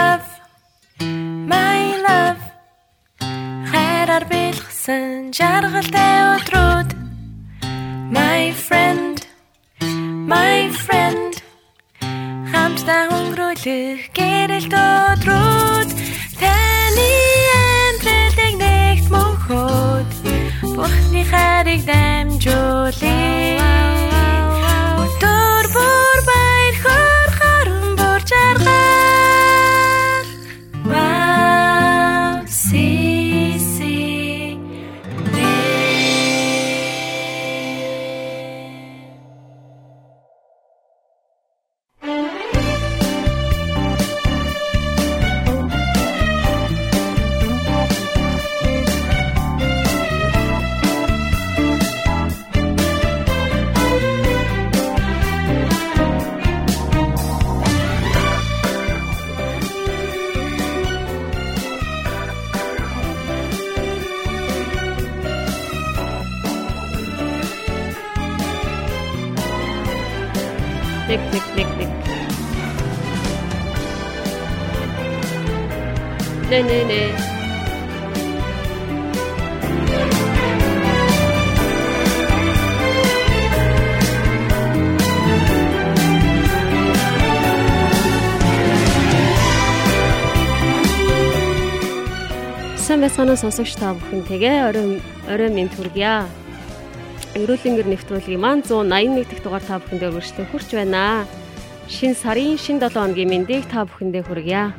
love, 0.00 0.28
my 1.54 1.80
love 2.08 2.42
خير 3.72 4.24
بالخسن 4.24 5.30
جرغلتي 5.30 6.34
وترود 6.34 7.00
My 8.12 8.42
friend, 8.68 9.16
my 10.34 10.58
friend 10.86 11.32
خمسة 12.52 13.08
هنغرولي 13.08 13.96
كيرلتو 14.14 15.14
ترود 15.24 15.88
تاني 16.40 17.14
أنت 17.56 18.34
تقنيت 18.36 19.12
مخود 19.12 20.06
بخني 20.62 21.24
خارج 21.24 21.80
دم 21.80 22.38
جود 22.38 22.79
байцгаана 93.20 93.36
сонсогч 93.36 93.76
та 93.76 93.92
бүхэнтэйгээ 93.92 94.72
орой 94.72 95.02
орой 95.28 95.50
минь 95.52 95.68
төргийа. 95.68 96.24
Эрүүлэнгэр 97.36 97.92
нэвтрүүлгийн 97.92 98.40
маань 98.40 98.64
181 98.64 99.28
дахь 99.28 99.44
дугаар 99.44 99.60
та 99.60 99.76
бүхэндээ 99.76 100.08
өргөжлөн 100.08 100.48
хүрч 100.48 100.68
байна. 100.72 101.28
Шин 101.84 102.16
сарын 102.16 102.56
шин 102.56 102.80
7 102.80 102.96
хоногийн 102.96 103.28
мэндийг 103.28 103.68
та 103.68 103.84
бүхэндээ 103.84 104.24
хүргье. 104.24 104.72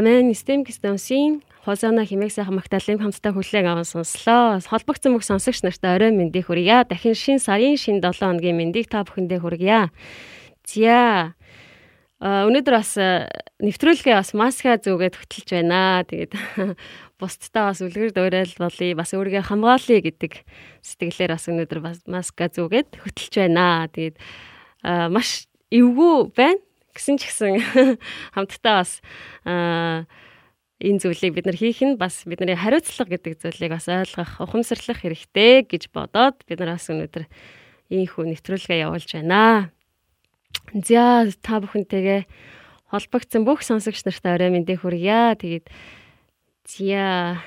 Амен 0.00 0.32
STEM 0.32 0.64
Kingstown-ийн 0.64 1.44
Хозана 1.60 2.06
химэг 2.08 2.32
сайхан 2.32 2.56
магтаалын 2.56 3.04
хамтдаа 3.04 3.36
хүлээн 3.36 3.68
аван 3.68 3.84
сонслоо. 3.84 4.56
Холбогдсон 4.64 5.12
бүх 5.12 5.28
сонсогч 5.28 5.60
нартай 5.60 6.00
орой 6.00 6.08
мэндийг 6.16 6.48
хүргье. 6.48 6.88
Дахин 6.88 7.12
шин 7.12 7.36
сарын 7.36 7.76
шин 7.76 8.00
7 8.00 8.16
хоногийн 8.16 8.56
мэндийг 8.56 8.88
та 8.88 9.04
бүхэндээ 9.04 9.44
хүргье. 9.44 9.92
За. 10.64 11.36
Өнөөдөр 12.16 12.74
бас 12.80 12.96
нэвтрүүлгээ 13.60 14.16
бас 14.16 14.32
маска 14.32 14.80
зүгээд 14.80 15.20
хөтлж 15.20 15.48
байна. 15.52 16.00
Тэгээд 16.08 16.32
бусдтай 17.20 17.68
бас 17.68 17.84
үлгэр 17.84 18.16
дуурал 18.16 18.56
болъё. 18.56 18.96
Бас 18.96 19.12
өөрийгөө 19.12 19.52
хамгаалъя 19.52 20.00
гэдэг 20.00 20.32
сэтгэлээр 20.80 21.36
бас 21.36 21.44
өнөөдөр 21.44 21.80
бас 21.84 22.00
маска 22.08 22.48
зүгээд 22.48 23.04
хөтлж 23.04 23.36
байна. 23.36 23.84
Тэгээд 23.92 24.16
маш 25.12 25.44
эвгүй 25.68 26.32
байна 26.32 26.64
гэсэн 26.94 27.16
ч 27.18 27.28
гэсэн 27.28 27.52
хамтдаа 28.34 28.82
бас 28.82 29.00
энэ 30.80 31.00
зүйлийг 31.00 31.36
бид 31.36 31.46
нар 31.46 31.58
хийх 31.60 31.84
нь 31.84 32.00
бас 32.00 32.24
бидний 32.24 32.56
хариуцлага 32.56 33.20
гэдэг 33.20 33.44
зүйлийг 33.44 33.70
бас 33.76 33.86
ойлгох, 33.86 34.40
ухамсарлах 34.40 35.04
хэрэгтэй 35.04 35.68
гэж 35.68 35.92
бодоод 35.92 36.40
бид 36.48 36.58
нар 36.64 36.80
бас 36.80 36.88
өнөөдөр 36.88 37.28
ийхүү 37.92 38.24
нэвтрүүлгээ 38.32 38.82
явуулж 38.88 39.10
байна. 39.12 39.70
За 40.72 41.28
та 41.44 41.60
бүхэнтэйгээ 41.60 42.24
холбогдсон 42.90 43.44
бүх 43.44 43.60
сонсогч 43.60 44.02
нартай 44.08 44.34
орой 44.34 44.50
мэндийг 44.56 44.80
хүргье. 44.80 45.36
Тэгээд 45.36 45.66
зя 46.64 47.38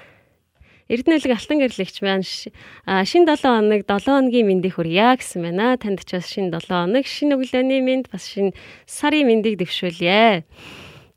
Эрдэнэлэг 0.92 1.32
алтан 1.32 1.64
гэрлэгч 1.64 2.04
маань 2.04 2.28
шин 2.28 3.24
7 3.24 3.40
хоног 3.40 3.88
7 3.88 4.04
хоногийн 4.04 4.48
мэндийг 4.52 4.76
хүргье 4.76 5.16
гэсэн 5.16 5.40
байна. 5.40 5.80
Танд 5.80 6.04
ч 6.04 6.20
бас 6.20 6.28
шин 6.28 6.52
7 6.52 6.60
хоног, 6.68 7.06
шин 7.08 7.32
өглөөний 7.32 7.80
мэнд, 7.80 8.12
бас 8.12 8.28
шин 8.28 8.52
сарын 8.84 9.28
мэндийг 9.32 9.64
дэвшүүлье. 9.64 10.44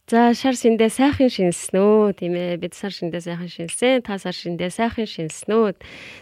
За 0.07 0.31
шар 0.39 0.55
шиндээ 0.55 0.87
сайхан 0.87 1.27
шинснөө 1.27 2.15
тийм 2.15 2.39
ээ 2.39 2.63
бид 2.63 2.79
сар 2.79 2.95
шиндээ 2.95 3.27
сайхан 3.27 3.51
шинсэн 3.51 4.07
та 4.07 4.23
сар 4.23 4.39
шиндээ 4.39 4.71
сайхан 4.71 5.03
шинснөө 5.03 5.75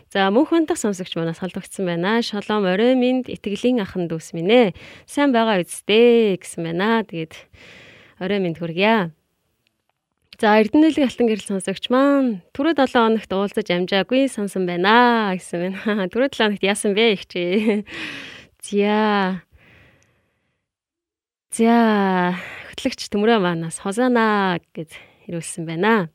за 0.08 0.32
мөнх 0.32 0.56
хандах 0.56 0.80
сонсогч 0.80 1.12
манаас 1.20 1.44
холбогдсон 1.44 1.92
байна. 1.92 2.24
Шолом 2.24 2.64
орой 2.64 2.96
минь 2.96 3.20
итгэлийн 3.28 3.84
ахан 3.84 4.08
дүүс 4.08 4.32
минь 4.32 4.48
ээ. 4.48 4.72
Сайн 5.04 5.36
байгаа 5.36 5.60
үсттэй 5.60 6.40
гэсэн 6.40 6.64
байна. 6.64 7.04
Тэгээд 7.04 7.36
орой 8.24 8.40
минь 8.40 8.56
хүргье 8.56 9.12
За 10.34 10.58
Эрдэнэлэг 10.58 11.06
алтан 11.06 11.30
гэрэл 11.30 11.46
сонсогч 11.46 11.94
маань 11.94 12.42
түрүү 12.58 12.74
7 12.74 12.90
хоногт 12.90 13.30
уулзаж 13.30 13.70
амжаагүй 13.70 14.26
сонсон 14.26 14.66
байна 14.66 15.30
гэсэн 15.38 15.78
байна. 15.78 16.08
Түрүү 16.10 16.34
7 16.34 16.58
хоногт 16.58 16.64
яасан 16.66 16.90
бэ 16.98 17.14
их 17.14 17.22
чи. 17.30 17.86
За. 18.66 19.38
За 21.54 21.76
хөтлөгч 22.66 23.06
төмрөө 23.14 23.38
манаас 23.46 23.78
хозаана 23.78 24.58
гэж 24.74 24.98
ирүүлсэн 25.30 25.70
байна. 25.70 26.10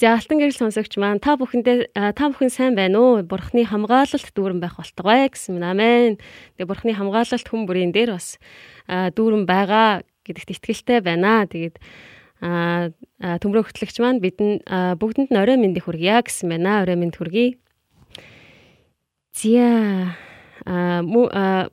За 0.00 0.16
алтан 0.16 0.40
гэрэл 0.40 0.56
сонсогч 0.56 0.96
маань 0.96 1.20
та 1.20 1.36
бүхэндээ 1.36 1.92
та 2.16 2.24
бүхэн 2.32 2.48
сайн 2.48 2.72
байна 2.80 2.96
уу? 2.96 3.20
Бурхны 3.28 3.68
хамгаалалт 3.68 4.32
дүүрэн 4.32 4.56
байх 4.56 4.80
болтугай 4.80 5.28
гэсэн 5.28 5.60
байна. 5.60 5.76
Амен. 5.76 6.16
Тэгээ 6.56 6.64
бурхны 6.64 6.96
хамгаалалт 6.96 7.44
хүн 7.44 7.68
бүрийн 7.68 7.92
дээр 7.92 8.16
бас 8.16 8.40
дүүрэн 8.88 9.44
байгаа 9.44 10.00
гэдэгт 10.24 10.50
итгэлтэй 10.56 11.00
байна. 11.04 11.44
Тэгээд 11.46 11.78
а 12.44 12.90
төмрөө 13.40 13.70
хөтлөгч 13.70 13.96
маань 14.02 14.20
бидэн 14.20 14.64
бүгдэнд 14.98 15.30
нь 15.32 15.40
орой 15.40 15.56
мэндийг 15.56 15.86
хүргье 15.86 16.20
гэсэн 16.24 16.50
байна. 16.50 16.82
Орой 16.82 16.98
мэнд 16.98 17.16
хүргэе. 17.16 17.56
Зя 19.36 20.16
а 20.64 21.68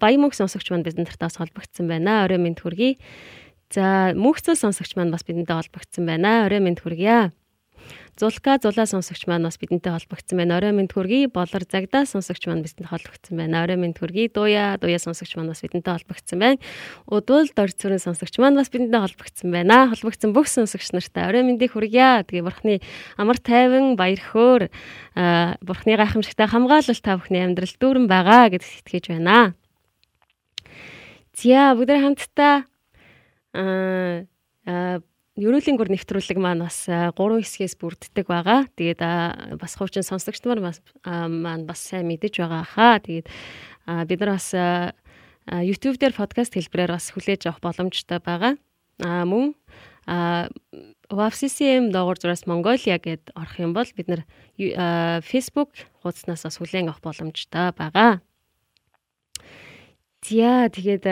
баян 0.00 0.20
мөнх 0.24 0.36
сонсогч 0.36 0.70
маань 0.70 0.86
бидэн 0.86 1.04
тартаас 1.04 1.36
холбогдсон 1.36 1.88
байна. 1.88 2.24
Орой 2.24 2.38
мэнд 2.40 2.60
хүргэе. 2.60 2.96
За 3.70 4.16
мөнхцөл 4.16 4.56
сонсогч 4.56 4.96
маань 4.96 5.12
бас 5.12 5.22
бидэнтэй 5.26 5.56
холбогдсон 5.56 6.06
байна. 6.08 6.46
Орой 6.46 6.60
мэнд 6.64 6.80
хүргье. 6.80 7.32
Зулка 8.20 8.58
зулаа 8.60 8.84
сонсогч 8.84 9.24
маань 9.24 9.48
бас 9.48 9.56
бидэнтэй 9.56 9.96
холбогдсон 9.96 10.36
байна. 10.36 10.60
Орой 10.60 10.76
минь 10.76 10.92
төргий 10.92 11.24
болор 11.24 11.64
загдаа 11.64 12.04
сонсогч 12.04 12.44
маань 12.44 12.60
бидэнтэй 12.60 12.84
холбогдсон 12.92 13.32
байна. 13.40 13.64
Орой 13.64 13.80
минь 13.80 13.96
төргий 13.96 14.28
дуя 14.28 14.76
дуя 14.76 15.00
сонсогч 15.00 15.40
маань 15.40 15.48
бас 15.48 15.64
бидэнтэй 15.64 15.88
холбогдсон 15.88 16.36
байна. 16.36 16.60
Удвал 17.08 17.48
дор 17.48 17.72
цүрэн 17.72 17.96
сонсогч 17.96 18.36
маань 18.36 18.60
бас 18.60 18.68
бидэнтэй 18.68 19.00
холбогдсон 19.00 19.48
байна. 19.48 19.88
Холбогдсон 19.88 20.36
бүх 20.36 20.52
сонсогч 20.52 20.92
нартай 20.92 21.32
орой 21.32 21.48
миньдийг 21.48 21.72
хүргье. 21.72 22.28
Тэгээ 22.28 22.44
бурхны 22.44 22.84
амар 23.16 23.40
тайван 23.40 23.96
баяр 23.96 24.20
хөөр 24.20 24.68
бурхны 25.64 25.96
гайхамшигтай 25.96 26.44
хамгаалалт 26.44 27.00
та 27.00 27.16
бүхний 27.16 27.40
амьдрал 27.40 27.72
дүүрэн 27.72 28.04
байгаа 28.04 28.52
гэдэгт 28.52 28.84
итгэж 28.84 29.16
байна. 29.16 29.56
Зя 31.32 31.72
бүгд 31.72 31.88
хамтдаа 31.88 32.68
аа 33.56 35.00
Ерөөлийн 35.40 35.80
гүр 35.80 35.88
нэвтрүүлэг 35.88 36.36
маань 36.36 36.60
бас 36.60 36.84
3 36.84 37.16
хэсгээс 37.16 37.80
бүрддэг 37.80 38.28
байгаа. 38.28 38.68
Тэгээд 38.76 39.00
бас 39.56 39.72
хуучин 39.72 40.04
сонсогчд 40.04 40.44
маань 40.44 41.64
бас 41.64 41.80
сайн 41.80 42.04
мэдэж 42.12 42.44
байгаа 42.44 42.60
хаа. 42.68 43.00
Тэгээд 43.00 43.24
бид 44.04 44.18
нар 44.20 44.36
бас 44.36 44.52
YouTube 45.48 45.96
дээр 45.96 46.12
подкаст 46.12 46.52
хэлбэрээр 46.60 46.92
бас 46.92 47.08
хүлээж 47.16 47.48
авах 47.48 47.64
боломжтой 47.64 48.20
байгаа. 48.20 48.60
А 49.00 49.24
мөн 49.24 49.56
WAFCCM 51.08 51.88
доогуур 51.88 52.20
зураас 52.20 52.44
Mongolia 52.44 53.00
гэд 53.00 53.32
орох 53.32 53.56
юм 53.56 53.72
бол 53.72 53.88
бид 53.96 54.12
нар 54.12 54.28
Facebook 55.24 55.72
хуудаснаас 56.04 56.44
бас 56.44 56.60
хүлээн 56.60 56.92
авах 56.92 57.00
боломжтой 57.00 57.72
байгаа. 57.72 58.20
За 60.20 60.68
тэгээд 60.68 61.08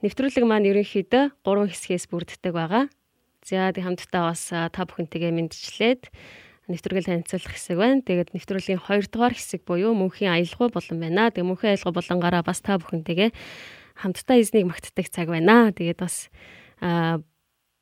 нэвтрүүлэг 0.00 0.44
маань 0.48 0.64
ерөнхийдөө 0.64 1.44
3 1.44 1.68
хэсгээс 1.68 2.08
бүрддэг 2.08 2.56
байгаа. 2.56 2.88
За 3.44 3.72
тэг 3.72 3.84
хамтдаа 3.84 4.30
бас 4.30 4.42
та 4.52 4.82
бүхэнтэйгээ 4.84 5.32
мэдчлээд 5.32 6.12
нэвтрүүлэг 6.70 7.06
танилцуулах 7.08 7.54
хэсэг 7.56 7.76
байна. 7.76 8.04
Тэгээд 8.04 8.30
нэвтрүүлгийн 8.36 8.80
2 8.84 9.10
дугаар 9.10 9.34
хэсэг 9.34 9.66
буюу 9.66 9.96
мөнхийн 9.96 10.30
аялгаа 10.38 10.70
болон 10.70 10.98
байна. 11.02 11.32
Тэгээд 11.34 11.48
мөнхийн 11.50 11.72
аялгаа 11.74 11.94
болонгаараа 11.98 12.42
бас 12.46 12.60
та 12.62 12.78
бүхэнтэйгээ 12.78 13.30
хамтдаа 14.00 14.36
эзнийг 14.38 14.66
магтдаг 14.70 15.06
цаг 15.10 15.28
байна. 15.32 15.74
Тэгээд 15.74 15.98
бас 15.98 16.30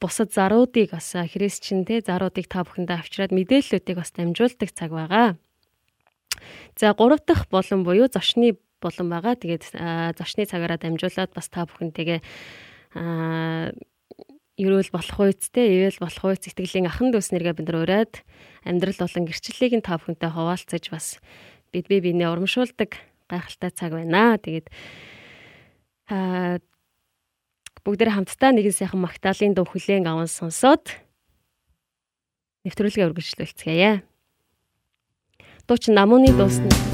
бусад 0.00 0.31
заруудыг 0.33 0.95
бас 0.95 1.12
христчин 1.12 1.85
те 1.85 2.00
заруудыг 2.00 2.47
та 2.49 2.65
бүхэндээ 2.65 2.97
авчираад 2.99 3.33
мэдээллүүдийг 3.35 3.97
бас 3.99 4.11
дамжуулдаг 4.15 4.71
цаг 4.73 4.91
байгаа. 4.95 5.37
За 6.79 6.95
гурав 6.95 7.21
дахь 7.27 7.50
болон 7.50 7.83
буюу 7.85 8.07
зочны 8.07 8.57
болон 8.81 9.11
байгаа. 9.11 9.35
Тэгээд 9.35 9.75
зочны 10.17 10.47
цагаараа 10.47 10.79
дамжуулаад 10.79 11.35
бас 11.35 11.50
та 11.50 11.67
бүхэнтэйгээ 11.67 12.23
ерөөл 14.59 14.91
болох 14.91 15.19
үедтэй 15.23 15.87
ивэл 15.87 16.03
болох 16.03 16.25
үед 16.27 16.43
сэтгэлийн 16.43 16.91
ахан 16.91 17.15
дүүс 17.15 17.31
нэргээ 17.31 17.55
бид 17.62 17.67
нар 17.71 17.87
ураад 17.87 18.15
амьдрал 18.67 18.99
болон 18.99 19.25
гэрчлэлийг 19.31 19.75
нь 19.79 19.87
та 19.87 19.97
бүхэнтэй 20.03 20.31
хуваалцаж 20.35 20.85
бас 20.91 21.07
бид 21.71 21.87
бие 21.87 22.03
биенээ 22.03 22.27
урамшуулдаг 22.27 22.99
гайхалтай 23.31 23.71
цаг 23.71 23.95
байна. 23.95 24.35
Тэгээд 24.43 24.67
аа 26.11 26.59
бүгдээ 27.87 28.11
хамтдаа 28.11 28.50
нэгэн 28.53 28.75
сайхан 28.75 28.99
магтаалын 28.99 29.55
дуу 29.55 29.65
хүлээн 29.69 30.11
аван 30.11 30.27
сонсоод 30.27 30.99
нэвтрүүлгээ 32.67 33.07
үргэлжлүүлцгээе. 33.09 34.03
Дууч 35.71 35.85
намууны 35.93 36.35
дуусна. 36.35 36.88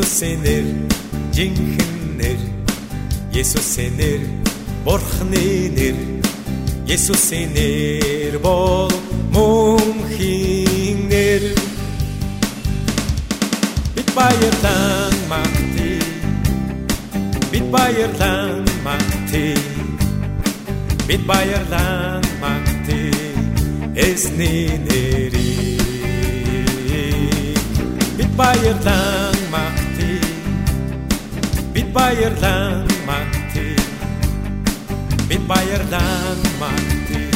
Есүсийн 0.00 0.40
нэр 0.40 0.66
жинхэнэ 1.36 2.20
нэр 2.20 2.40
Есүсийн 3.40 3.92
нэр 4.00 4.20
Бурхны 4.84 5.68
нэр 5.76 5.96
Есүсийн 6.88 7.52
нэр 7.52 8.38
бол 8.40 8.88
мөнхийн 9.34 10.98
нэр 11.12 11.42
Бид 13.94 14.08
баярлан 14.16 15.14
магтъя 15.28 16.00
Бид 17.52 17.66
баярлан 17.74 18.64
магтъя 18.86 19.60
Бид 21.08 21.22
баярлан 21.28 22.24
магтъя 22.40 23.12
Эсний 24.08 24.72
нэрийг 24.88 25.76
Бид 28.16 28.30
баярлан 28.40 29.30
бид 29.52 29.79
баярлан 31.92 32.86
магтъя 33.06 33.76
бид 35.28 35.42
баярлан 35.50 36.38
магтъя 36.60 37.30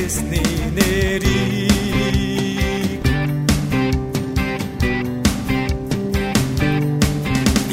эсний 0.00 0.56
нэрийг. 0.76 1.90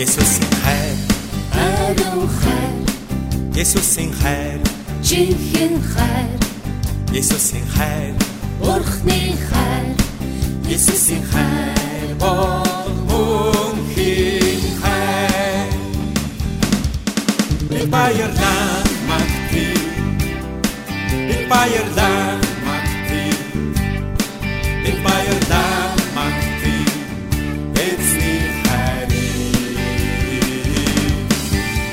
Есүсийн 0.03 0.53
хайр. 0.63 0.97
Ариун 1.53 2.29
хайр. 2.39 2.75
Есүсийн 3.61 4.11
хайр. 4.21 4.59
Жинхэнэ 5.07 5.81
хайр. 5.93 6.39
Есүсийн 7.19 7.67
хайр. 7.75 8.13
Бурхны 8.59 9.21
хайр. 9.49 9.95
Есүсийн 10.73 11.23
хайр. 11.31 12.09
Бол 12.19 12.76
Бид 17.97 18.03
баярлан 18.03 18.83
магтъя 19.09 19.73
Бид 21.27 21.49
баярлан 21.49 22.41
магтъя 22.65 23.37
Бид 24.83 24.97
баярлан 25.05 25.97
магтъя 26.15 26.85
Эцний 27.87 28.43
хайрыг 28.63 29.11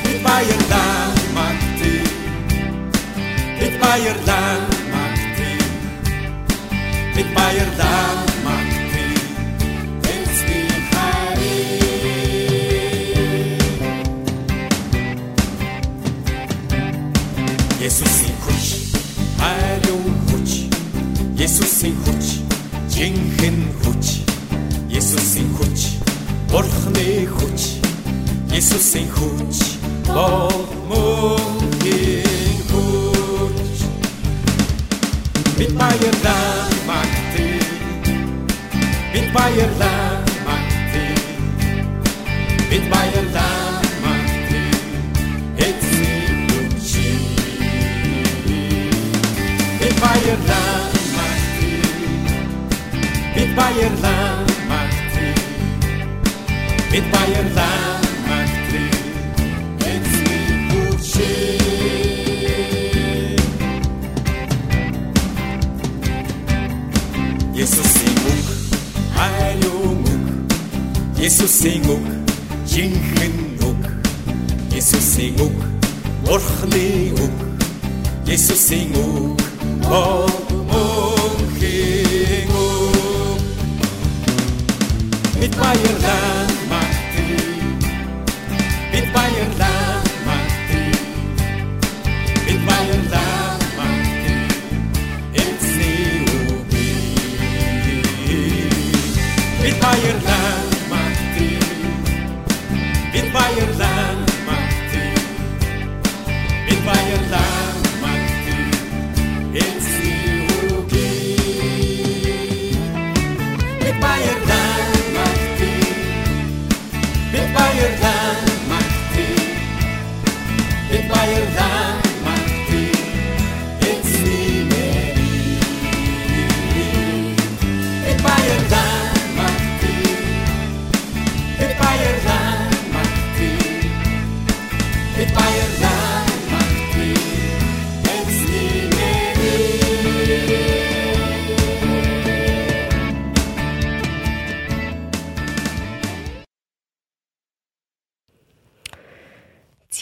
Бид 0.04 0.18
баярлан 0.26 1.14
магтъя 1.36 2.04
Бид 3.58 3.74
баярлан 3.80 4.60
магтъя 4.92 5.68
Бид 7.14 7.28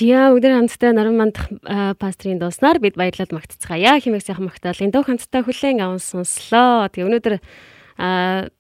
Зя 0.02 0.32
өдөр 0.35 0.56
хамтдаа 0.56 0.90
наран 0.90 1.14
мандах 1.14 1.47
пастрийн 2.02 2.42
дууснаар 2.42 2.82
бид 2.82 2.99
баярлалд 2.99 3.30
магтцгаая. 3.30 4.02
Химэг 4.02 4.26
сайхан 4.26 4.50
магтаалын 4.50 4.90
дуу 4.90 5.06
хамтдаа 5.06 5.47
хүлээн 5.47 5.78
аван 5.78 6.02
сонслоо. 6.02 6.90
Тэгээ 6.90 7.06
өнөөдөр 7.06 7.35
а, 8.02 8.50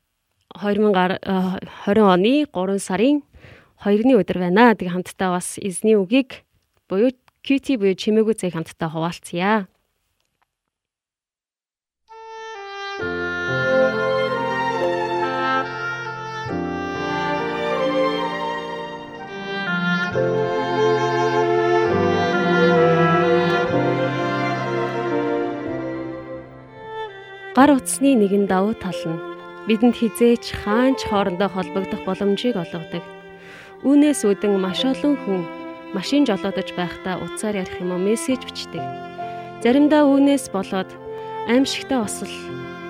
2020 0.62 1.98
оны 1.98 2.46
3 2.46 2.78
сарын 2.78 3.26
2-ны 3.82 4.14
өдөр 4.22 4.38
байна. 4.38 4.78
Тэгээ 4.78 4.94
хамтдаа 4.94 5.34
бас 5.34 5.58
эзний 5.58 5.98
үгийг 5.98 6.46
буюу 6.86 7.10
QT 7.42 7.74
буюу 7.74 7.98
чимээгүй 7.98 8.38
зээг 8.38 8.54
хамтдаа 8.54 8.94
хуваалцъя. 8.94 9.66
Гар 27.62 27.78
утасны 27.78 28.18
нэгэн 28.18 28.50
давуу 28.50 28.74
тал 28.74 29.02
нь 29.06 29.22
бидэнд 29.70 29.94
хизээч 29.94 30.50
хаанч 30.66 31.06
хоорондоо 31.06 31.46
холбогдох 31.46 32.02
боломжийг 32.02 32.58
олгодог. 32.58 33.06
Үүнээс 33.86 34.26
үүдэн 34.26 34.58
маш 34.58 34.82
олон 34.82 35.14
хүн 35.22 35.46
машин 35.94 36.26
жолоодож 36.26 36.74
байхдаа 36.74 37.22
утсаар 37.22 37.62
ярих 37.62 37.78
юм 37.78 37.94
уу 37.94 38.02
мессеж 38.02 38.42
бичдэг. 38.42 38.82
Заримдаа 39.62 40.10
үүнээс 40.10 40.50
болоод 40.50 40.90
аимшигтай 41.46 42.02
осол 42.02 42.34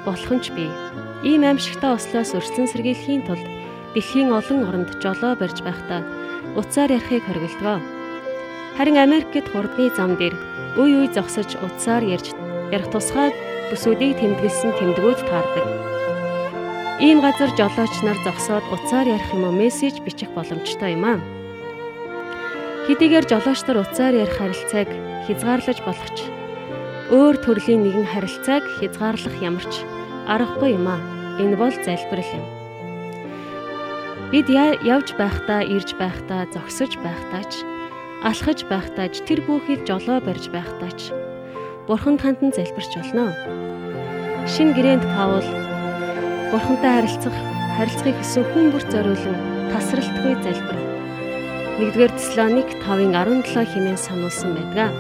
болох 0.09 0.33
нь 0.33 0.41
ч 0.41 0.49
бий. 0.57 0.73
Ийм 1.21 1.45
аимшигтай 1.45 1.93
ослоос 1.93 2.33
өрсөн 2.33 2.65
сэргийлэхийн 2.73 3.29
тулд 3.29 3.45
дэлхийн 3.93 4.33
олон 4.33 4.73
оронд 4.73 4.89
жолоо 5.05 5.37
барьж 5.37 5.61
байхдаа 5.61 6.01
утсаар 6.57 6.97
ярихыг 6.97 7.29
хориглодгоо. 7.29 7.77
Харин 8.81 8.97
Америкт 8.97 9.53
хурдны 9.53 9.93
зам 9.93 10.17
дээр 10.17 10.33
үе 10.81 11.05
үе 11.05 11.09
зогсож 11.13 11.61
утсаар 11.61 12.09
ярьж 12.09 12.33
ярих 12.73 12.89
тусгай 12.89 13.52
бүсүүдийг 13.73 14.21
тэмдэглэсэн 14.21 14.77
тэмдгүүд 14.77 15.21
таардаг. 15.33 15.67
Ийм 17.01 17.25
газар 17.25 17.49
жолооч 17.57 17.95
нар 18.05 18.21
зогсоод 18.21 18.61
утсаар 18.69 19.09
ярих 19.09 19.33
юм 19.33 19.49
уу 19.49 19.57
мессеж 19.57 20.05
бичих 20.05 20.29
боломжтой 20.37 20.93
юм 20.93 21.09
аа. 21.09 21.19
Хэдийгээр 22.85 23.25
жолооч 23.33 23.65
нар 23.65 23.81
утсаар 23.81 24.13
ярих 24.13 24.37
харилцааг 24.37 24.93
хязгаарлаж 25.25 25.79
болох 25.89 26.11
ч 26.13 26.29
өөр 27.09 27.41
төрлийн 27.41 27.81
нэгэн 27.89 28.13
харилцааг 28.13 28.65
хязгаарлах 28.77 29.37
ямарч 29.41 29.73
аргагүй 30.29 30.77
юм 30.77 30.93
аа. 30.93 31.01
Энэ 31.41 31.57
бол 31.57 31.73
залбирал 31.73 32.33
юм. 32.37 32.45
Бид 34.29 34.53
явж 34.53 35.17
байхдаа, 35.17 35.65
ирж 35.65 35.97
байхдаа, 35.97 36.45
зогсож 36.53 36.93
байхдаа 37.01 37.45
ч, 37.49 37.65
алхаж 38.21 38.69
байхдаа 38.69 39.09
ч, 39.09 39.25
тэр 39.25 39.41
бүхийг 39.49 39.89
жолоо 39.89 40.21
барьж 40.21 40.53
байхдаа 40.53 40.93
ч 40.93 41.32
Бурханд 41.89 42.23
хандан 42.23 42.55
залбирч 42.55 42.95
болно. 42.95 43.35
Шин 44.47 44.71
гэрээнд 44.71 45.03
Паул 45.19 45.43
Бурхантай 46.55 46.93
харилцах, 46.95 47.35
харилцахыг 47.75 48.17
хүсэн 48.23 48.45
хүн 48.55 48.67
бүр 48.71 48.85
зориулан 48.87 49.39
тасралтгүй 49.75 50.35
залбир. 50.47 50.79
1-р 51.83 52.13
Теслоник 52.15 52.71
5:17 52.87 53.67
хэмээн 53.67 53.99
сануулсан 53.99 54.55
байдаг. 54.55 54.95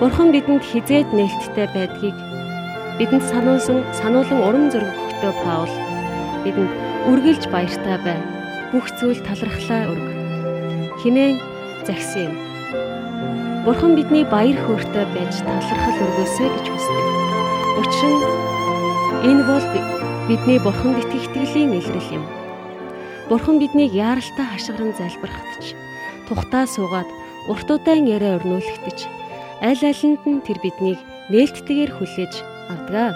Бурхан 0.00 0.32
бидэнд 0.32 0.64
хизээд 0.64 1.12
нээлттэй 1.12 1.68
байдгийг 1.76 2.16
бидэнд 2.96 3.24
сануулсан 3.28 3.84
сануулan 4.00 4.40
урам 4.40 4.66
зориг 4.72 4.96
өгтөө 4.96 5.32
Паул 5.44 5.74
бидэнд 6.44 6.72
үргэлж 7.12 7.44
баяртай 7.52 7.98
бай. 8.00 8.20
Бүх 8.72 8.88
зүйл 8.96 9.20
талархлаа 9.28 9.92
өрг. 9.92 10.08
Хинээ 11.04 11.36
загсан 11.84 12.32
юм. 12.32 12.49
Бурхан 13.60 13.92
бидний 13.92 14.24
баяр 14.24 14.56
хөөртэй 14.56 15.04
байж 15.12 15.36
талархал 15.44 16.00
өргөөсэй 16.00 16.48
гэж 16.48 16.66
хүсдэг. 16.72 17.06
Учир 17.76 18.08
нь 18.08 18.24
энэ 19.28 19.44
бол 19.44 19.66
бидний 20.32 20.56
Бурханд 20.64 20.96
итгэх 21.04 21.28
итгэлийн 21.28 21.76
илрэл 21.76 22.08
юм. 22.16 22.24
Бурхан 23.28 23.60
биднийг 23.60 23.92
яаралтай 23.92 24.48
хашгиран 24.48 24.96
залбирхатж, 24.96 25.76
тухтаа 26.24 26.64
суугаад 26.64 27.04
урт 27.52 27.68
удаан 27.68 28.08
яриа 28.08 28.40
өрнүүлэхтэж, 28.40 28.98
аль 29.60 29.84
алинд 29.84 30.24
нь 30.24 30.40
тэр 30.40 30.56
биднийг 30.64 30.96
нээлттэйгээр 31.28 31.92
хүлээж 32.00 32.34
авдаг. 32.72 33.12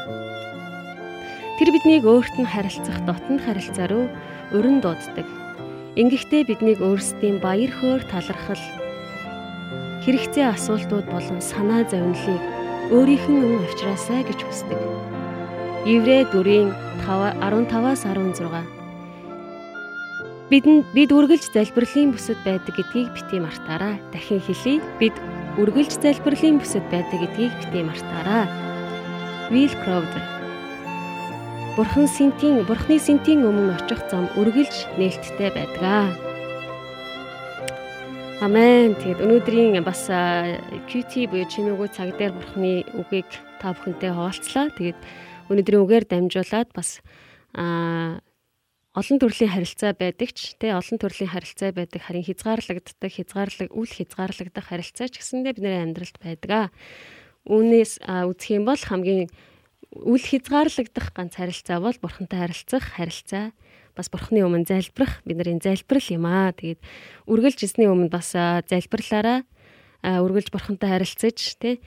Тэр 1.57 1.73
биднийг 1.73 2.05
өөрт 2.05 2.37
нь 2.37 2.45
харилцах 2.45 3.01
дотн 3.09 3.41
харилцаа 3.41 3.89
руу 3.89 4.13
өрн 4.53 4.85
дууддаг. 4.85 5.25
Ингэхдээ 5.97 6.45
биднийг 6.45 6.85
өөрсдийн 6.85 7.41
баяр 7.41 7.73
хөөр 7.73 8.05
талархал 8.13 8.84
хэрэгцээ 10.05 10.47
асуултууд 10.53 11.09
болон 11.09 11.41
санаа 11.41 11.83
зовнилыг 11.89 12.43
өөрийнх 12.93 13.27
нь 13.33 13.41
өн 13.41 13.65
авчраасай 13.65 14.21
гэж 14.29 14.41
хүсдэг. 14.45 14.81
Еврэ 15.89 16.29
4-ийн 16.29 16.71
15-аас 17.05 18.05
16 18.05 18.85
Бидэнд 20.53 20.85
бид 20.93 21.09
үргэлж 21.09 21.57
залбирлын 21.57 22.13
бүсэд 22.13 22.37
байдаг 22.45 22.77
гэдгийг 22.77 23.09
бити 23.17 23.41
мартаарай. 23.41 23.97
Дахин 24.13 24.45
хэлье. 24.45 24.85
Бид 25.01 25.17
үргэлж 25.57 25.97
залбирлын 26.05 26.61
бүсэд 26.61 26.85
байдаг 26.93 27.19
гэдгийг 27.25 27.53
бити 27.65 27.81
мартаарай. 27.81 28.45
Will 29.49 29.73
Crowder 29.83 30.25
Бурхан 31.77 32.07
синтийн 32.07 32.63
Бурхны 32.69 33.01
синтийн 33.01 33.43
өмнө 33.43 33.75
очих 33.75 33.99
зам 34.07 34.29
үргэлж 34.39 34.95
нээлттэй 35.01 35.51
байдаг. 35.51 36.13
Амен. 38.45 38.93
Тэгээд 39.01 39.25
өнөөдрийн 39.25 39.81
бас 39.81 40.05
QT 40.05 41.33
буюу 41.33 41.49
чимээгүй 41.49 41.89
цаг 41.89 42.13
дээр 42.21 42.37
бурхны 42.37 42.85
үгийг 42.93 43.25
та 43.57 43.73
бүхэнтэй 43.73 44.13
хуваалцлаа. 44.13 44.69
Тэгээд 44.69 45.01
өнөөдрийн 45.49 45.81
үгээр 45.81 46.05
дамжуулаад 46.05 46.69
бас 46.77 47.01
аа 47.57 48.21
олон 48.93 49.17
төрлийн 49.17 49.49
харилцаа 49.49 49.97
байдаг 49.97 50.37
ч 50.37 50.61
тий 50.61 50.77
олон 50.77 51.01
төрлийн 51.01 51.33
харилцаа 51.33 51.73
байдаг 51.73 52.05
харин 52.05 52.29
хязгаарлагддаг 52.29 53.11
хязгаарлаг 53.17 53.71
үл 53.73 53.89
хязгаарлагдах 53.89 54.67
харилцаа 54.69 55.09
ч 55.09 55.25
гэсэндээ 55.25 55.57
бидний 55.57 55.81
амьдралд 55.81 56.17
байдаг. 56.21 56.69
Үүнээс 57.49 58.05
үзэх 58.05 58.61
юм 58.61 58.69
бол 58.69 58.77
хамгийн 58.77 59.33
үл 60.05 60.21
хязгаарлагдах 60.21 61.17
ганц 61.17 61.41
харилцаа 61.41 61.81
бол 61.81 61.97
бурхантай 61.97 62.45
харилцах 62.45 62.85
харилцаа 62.93 63.57
бас 63.95 64.11
бурхны 64.11 64.43
өмнө 64.43 64.67
залбирах 64.67 65.23
бидний 65.25 65.59
залбирал 65.63 66.09
юм 66.11 66.27
аа. 66.27 66.53
Тэгээд 66.53 66.83
үргэлж 67.31 67.61
эсний 67.65 67.89
өмнө 67.89 68.11
бас 68.11 68.35
залбирлаараа 68.35 69.47
үргэлж 70.05 70.53
бурхантай 70.53 70.91
харилцаж 70.91 71.39
тий 71.57 71.81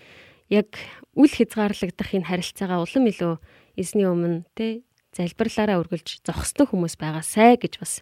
яг 0.50 0.74
үл 1.14 1.30
хязгаарлагдах 1.30 2.16
энэ 2.16 2.28
харилцаагаа 2.32 2.82
улам 2.82 3.06
илүү 3.12 3.34
эзний 3.78 4.08
өмнө 4.08 4.48
тий 4.56 4.88
залбирлаараа 5.14 5.82
үргэлж 5.84 6.24
зогсдог 6.24 6.72
хүмүүс 6.72 6.96
байгаасай 6.98 7.60
гэж 7.60 7.78
бас 7.78 8.02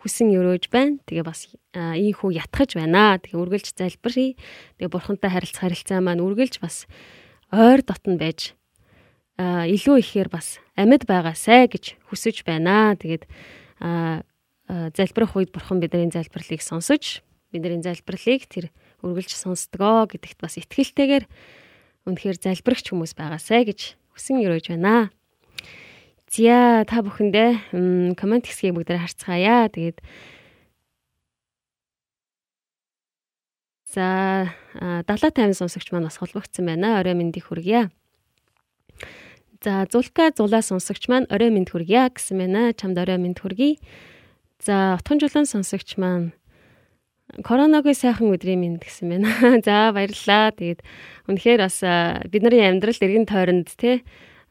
хүсэн 0.00 0.32
өрөөж 0.32 0.72
байна. 0.72 1.00
Тэгээ 1.04 1.24
бас 1.24 1.48
ийм 1.74 2.14
хүү 2.16 2.40
ятгахж 2.40 2.76
байна. 2.76 3.20
Тэгээ 3.20 3.36
үргэлж 3.36 3.66
залбирая. 3.76 4.32
Тэгээ 4.80 4.92
бурхантай 4.92 5.30
харилцах 5.30 5.62
харилцаа 5.68 6.00
маань 6.00 6.24
үргэлж 6.24 6.60
бас 6.64 6.88
ойр 7.52 7.84
дотн 7.84 8.16
байж 8.16 8.56
илүү 9.40 9.96
ихээр 10.04 10.28
бас 10.28 10.60
амьд 10.76 11.08
байгаасай 11.08 11.64
гэж 11.72 11.96
хүсэж 12.12 12.44
байна. 12.44 12.92
Тэгээд 13.00 13.24
залбирах 14.68 15.32
үед 15.36 15.50
бурхан 15.50 15.80
бидний 15.80 16.12
залбирлыг 16.12 16.60
сонсож 16.60 17.24
бидний 17.48 17.80
залбирлыг 17.80 18.44
тэр 18.46 18.68
үргэлж 19.00 19.32
сонсдгоо 19.32 20.06
гэдэгт 20.12 20.38
бас 20.44 20.60
итгэлтэйгээр 20.60 21.24
үнэхээр 22.04 22.36
залбирагч 22.36 22.92
хүмүүс 22.92 23.16
байгаасай 23.16 23.64
гэж 23.64 23.96
хүсэн 24.14 24.44
өрөөж 24.44 24.76
байна. 24.76 25.08
Зя 26.30 26.86
та 26.86 27.02
бүхэндээ 27.02 27.74
комент 28.14 28.46
хэсгийг 28.46 28.76
бүгдээр 28.76 29.02
харцгаая. 29.02 29.66
Тэгээд 29.72 29.98
За 33.90 34.46
70 34.78 35.34
50 35.34 35.58
сонсогч 35.58 35.90
маань 35.90 36.06
бас 36.06 36.22
холбогдсон 36.22 36.70
байна. 36.70 37.02
Орой 37.02 37.18
мэндийг 37.18 37.50
хүргье. 37.50 37.90
За 39.60 39.84
Зулка 39.92 40.32
зулаа 40.32 40.64
сонсогч 40.64 41.04
маань 41.12 41.28
орой 41.28 41.52
мэд 41.52 41.68
хүргье 41.68 42.08
гэсэн 42.08 42.40
байна. 42.40 42.72
Чамд 42.72 42.96
орой 42.96 43.20
мэд 43.20 43.44
хүргэе. 43.44 43.76
За 44.64 44.96
отхон 44.96 45.20
жулан 45.20 45.44
сонсогч 45.44 46.00
маань 46.00 46.32
коронагийн 47.44 47.92
сайхан 47.92 48.32
өдрийн 48.32 48.56
мэд 48.56 48.80
гэсэн 48.80 49.06
байна. 49.12 49.28
За 49.66 49.92
баярлалаа. 49.92 50.56
Тэгээд 50.56 50.80
үнэхээр 51.28 51.60
бас 51.60 51.76
бидний 52.32 52.64
амьдралд 52.64 53.04
эргэн 53.04 53.28
тойронд 53.28 53.68
те 53.76 54.00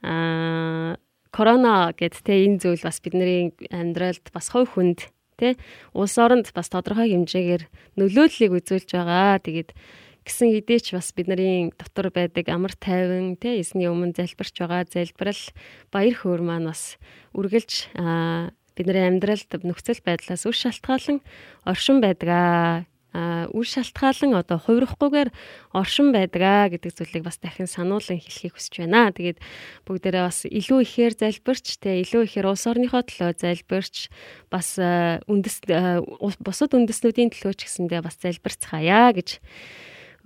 а 0.06 0.94
корона 1.34 1.90
гэд 1.98 2.22
те 2.22 2.46
энэ 2.46 2.62
зүйл 2.62 2.86
бас 2.86 3.02
бидний 3.02 3.50
амьдралд 3.74 4.30
бас 4.30 4.54
хой 4.54 4.70
хүнд 4.70 5.10
те 5.42 5.58
улс 5.98 6.22
оронд 6.22 6.54
бас 6.54 6.70
тодорхой 6.70 7.10
хэмжээгээр 7.10 7.98
нөлөөллийг 7.98 8.62
үзүүлж 8.62 8.94
байгаа. 8.94 9.42
Тэгээд 9.42 9.74
гэсэн 10.30 10.54
хэдий 10.54 10.78
ч 10.78 10.94
бас 10.94 11.10
бидний 11.18 11.74
дотор 11.74 12.14
байдаг 12.14 12.46
амар 12.54 12.78
тайван 12.78 13.34
тий 13.42 13.66
эсний 13.66 13.90
өмнө 13.90 14.14
залбирч 14.14 14.54
байгаа 14.62 14.86
залбирал 14.86 15.44
баяр 15.90 16.14
хөөр 16.14 16.42
маань 16.46 16.70
бас 16.70 17.02
үргэлж 17.34 17.90
бидний 18.78 19.06
амьдралд 19.10 19.50
нөхцөл 19.66 20.06
байдлаас 20.06 20.46
үр 20.46 20.54
шалтгаалan 20.54 21.26
оршин 21.66 21.98
байдаг 21.98 22.30
а 22.30 22.86
үр 23.50 23.66
шалтгаалan 23.66 24.38
одоо 24.38 24.62
хувирахгүйгээр 24.62 25.34
оршин 25.74 26.14
байдаг 26.14 26.78
гэдэг 26.78 26.94
зүйлийг 26.94 27.26
бас 27.26 27.42
дахин 27.42 27.66
сануулan 27.66 28.22
хэлхийг 28.22 28.54
хүсэж 28.54 28.86
байна. 28.86 29.10
Тэгээд 29.10 29.42
бүгдээрээ 29.90 30.24
бас 30.30 30.46
илүү 30.46 30.80
ихээр 30.86 31.14
залбирч 31.18 31.82
тэ 31.82 32.06
илүү 32.06 32.30
ихээр 32.30 32.54
улс 32.54 32.70
орныхоо 32.70 33.02
төлөө 33.02 33.34
залбирч 33.42 34.14
бас 34.54 34.78
үндэс 34.78 35.66
бусад 36.38 36.78
үндэснүүдийн 36.78 37.34
төлөө 37.34 37.54
ч 37.58 37.66
гэсэндээ 37.66 38.06
бас 38.06 38.22
залбирцгаая 38.22 39.10
гэж 39.18 39.42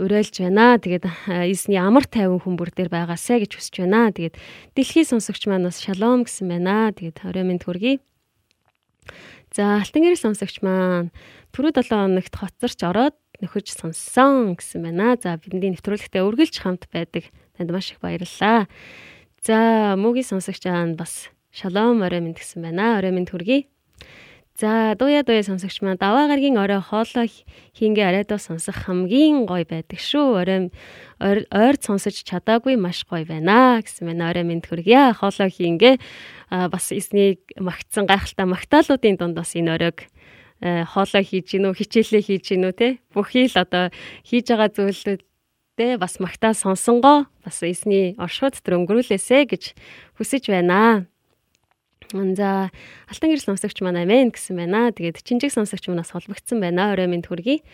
уриалж 0.01 0.33
байна. 0.41 0.77
Тэгээд 0.79 1.05
эзний 1.49 1.77
амар 1.77 2.05
тайван 2.09 2.41
хүмүүр 2.41 2.73
дээр 2.73 2.89
байгаасай 2.89 3.43
гэж 3.43 3.57
хүсэж 3.57 3.75
байна. 3.85 4.09
Тэгээд 4.13 4.35
дэлхийн 4.73 5.07
сонсогч 5.07 5.45
маань 5.45 5.67
бас 5.69 5.81
шалом 5.81 6.25
гэсэн 6.25 6.49
байна. 6.49 6.93
Тэгээд 6.93 7.25
орой 7.27 7.45
минь 7.45 7.61
хүргэе. 7.61 8.01
За 9.53 9.77
алтан 9.77 10.01
гэрэл 10.01 10.17
сонсогч 10.17 10.65
маань 10.65 11.13
түрүү 11.53 11.77
7 11.77 11.93
хоногт 11.93 12.33
хоцорч 12.33 12.79
ороод 12.81 13.17
нөхөж 13.37 13.69
сонссон 13.69 14.57
гэсэн 14.57 14.81
байна. 14.81 15.13
За 15.21 15.37
бидний 15.37 15.75
нэвтрүүлэгтээ 15.77 16.25
үргэлж 16.25 16.55
хамт 16.63 16.89
байдаг. 16.89 17.29
Танд 17.53 17.69
маш 17.69 17.93
их 17.93 18.01
баярлалаа. 18.01 18.65
За 19.45 19.93
мөгийн 19.93 20.25
сонсогч 20.25 20.65
маань 20.65 20.97
бас 20.97 21.29
шалом 21.53 22.01
орой 22.01 22.21
минь 22.25 22.33
гэсэн 22.33 22.65
байна. 22.65 22.97
Орой 22.97 23.13
минь 23.13 23.29
хүргэе. 23.29 23.69
За 24.53 24.93
дуя 24.99 25.23
дуя 25.25 25.41
сонсогч 25.41 25.81
маань 25.81 25.97
даваа 25.97 26.29
гаргийн 26.29 26.61
орой 26.61 26.77
хоолой 26.77 27.25
хийнгээ 27.73 28.05
арайдаа 28.05 28.37
сонсох 28.37 28.85
хамгийн 28.85 29.49
гоё 29.49 29.65
байдаг 29.65 29.97
шүү. 29.97 30.37
Орой 30.45 30.69
ойр 31.49 31.75
сонсож 31.81 32.21
чадаагүй 32.21 32.77
маш 32.77 33.01
гоё 33.09 33.25
байна 33.25 33.81
гэсэн 33.81 34.05
байна. 34.05 34.29
Орой 34.29 34.45
минь 34.45 34.61
төргийа 34.61 35.17
хоолой 35.17 35.49
хийнгээ 35.49 35.97
бас 36.69 36.93
эснийг 36.93 37.41
магтсан 37.57 38.05
гайхалтай 38.05 38.45
магтаалуудын 38.45 39.17
дунд 39.17 39.33
бас 39.33 39.57
энэ 39.57 39.73
оройг 39.73 40.05
хоолой 40.61 41.23
хийж 41.25 41.57
гинүү 41.57 41.73
хичээлээ 41.73 42.21
хийж 42.21 42.45
гинүү 42.53 42.73
те 42.77 42.87
бүхий 43.09 43.49
л 43.49 43.57
одоо 43.57 43.89
хийж 44.21 44.53
байгаа 44.53 44.69
зүйлүүдтэй 44.69 45.97
бас 45.97 46.21
магтаа 46.21 46.53
сонсонгоо 46.53 47.25
бас 47.41 47.57
эсний 47.65 48.13
оршууд 48.21 48.53
дотор 48.53 48.85
өнгөрүүлээсэ 48.85 49.49
гэж 49.49 49.73
хүсэж 50.21 50.53
байна. 50.53 51.09
За 52.13 52.69
алтан 53.09 53.33
гэрэл 53.33 53.49
сонсогч 53.49 53.81
маань 53.81 54.05
амин 54.05 54.29
гэсэн 54.29 54.53
байна. 54.53 54.93
Тэгээд 54.93 55.25
чинжиг 55.25 55.49
сонсогч 55.49 55.89
манаас 55.89 56.13
холбогдсон 56.13 56.61
байна. 56.61 56.93
Орой 56.93 57.09
минь 57.09 57.25
хүргэе. 57.25 57.65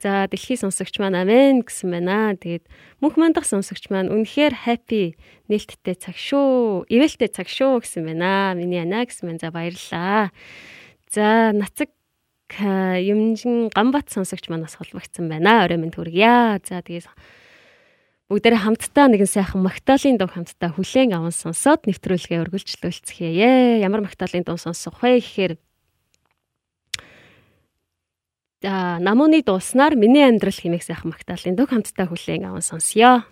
За 0.00 0.24
дэлхий 0.26 0.56
сонсогч 0.56 0.96
маань 0.96 1.20
амин 1.20 1.60
гэсэн 1.60 1.92
байна. 1.92 2.32
Тэгээд 2.32 2.64
мөнх 3.04 3.20
мандах 3.20 3.44
сонсогч 3.44 3.92
маань 3.92 4.08
үнэхээр 4.08 4.64
happy 4.64 5.20
нээлттэй 5.52 6.00
цаг 6.00 6.16
шүү. 6.16 6.88
Ивэлтэй 6.88 7.28
цаг 7.28 7.52
шүү 7.52 7.84
гэсэн 7.84 8.08
байна. 8.08 8.56
Миний 8.56 8.80
ана 8.80 9.04
гэсэн 9.04 9.28
байна. 9.28 9.40
За 9.44 9.52
баярлалаа. 9.52 10.32
За 11.12 11.52
нацаг 11.52 11.92
юмжин 12.56 13.68
гамбат 13.68 14.08
сонсогч 14.08 14.48
манаас 14.48 14.80
холбогдсон 14.80 15.28
байна. 15.28 15.68
Орой 15.68 15.76
минь 15.76 15.92
хүргье. 15.92 16.58
За 16.64 16.80
тэгээд 16.80 17.06
бүгдээрээ 18.34 18.66
хамтдаа 18.66 19.06
нэгэн 19.14 19.30
сайхан 19.30 19.62
магтаалын 19.62 20.18
дуу 20.18 20.26
хамтдаа 20.26 20.74
хүлээн 20.74 21.14
аван 21.14 21.30
сонсоод 21.30 21.86
нэвтрүүлгээ 21.86 22.42
өргөлжлүүлцгээе. 22.42 23.78
Ямар 23.78 24.02
магтаалын 24.02 24.42
дуу 24.42 24.58
сонсох 24.58 24.98
вэ 24.98 25.22
гэхээр 25.22 25.54
намууны 28.66 29.38
дууснаар 29.46 29.94
миний 29.94 30.26
амьдрал 30.26 30.50
хэмээх 30.50 30.82
сайхан 30.82 31.14
магтаалын 31.14 31.54
дөг 31.54 31.70
хамтдаа 31.70 32.10
хүлээн 32.10 32.50
аван 32.50 32.66
сонсё. 32.66 33.22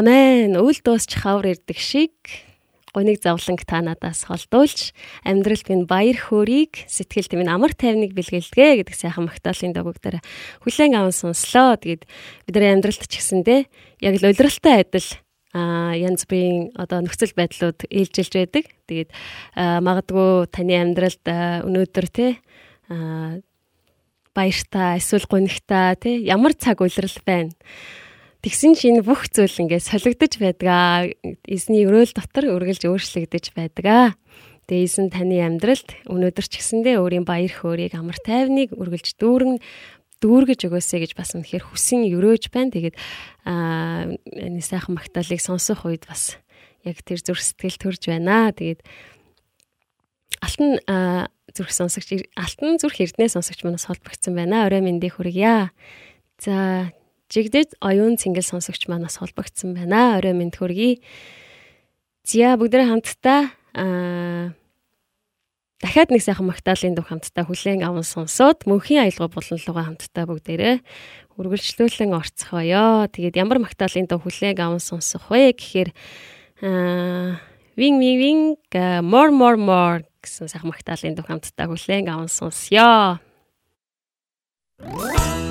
Амен. 0.00 0.56
Үл 0.56 0.80
дуусч 0.80 1.12
хавар 1.12 1.52
ирдэг 1.52 1.76
шиг 1.76 2.16
гоныг 2.96 3.20
завланг 3.20 3.68
та 3.68 3.84
надаас 3.84 4.24
холдуулж 4.24 4.96
амьдралд 5.28 5.68
минь 5.68 5.84
баяр 5.84 6.16
хөөргийг 6.16 6.88
сэтгэлд 6.88 7.36
минь 7.36 7.52
амар 7.52 7.76
тайвныг 7.76 8.16
бэлгэлдэгэ 8.16 8.80
гэдэг 8.80 8.96
сайхан 8.96 9.28
магтаалын 9.28 9.76
дагууг 9.76 10.00
дээр 10.00 10.24
хүлээн 10.64 10.96
аван 10.96 11.12
сонслоо. 11.12 11.76
Тэгээд 11.76 12.08
бидний 12.48 12.72
амьдралд 12.72 13.04
ч 13.04 13.12
гэсэндээ 13.12 13.60
яг 14.00 14.14
л 14.16 14.28
улиралтай 14.32 14.88
адил 14.88 15.08
а 15.52 15.92
янз 15.92 16.24
бүрийн 16.24 16.72
одоо 16.80 17.04
нөхцөл 17.04 17.36
байдлууд 17.36 17.84
ээлжилж 17.92 18.32
байдаг. 18.40 18.72
Тэгээд 18.88 19.12
магадгүй 19.84 20.48
таны 20.48 20.80
амьдралд 20.80 21.24
өнөөдөр 21.68 22.06
те 22.08 22.40
баяртай 24.32 24.96
эсвэл 24.96 25.28
гонигтай 25.28 25.92
те 26.00 26.16
ямар 26.24 26.56
цаг 26.56 26.80
улирал 26.80 27.20
байна 27.28 27.52
Тэгсэн 28.40 28.72
чинь 28.72 29.04
бүх 29.04 29.28
зүйл 29.28 29.52
ингээд 29.52 29.84
солигдож 29.84 30.40
байдгаа. 30.40 31.12
Эзний 31.44 31.84
өрөөл 31.84 32.16
дотор 32.16 32.48
үргэлж 32.56 32.88
өөрчлөгдөж 32.88 33.52
байдгаа. 33.52 34.16
Тэгээ 34.64 34.86
эзэн 34.88 35.12
таны 35.12 35.44
амьдралд 35.44 36.08
өнөөдөр 36.08 36.46
ч 36.48 36.56
гэсэндээ 36.56 37.04
өөрийн 37.04 37.28
баяр 37.28 37.52
хөөргийг 37.52 38.00
амар 38.00 38.16
тайвныг 38.24 38.72
үргэлж 38.72 39.20
дүүрэн 39.20 39.60
дүүргэж 40.24 40.60
өгөөсэй 40.72 41.04
гэж 41.04 41.12
бас 41.20 41.36
үнэхээр 41.36 41.68
хүсэн 41.68 42.08
өрөөж 42.16 42.48
байна. 42.48 42.72
Тэгээд 42.72 42.96
аа 43.44 44.08
энэ 44.08 44.64
сайхан 44.64 44.96
магтаалыг 44.96 45.40
сонсох 45.44 45.84
үед 45.84 46.08
бас 46.08 46.40
яг 46.80 46.96
тэр 47.04 47.20
зүрх 47.20 47.44
сэтгэл 47.44 47.76
төрж 47.76 48.08
байна. 48.08 48.56
Тэгээд 48.56 48.80
алтан 50.40 50.80
зүрх 51.52 51.72
сонсогч 51.76 52.24
алтан 52.40 52.80
зүрх 52.80 53.04
эрдэнэ 53.04 53.28
сонсогч 53.28 53.68
манаас 53.68 53.84
холбогдсон 53.84 54.32
байна. 54.32 54.64
Орой 54.64 54.80
мэндийг 54.80 55.20
хүргье. 55.20 55.72
За 56.40 56.88
Жигдэд 57.30 57.78
оюун 57.78 58.18
цэнгэл 58.18 58.42
сонсогч 58.42 58.90
манаас 58.90 59.22
холбогдсон 59.22 59.78
байна. 59.78 60.18
Орой 60.18 60.34
мэнд 60.34 60.58
хүргэе. 60.58 60.98
Зя 62.26 62.58
бүгдээ 62.58 62.90
хамтдаа 62.90 63.54
аа 63.78 64.50
дахиад 65.78 66.10
нэг 66.10 66.26
сайхан 66.26 66.50
магтаалын 66.50 66.98
дуу 66.98 67.06
хамтдаа 67.06 67.46
хүлээн 67.46 67.86
аван 67.86 68.02
сонсоод 68.02 68.66
мөнхийн 68.66 69.06
аялга 69.06 69.30
болонлогоо 69.30 69.84
хамтдаа 69.86 70.26
бүгдээрээ 70.26 70.76
үргэлжлүүлэн 71.38 72.18
орцгоё. 72.18 73.06
Тэгээд 73.14 73.38
ямар 73.38 73.62
магтаалын 73.62 74.10
дуу 74.10 74.20
хүлээн 74.20 74.58
аван 74.58 74.82
сонсох 74.82 75.30
вэ 75.30 75.54
гэхээр 75.54 75.90
аа 76.66 77.38
wing 77.78 77.96
wing 78.02 78.18
wing 78.18 78.42
more 79.06 79.30
more 79.30 79.56
more 79.56 80.02
гэсэн 80.18 80.50
сайхан 80.50 80.74
магтаалын 80.74 81.14
дуу 81.14 81.24
хамтдаа 81.24 81.70
хүлээн 81.70 82.10
аван 82.10 82.28
сонсё. 82.28 83.22
Амен 84.82 84.98
бүгд 84.98 85.49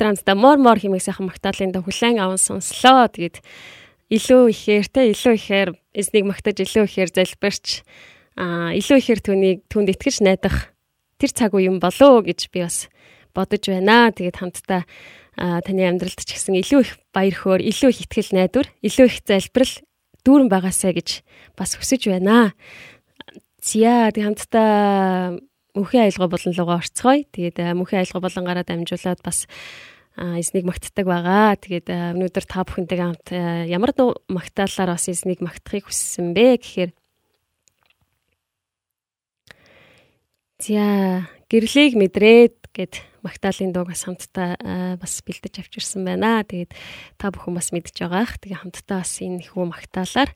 хамтдаа 0.00 0.34
мор 0.34 0.58
мор 0.58 0.78
хэмээх 0.80 1.04
сайхан 1.04 1.28
магтаалын 1.28 1.70
дэ 1.70 1.84
хүлэн 1.84 2.18
аван 2.18 2.40
сонслоо. 2.40 3.06
Тэгээд 3.12 3.44
илүү 4.10 4.42
ихээр 4.50 4.86
те 4.90 5.00
илүү 5.12 5.34
ихээр 5.38 5.68
эзнийг 5.94 6.24
магтаж 6.26 6.56
илүү 6.62 6.84
ихээр 6.88 7.10
залбирч 7.14 7.86
аа 8.34 8.74
илүү 8.74 8.96
ихээр 8.98 9.20
түүнийг 9.22 9.58
түнд 9.70 9.94
итгэж 9.94 10.26
найдах 10.26 10.74
тэр 11.18 11.30
цаг 11.30 11.54
үе 11.54 11.70
юм 11.70 11.78
болоо 11.78 12.20
гэж 12.20 12.50
би 12.50 12.66
бас 12.66 12.90
бодож 13.34 13.62
байна. 13.70 14.10
Тэгээд 14.10 14.38
хамтдаа 14.38 14.82
таны 15.34 15.82
амьдралд 15.86 16.20
ч 16.22 16.30
гэсэн 16.34 16.58
илүү 16.62 16.80
их 16.82 16.92
баяр 17.10 17.34
хөөр, 17.34 17.60
илүү 17.62 17.90
их 17.90 18.00
итгэл 18.06 18.30
найдвар, 18.38 18.68
илүү 18.86 19.06
их 19.10 19.16
залбирал 19.26 19.74
дүүрэн 20.22 20.48
байгаасаа 20.50 20.92
гэж 20.94 21.08
бас 21.58 21.74
хүсэж 21.74 22.06
байна. 22.06 22.54
Зя 23.58 24.12
тэг 24.14 24.24
хамтдаа 24.30 25.38
мөнхийн 25.74 26.06
аялга 26.06 26.30
болон 26.30 26.52
лугаа 26.54 26.78
орцгоё. 26.80 27.26
Тэгээд 27.34 27.58
мөнхийн 27.74 28.00
аялга 28.02 28.20
болонгаараа 28.22 28.64
дамжуулаад 28.64 29.20
бас 29.26 29.46
эзнийг 30.14 30.64
магтдаг 30.64 31.06
байгаа. 31.06 31.58
Тэгээд 31.58 31.90
өнөөдөр 31.90 32.44
та 32.46 32.62
бүхэнтэйгээ 32.62 33.06
хамт 33.06 33.28
ямар 33.66 33.90
магтаалаар 34.30 34.94
бас 34.94 35.06
эзнийг 35.10 35.42
магтахыг 35.42 35.90
хүссэн 35.90 36.30
бэ 36.30 36.62
гэхээр 36.62 36.92
За 40.62 41.26
гэрлийг 41.50 41.98
мэдрээд 41.98 42.72
гэд 42.72 43.02
магтаалын 43.26 43.74
дуугаас 43.74 44.06
хамтдаа 44.06 44.96
бас 44.96 45.20
бэлдэж 45.26 45.60
авчирсан 45.60 46.06
байна. 46.06 46.46
Тэгээд 46.46 46.72
та 47.18 47.28
бүхэн 47.34 47.58
бас 47.58 47.68
мэдж 47.74 47.92
байгаах. 47.92 48.38
Тэгээ 48.38 48.62
хамтдаа 48.62 49.02
бас 49.02 49.12
энэ 49.18 49.44
хүү 49.44 49.66
магтаалаар 49.66 50.30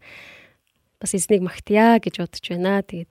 бас 0.98 1.11
эзнийг 1.14 1.46
магтъя 1.46 1.96
гэж 2.03 2.18
бодож 2.18 2.44
байна. 2.44 2.83
Тэгээд 2.83 3.11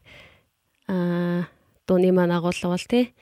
аа 0.91 1.49
дууны 1.88 2.12
маань 2.12 2.36
агуулга 2.36 2.67
бол 2.69 2.86
тий 2.86 3.15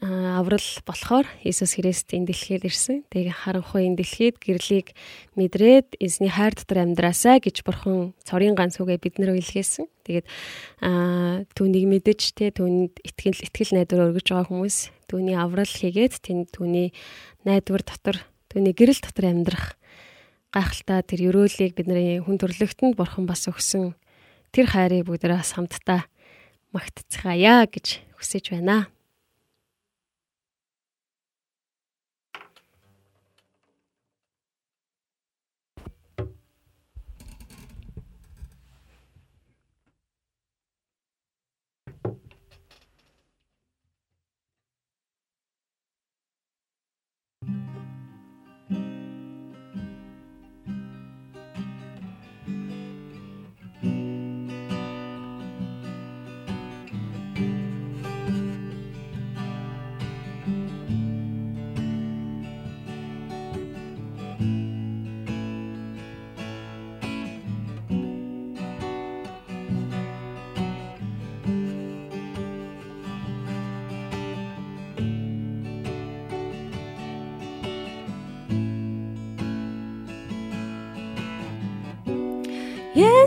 аврал 0.00 0.62
болохоор 0.86 1.26
Иесус 1.42 1.74
Христ 1.74 2.12
энэ 2.12 2.28
дэлхийд 2.30 2.68
ирсэн. 2.68 3.08
Тэгээ 3.10 3.34
харанхуй 3.34 3.88
энэ 3.88 3.98
дэлхийд 3.98 4.36
гэрлийг 4.38 4.92
мэдрээд 5.34 5.96
эзний 5.98 6.28
хайр 6.28 6.54
дотор 6.54 6.84
амьдраасаа 6.84 7.40
гэж 7.40 7.64
бурхан 7.64 8.12
цорын 8.22 8.54
ганц 8.54 8.78
үгээ 8.78 9.00
биднэр 9.00 9.34
илгээсэн. 9.40 9.88
Тэгээд 10.04 10.26
аа 10.84 11.42
түүнийг 11.56 11.88
мэдэж 11.88 12.20
те 12.36 12.52
түүнд 12.52 13.00
итгэл 13.00 13.42
итгэл 13.42 13.74
найдвар 13.74 14.12
өргөж 14.12 14.28
байгаа 14.28 14.46
хүмүүс 14.52 14.76
түүний 15.08 15.34
аврал 15.34 15.66
хийгээд 15.66 16.20
тэнд 16.20 16.52
түүний 16.52 16.92
найдвар 17.48 17.82
дотор 17.82 18.22
түүний 18.52 18.76
гэрэл 18.76 19.02
дотор 19.02 19.24
амьдрах 19.32 19.80
гайхалтай 20.52 21.00
тэр 21.00 21.32
өрөөлийг 21.32 21.74
бидний 21.74 22.20
хүн 22.20 22.36
төрлөختөнд 22.36 22.94
бурхан 22.94 23.24
бас 23.24 23.48
өгсөн 23.48 23.96
тэр 24.52 24.68
хайрыг 24.68 25.08
бүгдээрээ 25.08 25.42
хамтдаа 25.42 26.08
магтцгаая 26.78 27.66
гэж 27.66 27.98
хүсэж 28.14 28.54
байна. 28.54 28.86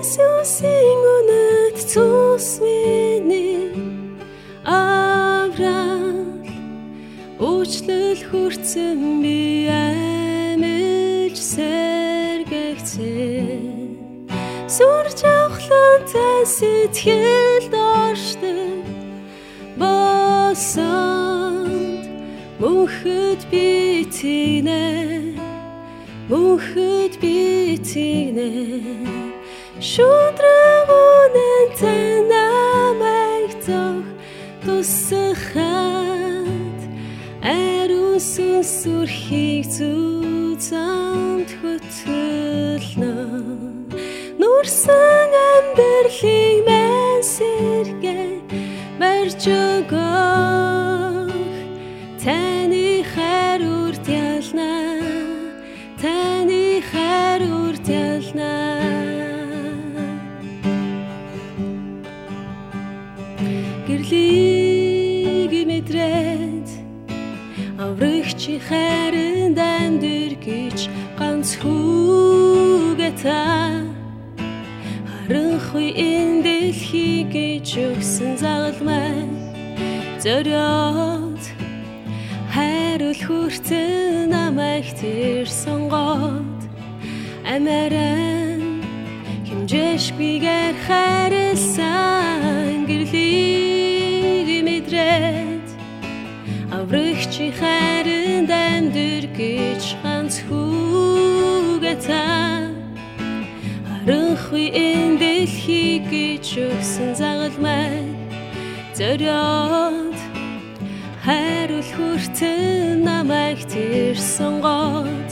Есүсийн 0.01 1.01
үнэт 1.15 1.77
цус 1.91 2.47
миний 2.57 3.69
аврал 4.65 6.41
Уучлал 7.37 8.17
хүртсэн 8.25 9.21
би 9.21 9.69
амьж 9.69 11.37
сэргэгцэн 11.53 13.05
Сүр 14.65 15.05
жавхлантай 15.21 16.41
сэтгэл 16.49 17.65
доршдог 17.69 18.81
Босанд 19.77 21.29
мөнхөд 22.57 23.41
би 23.53 23.69
тигнэ 24.09 24.81
мөнхөд 26.25 27.13
би 27.21 27.37
тигнэ 29.81 29.89
Шүдрэгүнэн 29.89 31.67
танамайг 31.79 33.51
зог 33.65 34.05
тусахад 34.63 35.59
ариун 37.41 38.19
сүрхийг 38.19 39.65
зүцамт 39.65 41.49
хөтөлнө. 41.59 43.15
Нүрсэн 44.39 45.31
амьдралыг 45.49 46.57
мэн 46.67 47.21
сэргэ 47.33 48.21
барьж 48.99 49.43
өгөх. 49.49 51.33
Таны 52.21 52.87
хайр 53.13 53.61
үрд 53.65 54.05
ялна 54.05 54.73
таны 56.01 56.81
хайр 56.91 57.41
үрд 57.49 57.87
ялна 57.89 58.70
аврагчи 68.41 68.59
хайранд 68.69 69.57
амьдэр 69.57 70.33
гэж 70.41 70.79
ганц 71.17 71.49
хүүгээ 71.61 73.13
та 73.21 73.41
харанхуй 75.09 75.89
энэ 75.93 76.41
дэлхий 76.45 77.21
гэж 77.29 77.67
өгсөн 77.85 78.33
загалмай 78.41 79.29
зориод 80.23 81.43
хайрул 82.53 83.19
хүртэн 83.25 84.33
намайг 84.33 84.89
тэр 84.97 85.45
сонгоод. 85.45 86.61
Амаран 87.45 88.81
хэмжээшгүйгээр 89.45 90.75
хайрлсан 90.87 92.89
гэрлийг 92.89 94.49
мэдрээд 94.65 95.50
аврагчи 96.91 97.47
хайранд 97.59 98.51
амьдэр 98.51 99.25
гэж 99.39 99.83
ганц 100.03 100.35
хүүгээ 100.43 101.97
та. 102.03 102.23
Харанхуй 103.87 104.67
энэ 104.75 105.15
дэлхий 105.21 106.03
гэж 106.11 106.47
өгсөн 106.67 107.15
загалмай. 107.15 107.95
Зориод 108.91 110.19
хайрул 111.23 111.87
хүртэн 111.95 113.07
намайг 113.07 113.63
тэр 113.71 114.19
сонгоод 114.19 115.31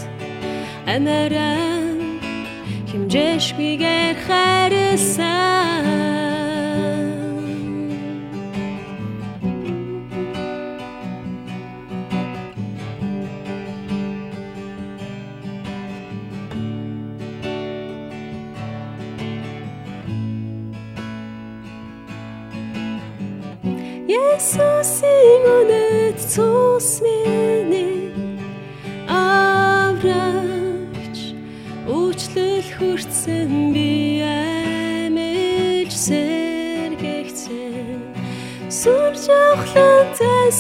амаран 0.87 2.23
хэмжээшгүйгээр 2.87 4.15
хайрлсан 4.27 6.28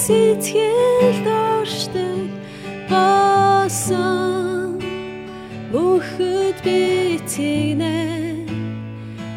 сэтгэл 0.09 1.17
доршдог 1.21 2.29
болсон 2.89 4.81
мөхөд 5.69 6.57
би 6.65 7.21
тэгнэ 7.33 7.97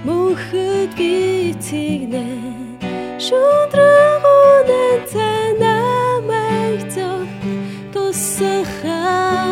мөхөд 0.08 0.90
би 0.96 1.52
тэгнэ 1.68 2.24
шудраг 3.20 4.24
үнэн 4.40 5.00
танамайг 5.12 6.80
зов 6.96 7.28
тусахад 7.92 9.44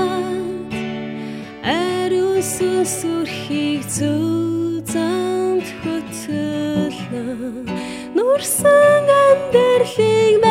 ариун 1.61 2.41
сүсүрхийг 2.41 3.85
зүү 3.85 4.89
замд 4.89 5.69
хөтлөнө 5.85 7.23
нурсан 8.17 9.05
амьдралыг 9.21 10.50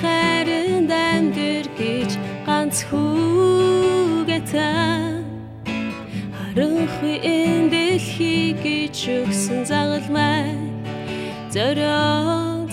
хайранд 0.00 0.90
амьдэр 0.90 1.66
гэж 1.80 2.10
ганц 2.46 2.76
хүүгээ 2.88 4.42
та 4.52 4.70
харанхуй 6.36 7.16
энэ 7.24 7.68
дэлхий 7.72 8.52
гэж 8.64 8.96
өгсөн 9.20 9.60
загалмай. 9.70 10.52
Зориод 11.54 12.72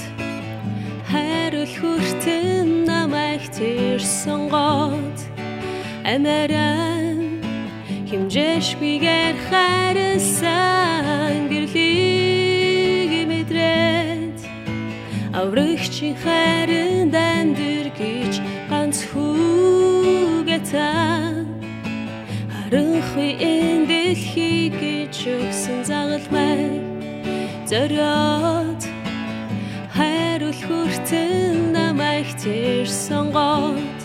хайрул 1.10 1.72
хүртэн 1.80 2.68
намайг 2.90 3.44
тэр 3.56 4.02
сонгоод 4.04 5.20
амаран 6.14 7.40
химжээшгүйгээр 8.10 9.36
хайрсан 9.48 10.83
аврагчи 15.40 16.10
хайранд 16.24 17.16
амьдэр 17.16 17.88
гэж 17.98 18.34
ганц 18.70 18.98
хүүгээ 19.10 20.62
та. 20.70 20.90
Харанхуй 22.54 23.32
энэ 23.42 23.86
дэлхий 23.90 24.70
гэж 24.82 25.16
өгсөн 25.38 25.80
загалмай 25.90 26.62
зориод 27.70 28.82
хайрул 29.96 30.60
хүртэн 30.66 31.74
намайг 31.74 32.30
тэр 32.38 32.86
сонгоод. 32.86 34.02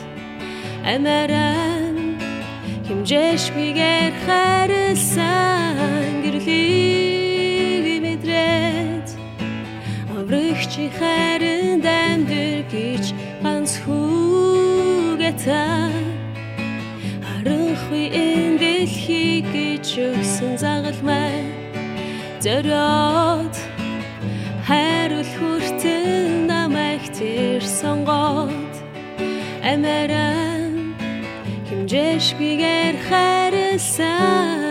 Амаран 0.89 2.17
химжээшгүйгээр 2.89 4.15
хайрлсан 4.25 5.98
аврагчи 10.79 10.91
хайранд 10.99 11.85
амьдэр 11.85 12.63
гэж 12.71 13.05
ганц 13.43 13.73
хүүгээ 13.83 15.35
та. 15.43 15.91
Харанхуй 17.27 18.07
энэ 18.15 18.59
дэлхий 18.63 19.43
гэж 19.43 19.87
өгсөн 20.09 20.55
загалмай. 20.63 21.43
Зориод 22.45 23.55
хайрул 24.67 25.27
хүртэн 25.35 26.47
намайг 26.47 27.03
тэр 27.19 27.63
сонгоод. 27.79 28.75
Амаран 29.71 30.95
химжээшгүйгээр 31.67 32.97
хайрлсан 33.09 34.68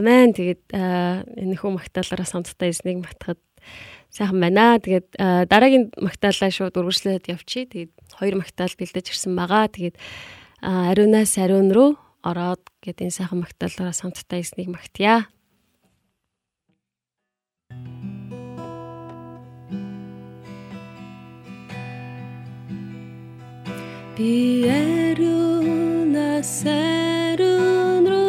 Амен. 0.00 0.32
Тэгээд 0.32 0.72
энэ 0.72 1.54
хүү 1.60 1.76
магтаалаараа 1.76 2.24
сонцтой 2.24 2.72
эзнийг 2.72 3.04
магтахад 3.04 3.36
сайхан 4.08 4.40
байна. 4.40 4.80
Тэгээд 4.80 5.12
дараагийн 5.46 5.92
магтаалаа 6.00 6.48
шууд 6.48 6.74
үргэлжлээд 6.80 7.28
явчих. 7.28 7.68
Тэгээд 7.68 7.92
хоёр 8.16 8.40
магтаал 8.40 8.72
бэлдэж 8.72 9.12
ирсэн 9.12 9.36
байгаа. 9.36 9.68
Тэгээд 9.68 10.00
ариунаас 10.64 11.36
ариун 11.36 11.68
руу 11.68 12.00
ороод 12.24 12.64
гэдэг 12.80 13.12
энэ 13.12 13.16
сайхан 13.16 13.44
магтаалаараа 13.44 13.92
сонцтой 13.92 14.40
эзнийг 14.40 14.72
магтъя. 14.72 15.28
Би 24.16 24.68
ариунаас 24.68 26.52
ариун 26.68 28.04
руу 28.04 28.19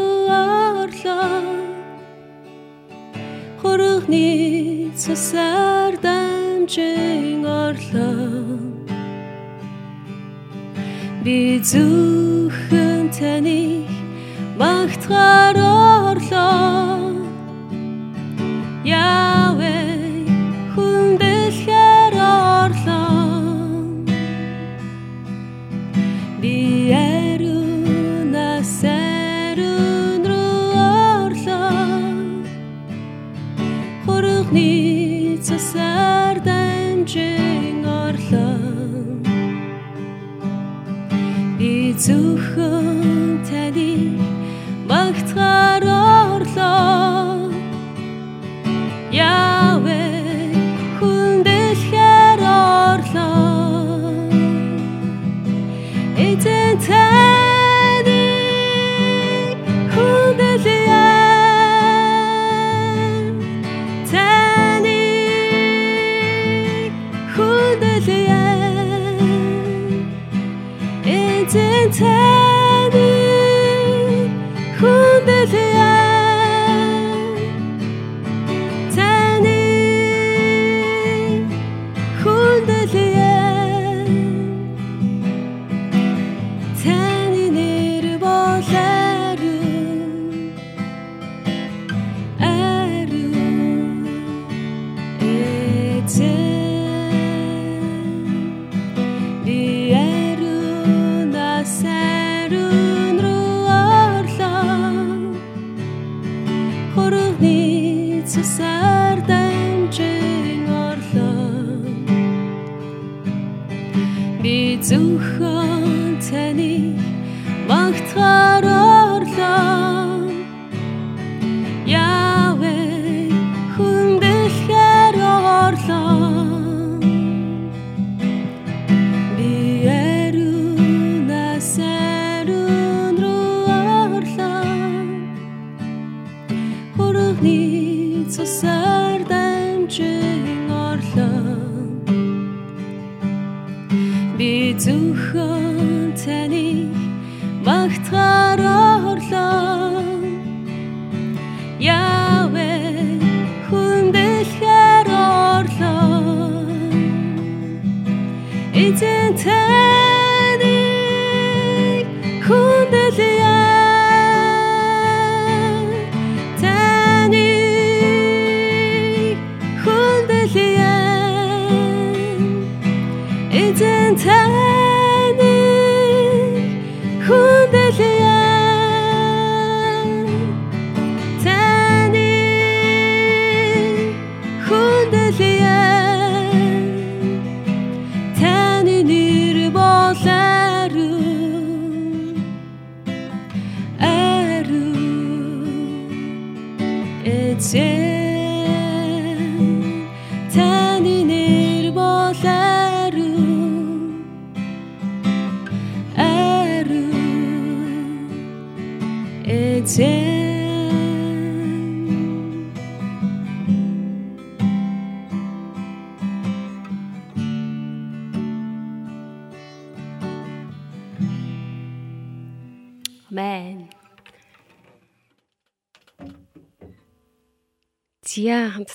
Хургны 3.72 4.91
цусаар 5.01 5.95
дамжин 6.05 7.45
орлоо. 7.45 8.59
Би 11.24 11.39
зөвхөн 11.69 13.03
таны 13.15 13.88
магтахаар 14.59 15.57
орлоо. 16.11 17.15
Явэ 18.84 19.90
Би 42.02 42.06
зөвхөн 42.06 42.90
Таны 86.84 87.11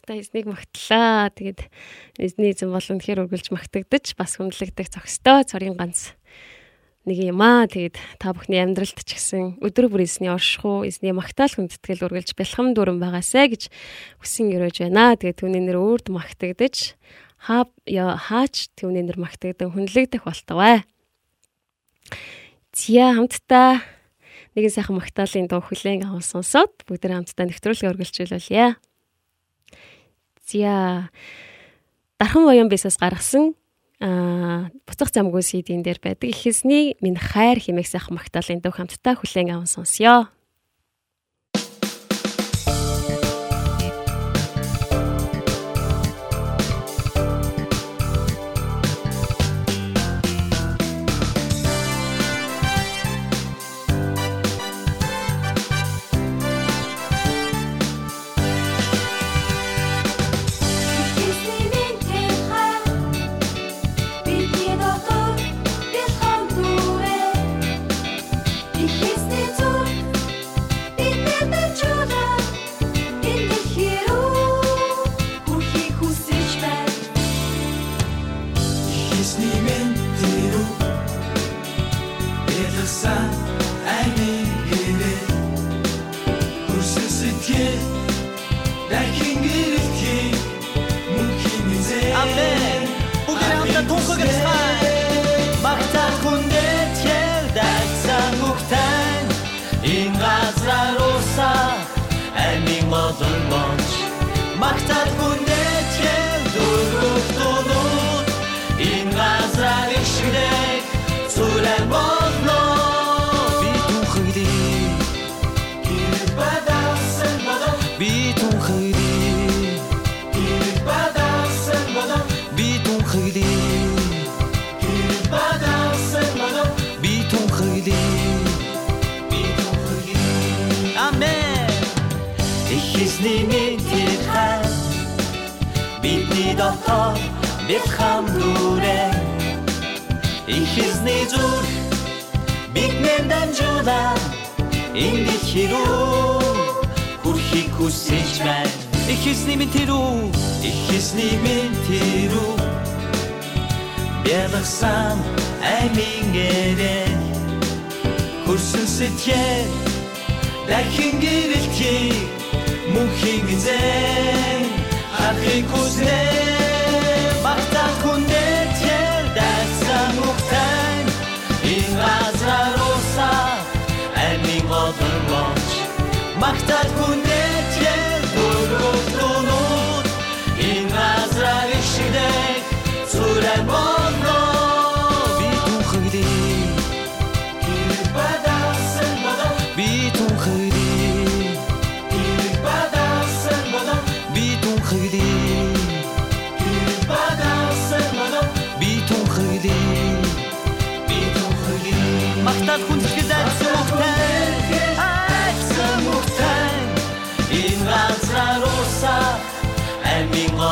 Бурхтай 0.06 0.22
эзнийг 0.22 0.46
магтлаа. 0.46 1.34
Тэгээд 1.34 1.66
эзний 2.22 2.54
эзэн 2.54 2.70
болон 2.70 3.02
тэр 3.02 3.26
үргэлж 3.26 3.50
магтагдаж 3.50 4.14
бас 4.14 4.38
хүндлэгдэх 4.38 4.86
зохистой 4.86 5.42
цорын 5.42 5.74
ганц 5.74 6.14
нэг 7.10 7.34
юм 7.34 7.42
аа. 7.42 7.66
Тэгээд 7.66 7.98
та 8.22 8.30
бүхний 8.30 8.62
амьдралд 8.62 9.02
ч 9.02 9.18
гэсэн 9.18 9.58
өдөр 9.58 9.90
бүр 9.90 10.06
эзний 10.06 10.30
оршихуу, 10.30 10.86
эзний 10.86 11.10
магтаал 11.10 11.50
хүндэтгэл 11.50 12.06
үргэлж 12.06 12.38
бэлхэм 12.38 12.78
дүрэн 12.78 13.02
байгаасай 13.02 13.50
гэж 13.50 13.66
хүсэн 14.22 14.54
өрөөж 14.54 14.86
байна. 14.86 15.18
Тэгээд 15.18 15.42
түүний 15.42 15.62
нэр 15.66 15.82
өөрт 15.82 16.06
магтагдаж 16.14 16.94
хаа 17.42 17.66
хаач 17.90 18.70
түүний 18.78 19.02
нэр 19.02 19.18
магтагдсан 19.18 19.74
хүндлэгдэх 19.74 20.22
болтугай. 20.22 20.86
Зя 22.70 23.10
хамтдаа 23.10 23.82
нэгэн 24.54 24.70
сайхан 24.70 25.02
магтаалын 25.02 25.50
дуу 25.50 25.66
хүлээн 25.66 26.06
аван 26.06 26.22
сонсоод 26.22 26.86
бүгд 26.86 27.10
нэг 27.10 27.26
хамтдаа 27.26 27.50
нэвтрүүлгээ 27.50 27.90
үргэлжлүүлүүлье. 27.90 28.78
Зя. 30.46 31.10
Дархан 32.18 32.44
воён 32.46 32.68
бисээс 32.70 32.96
гаргасан 33.02 33.54
а 34.00 34.68
буцах 34.86 35.08
замгүй 35.10 35.42
сидийн 35.42 35.82
дээр 35.82 35.98
байдаг. 35.98 36.30
Ихэсний 36.30 36.96
минь 37.00 37.18
хайр 37.18 37.58
химээх 37.58 37.88
сайхан 37.88 38.14
магтаалын 38.14 38.60
дуу 38.60 38.72
хамтдаа 38.72 39.16
хүлээн 39.16 39.56
аван 39.56 39.66
сонсё. 39.66 40.28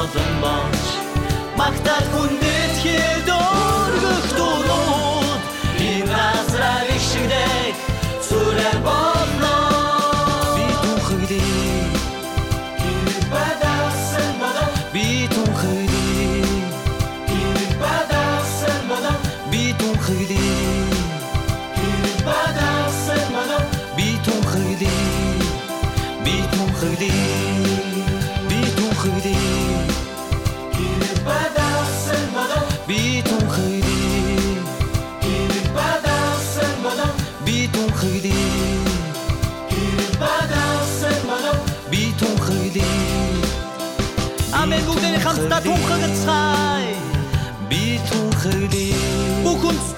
Олон 0.05 0.33
болж 0.43 0.85
магтаал 1.59 2.07
хүндэтгэхэд 2.13 2.44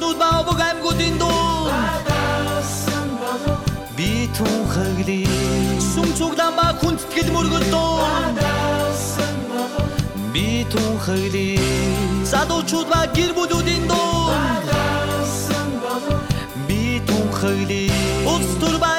бүх 0.07 0.15
хүнснүүд 0.15 0.19
ба 0.19 0.43
бүх 0.47 0.61
аймагуудын 0.61 1.19
дунд. 1.19 1.71
Бадасан 2.07 3.09
болоо 3.21 3.59
би 3.97 4.31
түнхэгдээ 4.39 5.27
сүм 5.93 6.09
цуглаан 6.19 6.55
ба 6.59 6.67
хүндэтгэл 6.81 7.31
мөргөл 7.35 7.67
дунд. 7.75 8.39
Бадасан 8.39 9.37
болоо 9.51 9.87
би 10.33 10.65
түнхэгдээ 10.71 11.59
задуучууд 12.31 12.89
ба 12.93 13.01
гэр 13.17 13.33
бүлүүдийн 13.35 13.85
дунд. 13.91 14.71
Бадасан 14.71 15.71
болоо 15.83 16.19
би 16.69 17.03
түнхэгдээ 17.09 17.91
улс 18.31 18.53
төр 18.61 18.77
байгийн 18.79 18.96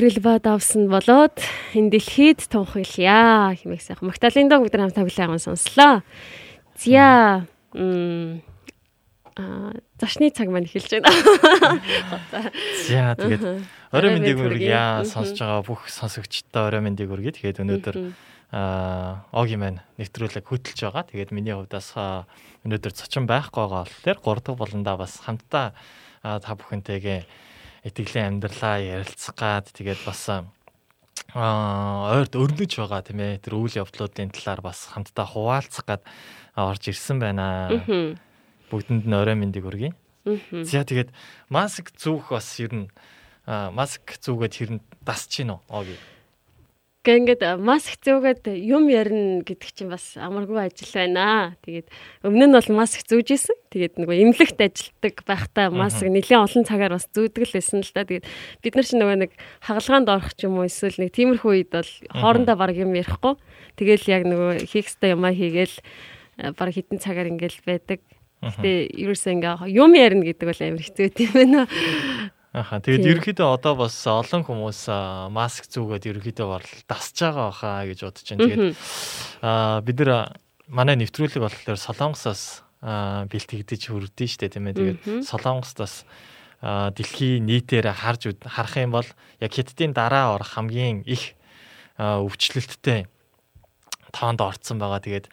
Амен. 0.00 0.08
Гэрэл 0.08 0.22
бад 0.24 0.46
авсан 0.48 0.88
болоод 0.88 1.36
энэ 1.76 1.92
дэлхийд 1.92 2.48
тунхаглая 2.48 3.52
хэмээх 3.52 3.84
сайхан 3.84 4.08
Магдалины 4.08 4.48
бид 4.48 4.72
нар 4.72 4.88
хамт 4.88 4.96
тоглоом 4.96 5.38
сонслоо. 5.38 6.00
Зя 6.80 7.44
м 7.74 8.40
а 9.36 9.72
зочны 10.00 10.30
цаг 10.32 10.48
маань 10.48 10.64
эхэлж 10.64 11.04
байна. 11.04 11.12
За 12.88 13.12
тэгээд 13.12 13.44
орой 13.92 14.10
мэндийг 14.16 14.36
мэнд 14.40 14.48
хүргье 14.56 15.04
сонсож 15.04 15.36
байгаа 15.36 15.62
бүх 15.68 15.92
сонсогчдоо 15.92 16.72
орой 16.72 16.80
мэндийг 16.80 17.12
хүргье. 17.12 17.36
Тэгээд 17.36 17.60
өнөөдөр 17.60 17.96
аа 18.56 19.28
оги 19.30 19.56
маань 19.60 19.84
нэвтрүүлэг 20.00 20.48
хөтэлж 20.48 20.80
байгаа. 20.80 21.04
Тэгээд 21.12 21.30
миний 21.30 21.54
хувьдаас 21.54 21.92
аа, 21.94 22.24
өнөөдөр 22.64 22.92
цочин 22.96 23.28
байхгүй 23.28 23.68
байгаа 23.68 23.84
болохоор 23.86 24.18
3 24.18 24.44
дахь 24.48 24.58
болондоо 24.58 24.96
бас 24.98 25.20
хамтдаа 25.22 25.76
аа, 26.24 26.40
та 26.40 26.56
бүхэнтэйгээ 26.58 27.49
итгэлийн 27.84 28.40
амьдралаа 28.40 28.76
ярилцах 28.80 29.34
гад 29.36 29.72
тэгээд 29.72 30.00
бас 30.04 30.28
аа 30.28 32.10
ойрд 32.10 32.34
өрнөж 32.34 32.72
байгаа 32.76 33.00
тийм 33.06 33.20
ээ 33.22 33.42
тэр 33.44 33.54
үйл 33.56 33.80
явдлуудын 33.80 34.34
талаар 34.34 34.60
бас 34.60 34.90
хамтдаа 34.90 35.26
хуваалцах 35.26 35.86
гад 35.86 36.02
орж 36.58 36.90
ирсэн 36.90 37.22
байна. 37.22 37.70
Бүгдэнд 38.70 39.06
нь 39.06 39.14
орой 39.14 39.36
мэндийг 39.38 39.64
хүргье. 39.64 39.94
Мгм. 40.26 40.64
За 40.66 40.84
тэгээд 40.84 41.10
маск 41.48 41.94
зүүх 41.96 42.34
бас 42.34 42.48
ер 42.60 42.72
нь 42.74 42.86
маск 43.46 44.04
зүүгээд 44.20 44.54
нь 44.76 44.82
дасч 45.02 45.40
гин 45.40 45.56
үү? 45.56 45.60
Оги. 45.70 45.96
Гэхдээ 47.00 47.16
ингээд 47.16 47.42
маск 47.64 47.96
зүүгээд 48.04 48.60
юм 48.60 48.92
ярина 48.92 49.40
гэдэг 49.40 49.72
чинь 49.72 49.88
бас 49.88 50.20
амаргүй 50.20 50.68
ажил 50.68 50.92
байна. 50.92 51.56
Тэгээд 51.64 51.88
өмнө 52.28 52.44
нь 52.44 52.52
бол 52.52 52.68
маск 52.76 53.08
зүүж 53.08 53.40
исэн. 53.40 53.56
Тэгээд 53.72 54.04
нөгөө 54.04 54.20
эмнэлэгт 54.20 54.60
ажилтдаг 54.60 55.24
байхдаа 55.24 55.72
маск 55.72 56.04
нэлээд 56.04 56.44
олон 56.44 56.68
цагаар 56.68 57.00
бас 57.00 57.08
зүүдэг 57.08 57.48
л 57.48 57.56
байсан 57.56 57.80
л 57.80 57.92
да. 57.96 58.04
Тэгээд 58.04 58.28
бид 58.60 58.74
нар 58.76 58.84
чинь 58.84 59.00
нөгөө 59.00 59.16
нэг 59.16 59.32
хагалгаанд 59.64 60.12
орох 60.12 60.32
ч 60.36 60.44
юм 60.44 60.60
уу 60.60 60.68
эсвэл 60.68 61.00
нэг 61.00 61.16
тиймэрхүү 61.16 61.52
үед 61.56 61.70
бол 61.72 61.90
хоорондоо 62.12 62.56
баг 62.60 62.76
юм 62.76 62.92
ярихгүй. 62.92 63.32
Тэгэл 63.80 64.04
яг 64.04 64.22
нөгөө 64.28 64.68
хийх 64.68 64.92
ёстой 64.92 65.16
юмаа 65.16 65.32
хийгээл 65.32 65.80
баг 66.52 66.68
хитэн 66.68 67.00
цагаар 67.00 67.32
ингээл 67.32 67.64
байдаг. 67.64 68.04
Гэтэ 68.44 68.92
ерөөсөө 68.92 69.32
ингээ 69.40 69.72
юм 69.72 69.96
ярина 69.96 70.24
гэдэг 70.28 70.46
бол 70.52 70.60
амар 70.68 70.84
хэцүү 70.84 71.08
тийм 71.16 71.32
байна. 71.32 71.64
Аха 72.50 72.82
тэгээд 72.82 73.22
ерөөхдөө 73.22 73.46
одоо 73.46 73.74
бас 73.78 73.94
олон 74.10 74.42
хүмүүс 74.42 74.90
маск 75.30 75.70
зүүгээд 75.70 76.10
ерөөхдөө 76.10 76.46
бол 76.50 76.66
дасж 76.90 77.14
байгаа 77.22 77.46
баха 77.54 77.70
гэж 77.86 77.98
бодож 78.02 78.26
байна. 78.26 78.42
Тэгээд 78.42 78.74
аа 79.46 79.78
бид 79.86 79.98
нар 80.02 80.34
манай 80.66 80.98
нэвтрүүлэг 80.98 81.38
болохоор 81.46 81.78
Солонгосоос 81.78 82.66
аа, 82.82 83.30
бэлтгэгдэж 83.30 83.94
хүрдэн 83.94 84.26
штэ 84.26 84.50
тийм 84.50 84.66
ээ. 84.66 84.74
Тэгээд 84.74 85.30
Солонгосоос 85.30 86.02
аа, 86.58 86.90
дэлхийн 86.90 87.46
нийтээр 87.46 87.86
харж 87.86 88.34
харах 88.42 88.74
юм 88.82 88.98
бол 88.98 89.08
яг 89.38 89.50
хятадын 89.54 89.94
дараа 89.94 90.34
орох 90.34 90.58
хамгийн 90.58 91.06
их 91.06 91.38
өвчлөлттэй 92.02 93.06
тоонд 94.10 94.42
орцсон 94.42 94.82
байгаа. 94.82 94.98
Тэгээд 94.98 95.26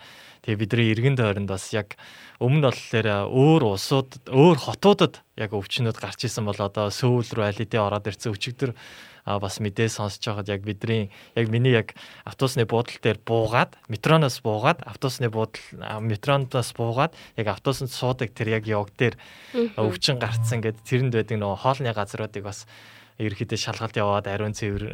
тэгээ 0.46 0.62
бидний 0.62 0.94
иргэн 0.94 1.18
тойронд 1.18 1.50
бас 1.50 1.74
яг 1.74 1.98
өмнө 2.38 2.70
болохоор 2.70 3.08
өөр 3.34 3.62
улсууд 3.74 4.30
өөр 4.30 4.58
хотуудад 4.62 5.22
яг 5.38 5.54
өвчнүүд 5.58 5.98
гарч 5.98 6.30
исэн 6.30 6.46
бол 6.46 6.58
одоо 6.58 6.94
Сөүл 6.94 7.26
рүү 7.26 7.46
аль 7.46 7.58
хэдийн 7.58 7.82
ороод 7.82 8.10
ирсэн 8.10 8.34
өчигдөр 8.34 8.72
бас 9.28 9.60
мэдээ 9.60 9.92
сонсож 9.92 10.24
байхад 10.24 10.48
яг 10.48 10.62
бидний 10.64 11.12
яг 11.36 11.50
миний 11.52 11.76
яг 11.76 11.98
автобусны 12.24 12.64
буудлын 12.64 13.04
дээр 13.04 13.20
буугаад 13.26 13.76
метроноос 13.92 14.40
буугаад 14.40 14.86
автобусны 14.88 15.28
буудал 15.28 15.60
метроноос 16.00 16.72
буугаад 16.72 17.12
яг 17.36 17.48
автобусанд 17.52 17.92
суудаг 17.92 18.32
тэр 18.32 18.56
яг 18.56 18.64
явг 18.70 18.96
дээр 18.96 19.20
өвчин 19.76 20.22
гарцсан 20.22 20.64
гэд 20.64 20.80
тэрэнд 20.88 21.12
байдаг 21.12 21.38
нөгөө 21.44 21.60
хоолны 21.60 21.92
газруудыг 21.92 22.48
бас 22.48 22.64
ерөөхдөө 23.18 23.60
шалгалт 23.60 23.98
яваад 23.98 24.30
ариун 24.30 24.54
цэвэр 24.54 24.86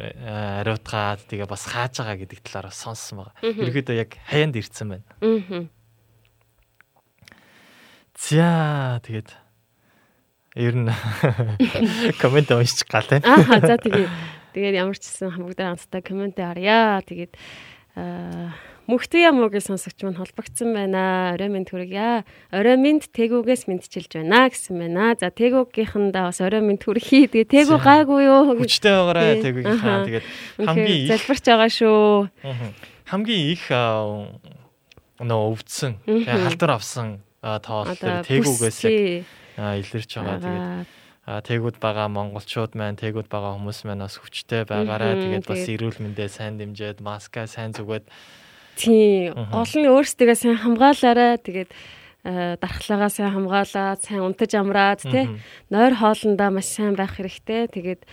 ариутгаад 0.64 1.28
тэгээ 1.28 1.46
бас 1.46 1.68
хааж 1.68 2.00
байгаа 2.00 2.16
гэдэг 2.24 2.40
талаар 2.40 2.72
сонссон 2.72 3.20
байгаа. 3.20 3.36
Ерөөхдөө 3.44 3.96
яг 4.00 4.16
хаяанд 4.32 4.56
ирцэн 4.56 4.88
байна. 4.96 5.06
Мгм. 5.20 5.68
За 8.18 9.00
тэгээд 9.02 9.30
ер 10.54 10.74
нь 10.74 10.90
комент 12.22 12.50
уншиж 12.54 12.86
гал 12.86 13.06
тань. 13.06 13.26
Аа 13.26 13.58
за 13.58 13.74
тэгээд 13.78 14.10
тэгээд 14.54 14.74
ямар 14.78 14.94
ч 14.94 15.10
гэсэн 15.10 15.34
бүгдээ 15.34 15.66
хамтдаа 15.74 16.02
комент 16.02 16.38
харъя. 16.38 17.02
Тэгээд 17.02 17.34
аа 17.98 18.54
мөхтөе 18.86 19.32
юм 19.32 19.40
уу 19.42 19.50
гэж 19.50 19.66
сонсогч 19.72 20.04
маань 20.04 20.20
холбогдсон 20.20 20.70
байна. 20.76 21.34
Орой 21.34 21.48
минь 21.50 21.66
хүргье. 21.66 22.22
Орой 22.54 22.76
минь 22.78 23.00
тэгүүгээс 23.02 23.66
мэдчилж 23.66 24.14
байна 24.14 24.46
гэсэн 24.52 24.76
байна. 24.78 25.16
За 25.18 25.32
тэгүүгийнхандаа 25.34 26.30
бас 26.30 26.38
орой 26.44 26.62
минь 26.62 26.78
хүрхий. 26.78 27.26
Тэгээд 27.26 27.50
тэгүү 27.50 27.78
гайгүй 27.80 28.20
юу 28.28 28.54
гэж 28.54 28.62
Хүчтэй 28.62 28.92
байгаарай 28.94 29.40
Тий. 29.40 29.42
тэгвэл 29.42 29.74
хаа 29.80 29.96
Аха. 29.98 30.06
тэгээд 30.06 30.26
хамгийн 30.62 30.98
их 31.00 31.10
залбирч 31.16 31.44
байгаа 31.48 31.70
шүү. 31.72 32.28
Хамгийн 33.10 33.44
их 33.56 33.64
нөө 35.24 35.42
өвдсөн 35.50 35.92
тэгээ 36.04 36.44
халдвар 36.44 36.72
авсан 36.76 37.24
аа, 37.44 37.60
тоол 37.60 37.92
Одоо 37.92 38.24
дээр 38.24 38.24
тээгүүгээс 38.24 38.80
аа, 39.60 39.76
илэрч 39.76 40.10
байгаа. 40.16 40.40
Тэгээд 40.40 40.64
аа, 41.28 41.40
тээгүүд 41.44 41.76
байгаа 41.76 42.08
монголчууд 42.08 42.72
маань 42.72 42.96
тээгүүд 42.96 43.28
байгаа 43.28 43.52
хүмүүс 43.60 43.84
маань 43.84 44.08
бас 44.08 44.16
хүчтэй 44.16 44.64
байгаарай. 44.64 45.12
Мгм, 45.12 45.44
Тэгээд 45.44 45.46
бас 45.52 45.64
эрүүл 45.68 45.98
мэндээ 46.00 46.28
сайн 46.32 46.56
дэмжиад 46.56 47.04
маска 47.04 47.44
сайн 47.44 47.76
зүгээд. 47.76 48.08
Мгм. 49.36 49.52
Гол 49.52 49.74
нь 49.76 49.88
өөрсдөө 49.92 50.34
сайн 50.34 50.56
хамгаалаарай. 50.56 51.36
Тэгээд 51.44 51.70
дархлаагаа 52.24 53.12
сайн 53.12 53.36
хамгаалаад, 53.36 54.00
сайн 54.00 54.24
унтаж 54.24 54.52
амраад 54.56 55.04
тий. 55.04 55.28
Нойр 55.68 55.94
хоолндоо 56.00 56.48
маш 56.48 56.72
сайн 56.72 56.96
байх 56.96 57.20
хэрэгтэй. 57.20 57.68
Тэгээд 57.68 58.08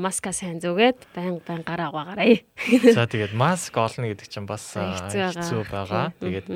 маска 0.00 0.32
сайн 0.32 0.60
зүгээд 0.64 1.12
байн 1.12 1.44
байн 1.44 1.60
гараа 1.64 1.92
угаагаарай. 1.92 2.48
За 2.96 3.04
тэгээд 3.04 3.36
маск 3.36 3.76
олно 3.76 4.08
гэдэг 4.08 4.28
чинь 4.32 4.48
бас 4.48 4.64
хэцүү 4.76 5.68
байгаа. 5.68 6.16
Тэгээд. 6.20 6.48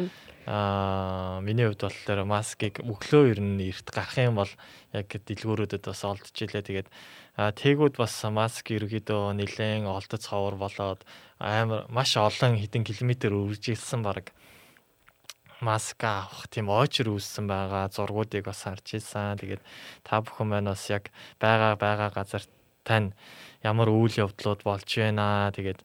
Аа 0.45 1.41
миний 1.41 1.65
хувьд 1.65 1.89
болохоор 1.89 2.29
маскыг 2.29 2.85
өглөө 2.85 3.33
ер 3.33 3.41
нь 3.41 3.65
эрт 3.65 3.89
гарах 3.89 4.21
юм 4.21 4.37
бол 4.37 4.53
яг 4.93 5.09
дэлгүүрүүдэд 5.09 5.89
бас 5.89 6.05
олдож 6.05 6.37
илээ. 6.37 6.69
Тэгээд 6.69 6.89
аа 7.41 7.51
тээгүүд 7.57 7.97
бас 7.97 8.13
маск 8.29 8.69
ерөөдөө 8.69 9.41
нэлээд 9.41 9.89
олдоц 9.89 10.25
ховор 10.29 10.61
болоод 10.61 11.01
амар 11.41 11.89
маш 11.89 12.13
олон 12.21 12.61
хэдэн 12.61 12.85
километр 12.85 13.33
үржилсэн 13.33 14.05
баг 14.05 14.37
маск 15.65 16.05
авах 16.05 16.45
тийм 16.53 16.69
очер 16.69 17.09
үүссэн 17.09 17.49
байгаа 17.49 17.89
зургуудыг 17.89 18.45
бас 18.45 18.69
харж 18.69 19.01
ийсэн. 19.01 19.41
Тэгээд 19.41 19.63
та 20.05 20.21
бүхэн 20.21 20.49
маань 20.53 20.69
бас 20.69 20.85
яг 20.93 21.09
байгаа 21.41 21.73
байгаа 21.81 22.11
газар 22.13 22.45
тань 22.85 23.17
ямар 23.65 23.89
үйл 23.89 24.29
явдлууд 24.29 24.61
болж 24.61 24.89
байна. 25.01 25.49
Тэгээд 25.57 25.81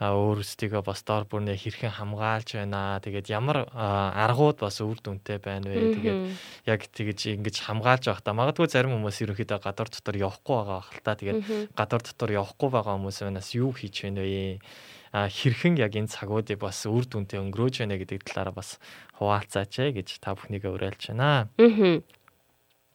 өөрсдийгөө 0.00 0.80
бас 0.80 1.04
дор 1.04 1.28
бүрнээ 1.28 1.60
хэрхэн 1.60 1.92
хамгаалж 1.92 2.56
байна. 2.56 2.96
Тэгээд 3.04 3.28
ямар 3.28 3.68
аргууд 3.68 4.64
бас 4.64 4.80
үр 4.80 4.96
дүнтэй 4.96 5.36
байна 5.36 5.68
вэ? 5.68 5.92
Тэгээд 6.00 6.20
яг 6.64 6.80
тэгж 6.88 7.36
ингэж 7.36 7.56
хамгаалж 7.68 8.08
та 8.24 8.32
магадгүй 8.32 8.72
зарим 8.72 8.96
хүмүүс 8.96 9.20
ерөнхийдөө 9.28 9.60
гадар 9.60 9.92
дотор 9.92 10.16
явахгүй 10.16 10.56
байгаа 10.56 10.80
хэл 10.88 11.04
та. 11.04 11.20
Тэгээд 11.20 11.40
гадар 11.76 12.00
дотор 12.00 12.30
явахгүй 12.32 12.68
байгаа 12.72 12.96
хүмүүс 12.96 13.20
манаас 13.28 13.52
юу 13.52 13.76
хийж 13.76 14.08
байна 14.08 14.24
вэ? 14.24 14.64
а 15.12 15.26
хэрхэн 15.26 15.74
яг 15.82 15.98
энэ 15.98 16.06
цагуудыг 16.06 16.62
бас 16.62 16.86
үр 16.86 17.02
дүнтэй 17.02 17.42
өнгөрөөж 17.42 17.82
байна 17.82 17.98
гэдэг 17.98 18.22
талаараа 18.22 18.54
бас 18.54 18.78
хуваалцаач 19.18 19.90
гэж 19.90 20.22
та 20.22 20.38
бүхнийгээ 20.38 20.70
уриалж 20.70 21.10
байна. 21.10 21.50
Аа. 21.50 21.66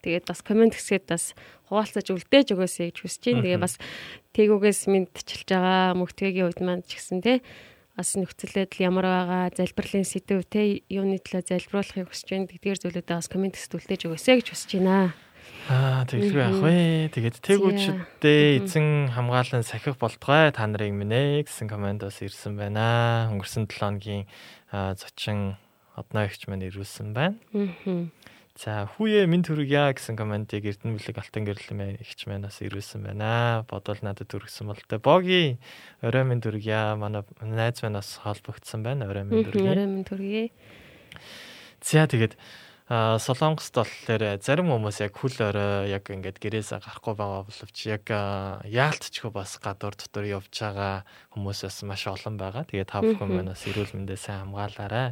Тэгээд 0.06 0.30
бас 0.30 0.46
комент 0.46 0.78
хэсгээд 0.78 1.06
бас 1.10 1.34
хуваалцаж 1.66 2.14
үлдээж 2.14 2.54
өгөөсэй 2.54 2.94
гэж 2.94 2.98
хүсэж 3.02 3.24
байна. 3.26 3.42
Тэгээ 3.42 3.60
бас 3.66 3.76
тээгүүгээс 4.38 4.82
мэдчилж 4.86 5.50
байгаа 5.50 5.98
мөгтгийн 5.98 6.46
үед 6.46 6.62
маань 6.62 6.86
ч 6.86 7.02
гэсэн 7.02 7.26
те 7.26 7.42
бас 7.98 8.14
нөхцөлөд 8.14 8.76
ямар 8.84 9.08
байгаа 9.10 9.44
залбирлын 9.58 10.06
сэдв 10.06 10.46
те 10.46 10.86
юуны 10.92 11.18
төлөө 11.18 11.50
залбируулахыг 11.50 12.14
хүсэж 12.14 12.28
байна. 12.30 12.50
Тэгдгээр 12.54 12.82
зүйлүүдээ 12.86 13.18
бас 13.18 13.32
комент 13.32 13.58
хэсэгт 13.58 13.78
үлдээж 13.82 14.02
өгөөсэй 14.06 14.36
гэж 14.44 14.48
хүсэж 14.54 14.72
байна. 14.78 15.16
Аа 15.66 16.06
тэгэлгүй 16.06 16.42
яах 16.46 16.62
вэ? 16.62 17.10
Тэгээд 17.10 17.42
тэгүүчдээ 17.42 18.62
эзэн 18.62 19.10
хамгаалан 19.18 19.66
сахих 19.66 19.98
болтгой 19.98 20.54
та 20.54 20.70
нарыг 20.70 20.94
минь 20.94 21.42
гэсэн 21.42 21.66
комент 21.66 22.06
бас 22.06 22.22
ирсэн 22.22 22.54
байна. 22.54 23.34
Өнгөрсөн 23.34 23.66
7 23.66 23.74
хоногийн 23.74 24.30
зочин 24.70 25.58
одноо 25.98 26.28
ихч 26.30 26.46
маань 26.46 26.68
ирүүлсэн 26.70 27.16
байна. 27.18 27.42
Аа. 27.56 28.12
За 28.56 28.88
хүүе 28.88 29.28
минь 29.28 29.44
төргийа 29.44 29.92
гэсэн 29.92 30.16
комментиг 30.16 30.64
Эрдэнэ 30.64 30.96
бүлэг 30.96 31.20
алтан 31.20 31.44
гэрлэмээ 31.44 32.00
ихч 32.00 32.24
маань 32.24 32.48
бас 32.48 32.64
ирүүлсэн 32.64 33.04
байна. 33.04 33.68
Бодвол 33.68 34.00
надад 34.00 34.32
төргсөн 34.32 34.72
бол 34.72 34.80
тэ. 34.80 34.96
Боги 34.96 35.60
орой 36.00 36.24
минь 36.24 36.40
төргийа 36.40 36.96
манай 36.96 37.28
найз 37.44 37.84
маань 37.84 38.00
бас 38.00 38.16
холбогдсон 38.24 38.80
байна. 38.80 39.12
Орой 39.12 39.28
минь 39.28 39.44
төргийа. 39.44 39.76
Орой 39.76 39.88
минь 39.92 40.08
төргийа. 40.08 40.56
За 41.84 42.08
тэгээд 42.08 42.40
Солонгост 42.88 43.76
болохоор 43.76 44.40
зарим 44.40 44.72
хүмүүс 44.72 45.04
яг 45.04 45.20
хүл 45.20 45.36
орой 45.42 45.92
яг 45.92 46.08
ингээд 46.08 46.40
гэрээсээ 46.40 46.80
гарахгүй 46.80 47.18
байгаа 47.18 47.44
боловч 47.50 47.78
яг 47.92 48.08
яалтчгүй 48.64 49.36
бас 49.36 49.60
гадуур 49.60 50.00
дотор 50.00 50.24
явж 50.24 50.54
байгаа 50.54 51.04
хүмүүс 51.36 51.60
бас 51.68 51.84
маш 51.84 52.08
олон 52.08 52.40
байгаа. 52.40 52.64
Тэгээд 52.64 52.88
та 52.88 53.04
бүхэн 53.04 53.36
маань 53.36 53.52
бас 53.52 53.68
эрүүл 53.68 54.00
мэндээ 54.00 54.16
сайн 54.16 54.48
хамгаалаарай 54.48 55.12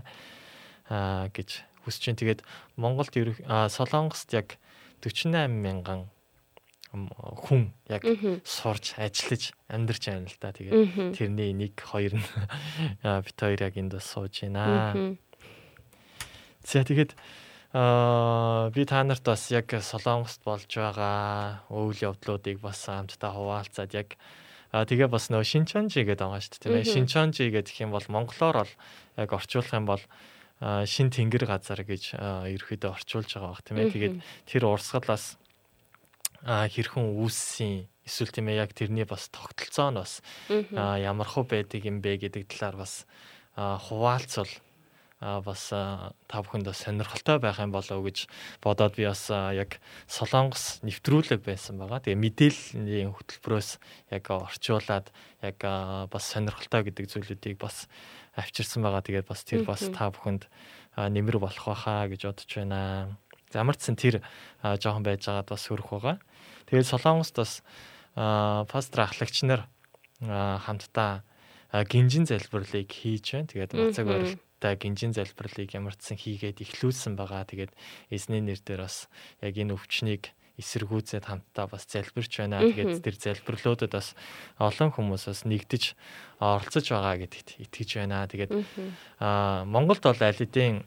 гэж 1.33 1.72
хүсэж 1.83 2.03
байна. 2.09 2.19
Тэгээд 2.19 2.41
Монголд 2.75 3.13
Солонгост 3.69 4.33
яг 4.33 4.57
48 5.03 5.51
мянган 5.51 6.09
хүн 6.93 7.73
яг 7.89 8.05
сурч 8.45 8.95
ажиллаж 8.97 9.53
амьдарч 9.67 10.03
байна 10.09 10.29
л 10.29 10.37
да. 10.39 10.53
Тэгээд 10.53 11.15
тэрний 11.17 11.51
1 11.51 11.75
2 11.75 12.17
нь 12.17 12.25
бит 13.25 13.37
хоёр 13.37 13.59
яг 13.61 13.75
энд 13.77 13.93
бас 13.93 14.05
сууж 14.05 14.45
байна. 14.45 15.17
За 16.63 16.83
тэгээд 16.83 17.13
Аа 17.73 18.69
би 18.69 18.85
та 18.85 19.01
нарт 19.01 19.25
бас 19.25 19.49
яг 19.49 19.73
Солонгост 19.73 20.45
болж 20.45 20.69
байгаа 20.69 21.65
үйл 21.73 22.13
явдлуудыг 22.13 22.61
бас 22.61 22.85
хамтдаа 22.85 23.33
хуваалцаад 23.33 23.97
яг 23.97 24.13
тэгээ 24.69 25.09
бас 25.09 25.33
нөө 25.33 25.41
Шинчанжи 25.41 26.05
гэдэг 26.05 26.21
байгаа 26.21 26.37
шүү 26.37 26.53
дээ 26.53 26.61
тийм 26.69 26.77
ээ. 26.77 26.85
Шинчанжи 26.85 27.49
гэдэг 27.49 27.73
юм 27.81 27.89
бол 27.89 28.05
монголоор 28.05 28.61
бол 28.61 28.73
яг 29.17 29.29
орчуулах 29.33 29.73
юм 29.73 29.89
бол 29.89 30.03
шин 30.87 31.11
тэнгэр 31.11 31.43
газар 31.43 31.83
гэж 31.83 32.15
ерөөхдөө 32.15 32.91
орчуулж 32.95 33.29
байгаа 33.35 33.51
бах 33.51 33.63
тийм 33.67 33.77
ээ. 33.83 33.91
Тэгээд 33.91 34.15
тэр 34.47 34.63
урсгалаас 34.71 35.35
хэрхэн 36.43 37.19
үүссэн 37.19 37.87
эсвэл 38.07 38.31
тийм 38.31 38.47
ээ 38.51 38.63
яг 38.63 38.71
тэрний 38.71 39.07
бас 39.07 39.27
тогтолцоо 39.27 39.91
нь 39.91 39.99
бас 39.99 40.23
ямар 40.71 41.27
хөө 41.27 41.43
байдаг 41.51 41.83
юм 41.83 41.99
бэ 41.99 42.27
гэдэг 42.27 42.47
талаар 42.47 42.79
бас 42.79 43.03
хуваалцвал 43.55 44.51
бас 45.23 45.71
та 45.71 46.37
бүхэнд 46.43 46.67
бас 46.67 46.83
сонирхолтой 46.83 47.39
байх 47.39 47.59
юм 47.63 47.71
болов 47.71 48.03
гэж 48.03 48.27
бодоод 48.59 48.99
би 48.99 49.07
бас 49.07 49.31
яг 49.31 49.79
Солонгос 50.07 50.83
нэвтрүүлэг 50.83 51.47
байсан 51.47 51.79
байгаа. 51.79 52.03
Тэгээ 52.03 52.19
мэдээллийн 52.19 53.15
хөтөлбөрөөс 53.15 53.69
яг 54.11 54.25
орчуулад 54.27 55.15
яг 55.39 55.57
бас 56.11 56.23
сонирхолтой 56.27 56.91
гэдэг 56.91 57.07
зүйлүүдийг 57.07 57.55
бас 57.55 57.87
авчирсан 58.35 58.81
байгаа. 58.83 59.05
Тэгээд 59.05 59.27
бас 59.29 59.41
тэр 59.45 59.63
бас 59.65 59.81
та 59.93 60.09
бүхэнд 60.09 60.49
нэмэр 60.97 61.37
болох 61.37 61.65
байхаа 61.69 62.09
гэж 62.09 62.21
бодож 62.29 62.51
байна. 62.53 63.17
Замарчсан 63.53 63.95
тэр 63.97 64.25
жоохон 64.61 65.05
байж 65.05 65.25
байгаад 65.25 65.49
бас 65.49 65.63
хөрөх 65.69 65.89
байгаа. 65.89 66.17
Тэгээд 66.69 66.89
Солонгост 66.89 67.35
бас 67.37 67.61
пастор 68.13 69.05
ахлагч 69.05 69.45
нар 69.45 69.69
хамтдаа 70.21 71.21
гинжин 71.89 72.25
залбирлыг 72.25 72.89
хийж 72.89 73.37
байна. 73.37 73.49
Тэгээд 73.49 73.71
мацаг 73.73 74.05
барилт 74.05 74.41
та 74.61 74.75
гинжин 74.79 75.13
залбирлыг 75.13 75.73
ямар 75.73 75.93
ч 75.97 76.13
сан 76.13 76.17
хийгээд 76.17 76.61
ихлүүлсэн 76.61 77.17
байгаа. 77.17 77.45
Тэгээд 77.49 77.73
эзний 78.13 78.41
нэр 78.41 78.61
дээр 78.61 78.85
бас 78.85 79.09
яг 79.41 79.57
энэ 79.57 79.73
өвчнийг 79.73 80.31
эсэргүүцээд 80.61 81.25
хамтдаа 81.25 81.65
бас 81.65 81.89
залбирч 81.89 82.37
байна. 82.37 82.61
Тэгээд 82.61 83.01
тэр 83.01 83.15
залбирлуудад 83.17 83.91
бас 83.97 84.13
олон 84.61 84.93
хүмүүс 84.93 85.25
бас 85.25 85.41
нэгдэж 85.49 85.83
оролцож 86.37 86.85
байгаа 86.93 87.17
гэдэгт 87.25 87.57
итгэж 87.65 87.89
байна. 87.97 88.29
Тэгээд 88.29 88.51
аа 89.17 89.65
Монголд 89.65 90.05
бол 90.05 90.21
аль 90.21 90.37
хэдийн 90.37 90.85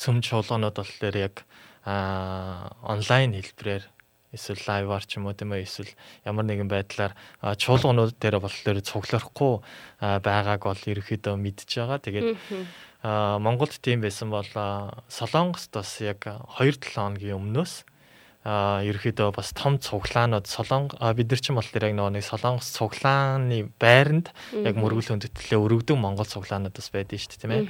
сүм 0.00 0.24
чуулганууд 0.24 0.80
болохоор 0.80 1.16
яг 1.20 1.44
аа 1.84 2.72
онлайн 2.80 3.36
хэлбэрээр 3.36 3.84
эсвэл 4.32 4.62
лайваар 4.64 5.04
ч 5.04 5.18
юм 5.18 5.26
уу 5.26 5.34
тийм 5.34 5.52
ээ 5.52 5.66
эсвэл 5.66 5.92
ямар 6.24 6.46
нэгэн 6.46 6.70
байдлаар 6.70 7.12
чуулганууд 7.42 8.16
дээр 8.16 8.40
болохоор 8.40 8.78
цуглахгүй 8.80 9.54
байгааг 10.00 10.62
бол 10.64 10.82
ерөөхдөө 10.88 11.34
мэдж 11.34 11.68
байгаа. 11.68 11.98
Тэгээд 11.98 12.38
Монголд 13.02 13.74
тийм 13.82 14.00
байсан 14.00 14.30
бол 14.30 14.46
Солонгост 15.10 15.74
бас 15.74 15.90
яг 16.00 16.24
2-7 16.24 16.94
хоногийн 16.94 17.42
өмнөөс 17.42 17.89
а 18.40 18.80
ерөөхдөө 18.80 19.36
бас 19.36 19.52
том 19.52 19.76
цуглаанууд 19.76 20.48
солонго 20.48 20.96
бид 21.12 21.28
нар 21.28 21.40
ч 21.44 21.52
юм 21.52 21.60
бол 21.60 21.68
тэр 21.68 21.92
яг 21.92 22.00
нэг 22.00 22.24
солонгос 22.24 22.72
цуглааны 22.72 23.68
байранд 23.76 24.32
яг 24.56 24.80
мөргөл 24.80 25.12
хөндөтлөө 25.12 25.60
өргөдөг 25.60 25.96
монгол 26.00 26.24
цуглаанууд 26.24 26.72
бас 26.72 26.88
байдэн 26.88 27.20
шүү 27.20 27.30
дээ 27.36 27.40
тийм 27.44 27.52
ээ. 27.52 27.64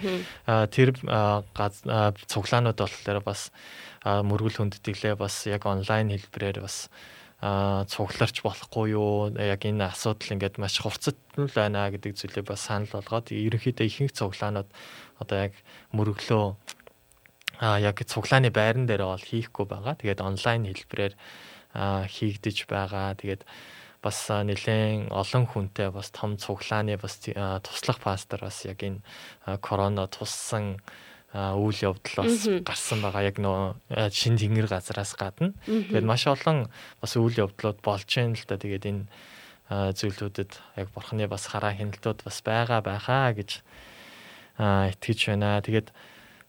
А 0.47 0.71
тэр 0.71 0.95
цуглаанууд 0.95 2.79
болохоор 2.79 3.19
бас 3.27 3.51
мөргөл 4.07 4.63
хүндэтгэлээ 4.63 5.15
бас 5.19 5.35
яг 5.51 5.67
онлайн 5.67 6.15
хэлбэрээр 6.15 6.63
бас 6.63 6.87
цугларч 7.41 8.47
болохгүй 8.47 8.95
юу? 8.95 9.35
Яг 9.35 9.67
энэ 9.67 9.91
асуудал 9.91 10.39
ингээд 10.39 10.63
маш 10.63 10.79
хурцтай 10.79 11.19
байна 11.35 11.91
гэдэг 11.91 12.15
зүйлээ 12.15 12.45
бас 12.47 12.69
санал 12.69 12.95
болгоод 12.95 13.33
ерөнхийдөө 13.33 13.87
ихэнх 13.91 14.15
цуглаанууд 14.15 14.69
одоо 15.19 15.49
яг 15.49 15.55
мөрөглөө 15.97 16.45
а 17.61 17.77
яг 17.77 18.01
цуглааны 18.01 18.49
байран 18.49 18.89
дээр 18.89 19.05
бол 19.05 19.21
хийхгүй 19.21 19.69
байгаа. 19.69 20.01
Тэгээд 20.01 20.25
онлайн 20.25 20.65
хэлбэрээр 20.65 21.15
хийгдэж 22.09 22.65
байгаа. 22.65 23.13
Тэгээд 23.21 23.45
бас 24.01 24.17
нэлээд 24.33 25.13
олон 25.13 25.45
хүнтэй 25.45 25.93
бас 25.93 26.09
том 26.09 26.41
цуглааны 26.41 26.97
бас 26.97 27.21
туслах 27.21 28.01
пастор 28.01 28.49
бас 28.49 28.65
яг 28.65 28.81
энэ 28.81 29.05
корона 29.61 30.09
туссан 30.09 30.81
үйл 31.37 31.79
явдал 31.95 32.25
бас 32.25 32.49
гарсан 32.65 33.05
байгаа 33.05 33.29
яг 33.29 33.37
нөө 33.37 33.77
шин 34.09 34.41
тэнгэр 34.41 34.67
газараас 34.67 35.13
гадна. 35.21 35.53
Тэгээд 35.69 36.09
маш 36.09 36.25
олон 36.27 36.73
бас 37.05 37.13
үйл 37.21 37.45
явдлууд 37.45 37.85
болж 37.85 38.09
байна 38.09 38.41
л 38.41 38.47
да. 38.49 38.57
Тэгээд 38.57 38.89
энэ 38.89 39.05
зүйлүүдэд 39.71 40.53
яг 40.81 40.89
бурхны 40.97 41.29
бас 41.29 41.47
хараа 41.47 41.77
хяналтууд 41.77 42.25
бас 42.25 42.41
байгаа 42.41 42.81
байхаа 42.81 43.37
гэж 43.37 43.63
итгэж 44.59 45.21
байна. 45.29 45.61
Тэгээд 45.61 45.93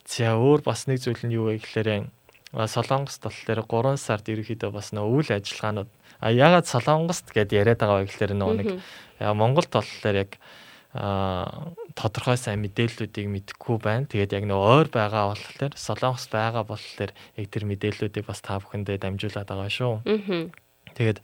за 0.05 0.35
өөр 0.37 0.61
бас 0.65 0.87
нэг 0.87 1.01
зүйл 1.01 1.23
нь 1.25 1.35
юу 1.35 1.51
вэ 1.51 1.61
гэхээр 1.61 2.09
Солонгост 2.51 3.23
болохоор 3.23 3.95
3 3.95 3.95
сард 3.95 4.27
ерөөхдөө 4.27 4.71
бас 4.75 4.91
нөө 4.91 5.07
үйл 5.07 5.29
ажиллагаанууд 5.39 5.89
а 6.19 6.27
ягаад 6.29 6.67
Солонгост 6.67 7.31
гэд 7.31 7.55
яриад 7.55 7.79
байгаа 7.79 8.03
вэ 8.03 8.09
гэхээр 8.11 8.33
нөө 8.35 8.53
нэг 8.59 8.67
Монголд 9.21 9.71
болохоор 9.71 10.15
яг 10.27 10.35
а 10.93 11.71
тодорхой 11.95 12.35
сайн 12.35 12.59
мэдээллүүдийг 12.67 13.31
мэдэхгүй 13.31 13.77
байна. 13.79 14.11
Тэгээд 14.11 14.35
яг 14.35 14.43
нөгөө 14.43 14.67
ойр 14.75 14.87
байгаа 14.91 15.31
болохоор 15.31 15.71
Солонгос 15.79 16.27
байгаа 16.27 16.67
болохоор 16.67 17.15
яг 17.15 17.47
тэр 17.47 17.63
мэдээллүүдийг 17.63 18.27
бас 18.27 18.43
та 18.43 18.59
бүхэндээ 18.59 18.99
дамжуулаад 18.99 19.47
байгаа 19.47 19.71
шүү. 19.71 20.03
Тэгээд 20.95 21.19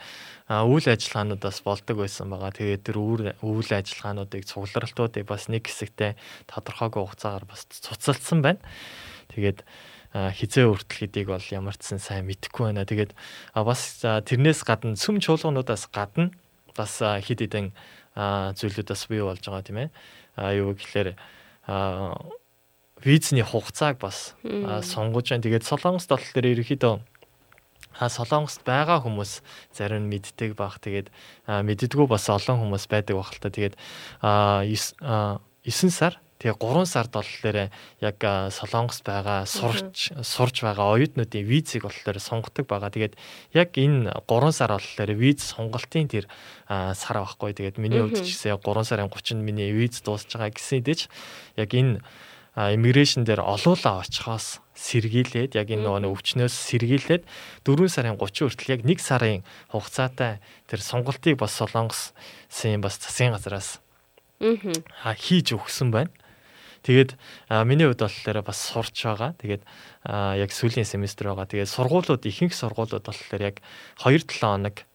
үйл 0.47 0.87
ажиллагаанууд 0.87 1.43
бас 1.43 1.59
болдог 1.59 1.97
байсан 1.99 2.31
байгаа. 2.31 2.55
Тэгээд 2.55 2.83
тэр 2.87 2.97
үйл 3.03 3.69
ажиллагаануудыг 3.71 4.47
цугларалтуудыг 4.47 5.27
бас 5.27 5.51
нэг 5.51 5.67
хэсэгтээ 5.67 6.15
тодорхойгүй 6.47 7.03
хугацаагаар 7.03 7.45
бас 7.45 7.67
цуцалдсан 7.67 8.39
байна. 8.39 8.63
Тэгээд 9.35 9.67
хизээ 10.15 10.65
өртөл 10.71 11.03
гэдгийг 11.03 11.27
бол 11.27 11.47
ямар 11.51 11.75
ч 11.75 11.91
сайн 11.99 12.31
мэдэхгүй 12.31 12.71
байна. 12.71 12.87
Тэгээд 12.87 13.11
бас 13.59 13.99
тэрнээс 14.01 14.63
гадна 14.63 14.95
сүм 14.95 15.19
чуулгануудаас 15.19 15.91
гадна 15.91 16.31
бас 16.79 17.03
хид 17.27 17.43
хідэн 17.43 17.75
зүйлүүд 18.15 18.87
бас 18.87 19.03
бий 19.11 19.21
болж 19.21 19.43
байгаа 19.43 19.67
тийм 19.67 19.79
ээ. 19.83 19.89
Юу 20.63 20.73
гэхээр 20.79 21.19
визний 23.03 23.43
хугацааг 23.43 23.99
бас 23.99 24.33
сонгож 24.87 25.27
байна. 25.27 25.43
Тэгээд 25.43 25.67
Солонгос 25.67 26.07
тол 26.07 26.23
дээр 26.33 26.55
ерөөхдөө 26.55 27.16
Солонгост 27.99 28.61
байгаа 28.61 29.01
хүмүүс 29.01 29.41
зарим 29.73 30.05
нь 30.05 30.11
мэддэг 30.13 30.53
баг. 30.53 30.77
Тэгээд 30.77 31.09
мэддэггүй 31.49 32.05
бас 32.05 32.29
олон 32.29 32.61
хүмүүс 32.61 32.85
байдаг 32.85 33.17
баг 33.17 33.33
л 33.33 33.41
та. 33.41 33.49
Тэгээд 33.49 33.75
а 34.21 34.61
9 34.61 35.89
сар 35.89 36.21
Тэгээ 36.37 36.61
3 36.61 36.85
сард 36.85 37.11
болохоор 37.17 37.73
яг 37.97 38.17
а, 38.21 38.53
Солонгост 38.53 39.01
байгаа 39.01 39.49
сурч 39.49 40.13
сурж 40.21 40.61
байгаа 40.61 40.93
оюутнуудын 40.93 41.41
визийг 41.41 41.89
болохоор 41.89 42.21
сонгодог 42.21 42.69
байгаа. 42.69 42.93
Тэгээд 42.93 43.17
яг 43.57 43.73
энэ 43.73 44.13
3 44.13 44.53
сар 44.53 44.77
болохоор 44.77 45.11
виз 45.17 45.41
сонголтын 45.41 46.05
тэр 46.05 46.29
сар 46.69 47.17
байхгүй. 47.25 47.57
Тэгээд 47.57 47.81
миний 47.81 48.05
хувьд 48.05 48.21
ч 48.21 48.37
гэсэн 48.37 48.53
3 48.61 48.85
сарын 48.85 49.09
30-нд 49.09 49.41
миний 49.41 49.73
виз 49.73 49.97
дуусж 50.05 50.29
байгаа 50.29 50.53
гэсэн 50.53 50.85
дэч 50.85 51.09
яг 51.57 51.73
энэ 51.73 52.05
иммиграшн 52.57 53.21
дээр 53.21 53.45
олуулаа 53.45 54.01
очихоос 54.01 54.65
сэргийлээд 54.73 55.53
яг 55.53 55.69
энэ 55.69 55.85
нөгөө 55.85 56.09
өвчнөөс 56.09 56.55
сэргийлээд 56.73 57.23
4 57.61 57.85
сарын 57.85 58.17
30 58.17 58.49
хүртэл 58.49 58.73
яг 58.73 58.81
1 58.81 58.97
сарын 58.97 59.45
хугацаатай 59.69 60.41
тэр 60.65 60.81
сонголтыг 60.81 61.37
бас 61.37 61.53
Солонгосын 61.53 62.81
бас 62.81 62.97
засгийн 62.97 63.37
газараас 63.37 63.77
аа 64.41 65.13
хийж 65.13 65.53
өгсөн 65.53 65.93
байна. 65.93 66.13
Тэгээд 66.85 67.17
миний 67.65 67.85
хувьд 67.89 68.05
болохоор 68.05 68.41
бас 68.41 68.57
сурч 68.57 69.05
байгаа. 69.05 69.33
Тэгээд 69.41 69.61
яг 70.41 70.49
сүүлийн 70.53 70.85
семестр 70.85 71.33
байгаа. 71.33 71.49
Тэгээд 71.49 71.73
сургуулиуд 71.73 72.25
ихэнх 72.25 72.53
сургуулиуд 72.53 73.05
болохоор 73.05 73.41
яг 73.41 73.61
2-7 74.01 74.41
хоног 74.41 74.85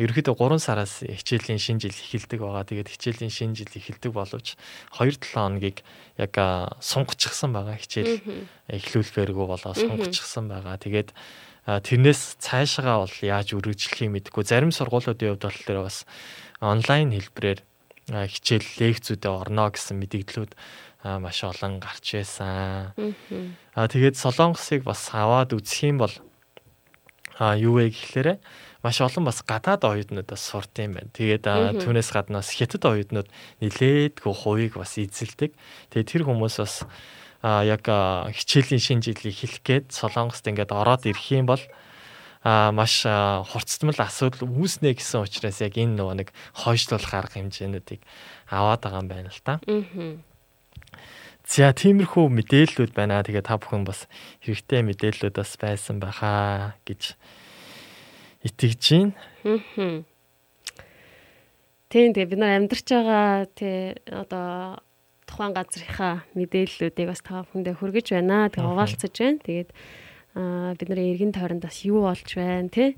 ерөөхдөө 0.00 0.36
3 0.40 0.56
сараас 0.56 1.04
хичээлийн 1.04 1.60
шинэ 1.60 1.84
жил 1.84 1.92
эхэлдэг 1.92 2.40
байгаа. 2.40 2.64
Тэгээд 2.64 2.88
хичээлийн 2.88 3.28
шинэ 3.28 3.56
жил 3.60 3.72
эхэлдэг 3.76 4.12
боловч 4.12 4.56
2-7 4.96 5.36
хоногийг 5.36 5.84
яг 6.16 6.32
сунгацчихсан 6.80 7.52
байгаа. 7.52 7.76
Хичээл 7.76 8.24
эхлүүлэхээргүй 8.72 9.46
болоо 9.52 9.72
сунгацчихсан 9.76 10.48
байгаа. 10.48 10.80
Тэгээд 10.80 11.12
тэрнээс 11.68 12.40
цаашгаа 12.40 13.04
бол 13.04 13.16
яаж 13.20 13.52
үргэлжлэхийг 13.52 14.32
мэдэхгүй. 14.32 14.48
Зарим 14.48 14.72
сургуулиудын 14.72 15.36
хувьд 15.36 15.44
болохоор 15.44 15.84
бас 15.84 16.08
онлайн 16.64 17.12
хэлбэрээр 17.12 17.60
хичээл 18.08 18.68
лекцүүдэд 18.80 19.28
орно 19.28 19.70
гэсэн 19.70 20.00
мэдээлэлүүд 20.00 20.52
маш 21.20 21.38
олон 21.44 21.78
гарч 21.78 22.16
байсан. 22.18 22.96
Аа 23.76 23.86
тэгээд 23.92 24.16
Солонгосыг 24.18 24.82
бас 24.82 25.10
аваад 25.14 25.54
үзэх 25.54 25.86
юм 25.86 26.02
бол 26.02 26.14
а 27.38 27.56
юу 27.56 27.80
вэ 27.80 27.92
гэхлээрэ 27.92 28.40
маш 28.82 28.98
олон 29.00 29.24
бас 29.30 29.40
гадаад 29.46 29.86
оюутнуудаас 29.86 30.42
сурт 30.42 30.74
юм 30.82 30.98
байна. 30.98 31.10
Тэгээд 31.14 31.46
түүнээс 31.78 32.10
гаднаас 32.10 32.50
хятад 32.50 32.82
оюутнууд 32.82 33.30
нилээдгүй 33.62 34.34
хувийг 34.34 34.74
бас 34.74 34.98
эзэлдэг. 34.98 35.54
Тэгээд 35.94 36.10
тэр 36.10 36.22
хүмүүс 36.26 36.56
бас 36.58 36.82
а 37.42 37.62
яг 37.62 37.86
хичээлийн 37.86 38.82
шинэ 38.82 39.02
жилийг 39.06 39.34
хэлэх 39.34 39.62
гээд 39.62 39.86
Солонгост 39.94 40.46
ингээд 40.46 40.74
ороод 40.74 41.06
ирэх 41.06 41.26
юм 41.30 41.46
бол 41.46 41.62
а 42.42 42.74
маш 42.74 43.06
хурцтмал 43.06 43.98
асуудал 43.98 44.50
үүснэ 44.50 44.98
гэсэн 44.98 45.22
учраас 45.22 45.62
яг 45.62 45.78
энэ 45.78 45.94
нөгөө 45.94 46.16
нэг 46.22 46.28
хойшлуулах 46.58 47.14
арга 47.14 47.38
хэмжээнүүдийг 47.38 48.02
аваад 48.50 48.82
байгаа 48.82 49.02
юм 49.02 49.08
байна 49.10 49.30
л 49.30 49.42
та. 49.46 49.62
За 51.46 51.72
тиймэрхүү 51.74 52.26
мэдээллүүд 52.30 52.92
байна. 52.94 53.22
Тэгээ 53.26 53.44
та 53.44 53.58
бүхэн 53.58 53.82
бас 53.82 54.06
хэрэгтэй 54.46 54.80
мэдээллүүд 54.86 55.34
бас 55.34 55.52
байсан 55.58 55.98
байхаа 55.98 56.78
гэж 56.86 57.18
итгэж 58.46 58.82
байна. 59.42 60.06
Тийм 61.92 62.16
тэгээ 62.16 62.30
бид 62.30 62.40
нар 62.40 62.56
амьдарч 62.56 62.86
байгаа 62.88 63.46
тий 63.52 63.98
одоо 64.08 64.80
тухайн 65.28 65.52
газрынхаа 65.52 66.24
мэдээллүүдийг 66.32 67.08
бас 67.10 67.20
та 67.20 67.44
бүхэндээ 67.44 67.74
хүргэж 67.76 68.06
байна. 68.16 68.48
Тэгээ 68.48 68.68
хуваалцаж 68.70 69.12
байна. 69.12 69.44
Тэгээд 69.44 69.70
аа 70.38 70.72
бидний 70.78 71.12
эргэн 71.12 71.36
тойронд 71.36 71.66
бас 71.66 71.84
юу 71.84 72.08
болж 72.08 72.28
байна 72.32 72.72
тий 72.72 72.96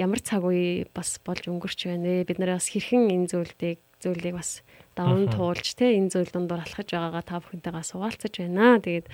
ямар 0.00 0.20
цаг 0.24 0.40
үе 0.48 0.88
бас 0.96 1.20
болж 1.20 1.44
өнгөрч 1.44 1.90
байна 1.92 2.24
вэ? 2.24 2.24
Бид 2.24 2.40
нар 2.40 2.56
бас 2.56 2.72
хэрхэн 2.72 3.12
энэ 3.12 3.28
зүйлийг 3.28 3.78
зүйлийг 4.00 4.34
бас 4.40 4.64
даван 4.98 5.30
туулж 5.30 5.66
те 5.78 5.96
энэ 5.96 6.10
зүйл 6.10 6.30
дундуур 6.30 6.62
алхаж 6.62 6.88
байгаагаа 6.90 7.24
та 7.24 7.40
бүхэнтэйгээ 7.40 7.84
суулцаж 7.86 8.34
байна. 8.42 8.82
Тэгээд 8.82 9.06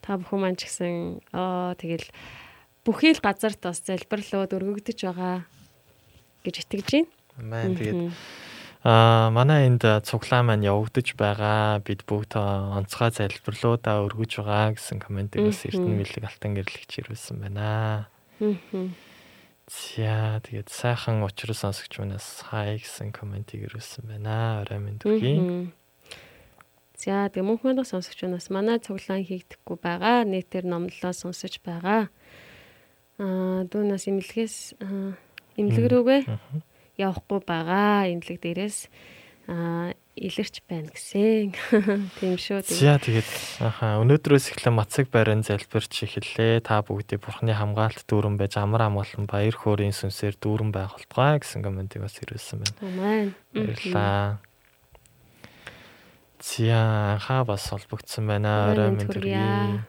та 0.00 0.16
бүхэн 0.16 0.40
маань 0.40 0.58
ч 0.58 0.66
гэсэн 0.66 1.20
аа 1.36 1.76
тэгэл 1.76 2.06
бүхий 2.84 3.12
л 3.14 3.22
газарт 3.22 3.60
бас 3.62 3.84
залбирлууд 3.84 4.50
өргөгдөж 4.56 4.98
байгаа 5.06 5.46
гэж 6.42 6.54
итгэж 6.66 6.88
байна. 6.90 7.10
Маань 7.38 7.76
тэгээд 7.78 8.00
аа 8.82 9.30
манай 9.30 9.70
энд 9.70 9.86
цуглаа 10.02 10.42
маань 10.42 10.66
явагдаж 10.66 11.14
байгаа 11.14 11.78
бид 11.86 12.02
бүгд 12.02 12.34
онцгой 12.34 13.14
залбирлуудаа 13.14 14.02
өргөж 14.02 14.42
байгаа 14.42 14.74
гэсэн 14.74 14.98
комментиг 14.98 15.46
бас 15.46 15.62
Эрдэнэ 15.62 16.02
мэлэг 16.02 16.24
алтан 16.26 16.58
гэрлэгч 16.58 16.92
ирүүлсэн 17.06 17.36
байна. 17.46 18.10
За 19.72 20.36
тэгээд 20.44 20.68
сайхан 20.68 21.24
учрал 21.24 21.56
сонсогч 21.56 21.96
манаас 21.96 22.44
хай 22.44 22.76
гэсэн 22.76 23.08
комментиг 23.08 23.64
ирүүлсэн 23.64 24.04
байна. 24.04 24.60
Орой 24.60 24.84
минь 24.84 25.00
төргий. 25.00 25.72
За 27.00 27.32
тэгээ 27.32 27.48
мөнх 27.48 27.64
мандах 27.64 27.88
сонсогч 27.88 28.20
манаас 28.28 28.52
манай 28.52 28.76
цуглаан 28.84 29.24
хийгдэхгүй 29.24 29.80
байгаа. 29.80 30.28
Нийтээр 30.28 30.68
номлолоо 30.68 31.16
сонсож 31.16 31.56
байгаа 31.64 32.12
аа 33.22 33.64
дүүнээс 33.70 34.04
имлэгээс 34.08 34.56
имлэг 35.60 35.86
рүүгээ 35.92 36.20
явахгүй 36.98 37.40
байгаа. 37.44 38.08
Имлэг 38.12 38.38
дээрээс 38.40 38.78
аа 39.48 39.92
илэрч 40.16 40.60
байна 40.68 40.92
гэсэн. 40.92 41.56
Тийм 42.20 42.36
шүү. 42.36 42.60
За 42.68 43.00
тэгээд 43.00 43.28
аха 43.64 43.96
өнөөдрөөс 44.04 44.52
эхлэн 44.52 44.76
мацаг 44.76 45.08
барин 45.08 45.40
залбирч 45.40 46.04
эхэллээ. 46.04 46.60
Та 46.68 46.84
бүгдийг 46.84 47.24
Бурхны 47.24 47.56
хамгаалт 47.56 48.04
дүүрэн 48.04 48.36
байж 48.36 48.60
амар 48.60 48.92
амгалан 48.92 49.24
баяр 49.24 49.56
хөөрийн 49.56 49.96
сүнсээр 49.96 50.36
дүүрэн 50.36 50.68
байх 50.68 50.92
болтугай 51.00 51.40
гэсэн 51.40 51.64
комментиг 51.64 52.04
бас 52.04 52.20
ирүүлсэн 52.20 52.60
байна. 52.60 52.76
Амен. 52.84 53.28
Баярлалаа. 53.56 54.44
За 56.42 57.16
хаа 57.16 57.42
бас 57.48 57.72
холбогдсон 57.72 58.28
байна. 58.28 58.68
Орой 58.68 58.92
минь 58.92 59.08
төргий. 59.08 59.80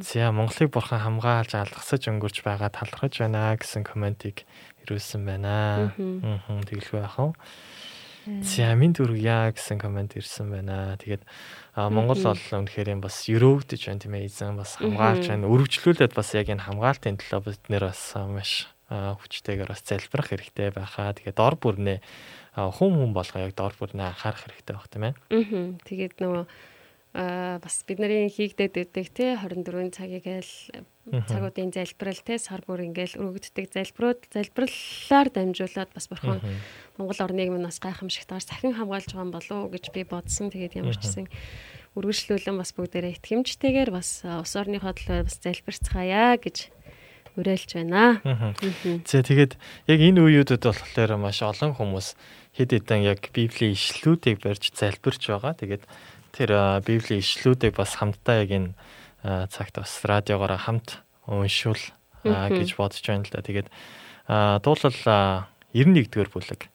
За 0.00 0.32
Монголыг 0.32 0.72
бурхан 0.72 1.04
хамгаалж 1.04 1.52
алгасаж 1.52 2.08
өнгөрч 2.08 2.40
байгаа 2.40 2.72
талархаж 2.72 3.20
байна 3.20 3.52
гэсэн 3.52 3.84
комментиг 3.84 4.48
ирүүлсэн 4.88 5.28
байна. 5.28 5.92
Тэгэлгүй 5.92 7.04
яах 7.04 7.20
вэ? 7.20 7.36
За 8.24 8.74
минь 8.78 8.94
дүргийа 8.94 9.50
гэсэн 9.50 9.82
коммент 9.82 10.14
ирсэн 10.14 10.50
байна. 10.50 10.94
Тэгээд 10.98 11.26
Монгол 11.74 12.22
бол 12.22 12.38
үнэхээр 12.38 12.94
юм 12.94 13.02
бас 13.02 13.26
өрөөгдөж 13.26 13.82
байна 13.90 14.02
тийм 14.02 14.14
ээ. 14.14 14.26
Эзэн 14.30 14.54
бас 14.54 14.78
хамгаалж 14.78 15.26
байна. 15.26 15.50
Өргөжлүүлээд 15.50 16.14
бас 16.14 16.28
яг 16.38 16.46
энэ 16.52 16.66
хамгаалтын 16.66 17.18
төлөө 17.18 17.40
бид 17.50 17.64
нэр 17.66 17.90
бас 17.90 18.02
маш 18.30 18.70
хүчтэйгээр 18.92 19.70
бас 19.72 19.82
залбирах 19.82 20.28
хэрэгтэй 20.30 20.70
байхаа. 20.70 21.16
Тэгээд 21.16 21.40
дор 21.40 21.56
бүрнээ 21.58 21.98
хүм 22.54 22.92
хүм 23.00 23.10
болгоо 23.16 23.40
яг 23.42 23.56
дор 23.56 23.74
бүрнээ 23.74 24.12
анхаарах 24.12 24.44
хэрэгтэй 24.44 24.74
байх 24.76 24.88
тийм 24.92 25.04
ээ. 25.08 25.14
Аа. 25.32 25.80
Тэгээд 25.88 26.14
нөгөө 26.20 26.44
а 27.12 27.60
бас 27.60 27.84
бидний 27.84 28.32
хийгдээд 28.32 28.88
өгдөг 28.88 29.08
те 29.12 29.36
24 29.36 29.92
цагийг 29.92 30.24
л 30.24 30.52
цагуудын 31.28 31.68
залбирал 31.68 32.20
те 32.24 32.38
сар 32.40 32.64
бүр 32.64 32.88
ингээл 32.88 33.20
өргөддөг 33.20 33.68
залбирууд 33.68 34.32
залбирлаар 34.32 35.28
дамжуулаад 35.28 35.90
бас 35.92 36.08
бурхан 36.08 36.40
Монгол 36.96 37.20
орныг 37.20 37.52
минь 37.52 37.68
бас 37.68 37.82
гайхамшигтайгаар 37.84 38.48
сахин 38.48 38.72
хамгаалж 38.72 39.12
байгаа 39.12 39.28
болов 39.28 39.58
уу 39.60 39.72
гэж 39.76 39.92
би 39.92 40.08
бодсон. 40.08 40.48
Тэгээд 40.48 40.80
ямар 40.80 40.96
ч 40.96 41.04
гэсэн 41.04 41.28
үргэлжлүүлэн 42.00 42.56
бас 42.56 42.72
бүгдээрээ 42.72 43.20
итгэмжтэйгээр 43.20 43.90
бас 43.92 44.24
ус 44.24 44.52
орны 44.56 44.80
хотлоо 44.80 45.28
бас 45.28 45.36
залбирцгаая 45.36 46.40
гэж 46.40 46.72
уриалж 47.36 47.70
байна. 47.76 48.20
За 49.04 49.20
тэгээд 49.20 49.56
яг 49.88 50.00
энэ 50.00 50.20
үеүүдэд 50.20 50.64
болохоор 50.64 51.12
маш 51.20 51.40
олон 51.44 51.76
хүмүүс 51.76 52.16
хэд 52.52 52.70
хэдэн 52.76 53.02
яг 53.08 53.20
библийн 53.32 53.72
ишлүүдийг 53.72 54.44
барьж 54.44 54.72
залбирч 54.76 55.28
байгаа. 55.28 55.56
Тэгээд 55.56 55.84
тэр 56.36 56.50
библийн 56.84 57.24
ишлүүдийг 57.24 57.76
бас 57.76 57.96
хамтдаа 57.96 58.44
яг 58.44 58.50
энэ 58.52 58.70
цагт 59.48 59.80
бас 59.80 59.92
радиогоор 60.04 60.56
хамт 60.60 61.00
уншуул 61.26 61.80
гэж 62.24 62.76
бодож 62.76 63.02
байна 63.06 63.24
л 63.24 63.32
да. 63.32 63.40
Тэгээд 63.40 63.68
дуулал 64.28 64.98
91-р 65.72 66.28
бүлэг. 66.28 66.68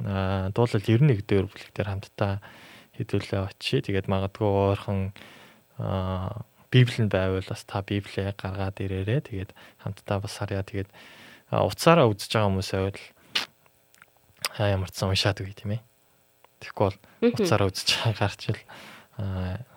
Дуулал 0.00 0.82
91-р 0.82 1.46
бүлэг 1.52 1.70
дээр 1.74 1.88
хамтдаа 1.92 2.40
хэдүүлээ 2.96 3.40
очие. 3.44 3.82
Тэгээд 3.82 4.08
магадгүй 4.08 4.48
ойрхон 4.48 5.12
Библийн 6.70 7.08
байвал 7.10 7.46
бас 7.46 7.62
та 7.66 7.82
Библийг 7.82 8.34
гаргаад 8.38 8.80
ирээрээ. 8.80 9.20
Тэгээд 9.30 9.50
хамтдаа 9.82 10.18
бас 10.22 10.34
харъя. 10.38 10.62
Тэгээд 10.62 10.90
уцаараа 11.50 12.10
үзэж 12.10 12.30
байгаа 12.34 12.48
хүмүүс 12.50 12.70
байвал 12.74 12.98
ямар 14.58 14.90
ч 14.90 15.02
уншаад 15.02 15.42
үгүй 15.42 15.54
тийм 15.54 15.74
ээ. 15.78 15.82
Тэгэхгүй 16.62 16.84
бол 16.86 16.98
уцаараа 17.34 17.68
үзэж 17.70 17.88
гарч 18.20 18.40
ил 18.54 18.60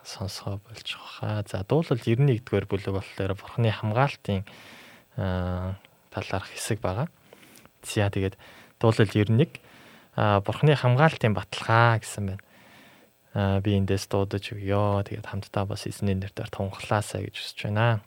сонсгоо 0.05 0.61
болж 0.61 0.87
байгаа. 0.97 1.45
За 1.45 1.61
дуулал 1.65 2.01
91-р 2.01 2.65
бүлэг 2.65 2.93
болохоор 2.93 3.33
Бурхны 3.37 3.69
хамгаалтын 3.69 4.45
талаарх 5.17 6.49
хэсэг 6.53 6.81
байгаа. 6.81 7.07
За 7.85 8.09
тэгээд 8.09 8.37
дуулал 8.81 9.09
91 9.09 9.61
Бурхны 10.17 10.73
хамгаалтын 10.73 11.33
баталгаа 11.37 12.01
гэсэн 12.01 12.23
байна. 12.33 12.43
аа 13.37 13.61
би 13.61 13.77
эндээс 13.77 14.09
дуудаж 14.09 14.49
өгье. 14.57 15.05
Тэгээд 15.05 15.29
хамтдаа 15.29 15.69
бас 15.69 15.85
эзний 15.85 16.17
нэрээр 16.17 16.49
тунхлаасаа 16.49 17.21
гэж 17.21 17.35
хүсэж 17.37 17.69
байна. 17.69 18.01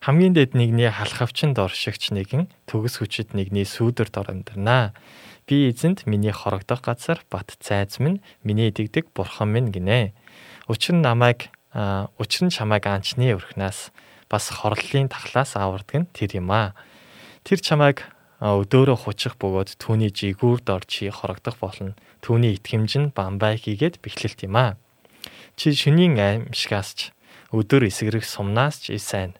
Хамгийн 0.00 0.32
дэд 0.32 0.56
нэгний 0.56 0.88
халахвчанд 0.88 1.60
оршигч 1.60 2.08
нэгэн 2.16 2.48
төгс 2.64 3.04
хүчит 3.04 3.36
нэгний 3.36 3.68
сүүдэрт 3.68 4.16
ор 4.16 4.32
амьдрнаа. 4.32 4.96
Би 5.44 5.68
эзэнд 5.68 6.08
миний 6.08 6.32
хорогдох 6.32 6.80
газар 6.80 7.20
бат 7.28 7.52
цайз 7.60 8.00
минь 8.00 8.24
миний 8.40 8.72
дэгдэг 8.72 9.12
бурхан 9.12 9.52
минь 9.52 9.68
гинэ. 9.68 10.16
Учир 10.72 10.96
нь 10.96 11.04
намайг 11.04 11.52
учир 12.16 12.48
нь 12.48 12.54
чамайг 12.56 12.88
анчны 12.88 13.36
өрхнээс 13.36 13.92
бас 14.32 14.44
хорлолын 14.48 15.12
тахлаас 15.12 15.60
авардаг 15.60 16.08
нь 16.08 16.10
тэр 16.16 16.40
юм 16.40 16.48
аа. 16.48 16.72
Тэр 17.44 17.60
чамайг 17.60 18.08
өдөөрөө 18.40 19.04
хучих 19.04 19.36
бөгөөд 19.36 19.76
түүний 19.76 20.08
жигүүрд 20.16 20.64
орчи 20.64 21.12
хорогдох 21.12 21.60
болно. 21.60 21.92
Түүний 22.24 22.56
итгэмж 22.56 22.92
нь 22.96 23.12
бамбай 23.12 23.60
хийгээд 23.60 24.00
бэхлэлт 24.00 24.48
юм 24.48 24.56
аа. 24.56 24.80
Чи 25.60 25.76
шөнийн 25.76 26.16
аимшгаас 26.16 26.88
ч 26.96 27.12
өдөр 27.52 27.84
эсгэрэх 27.92 28.24
сумнаас 28.24 28.80
ч 28.80 28.96
сайн 28.96 29.36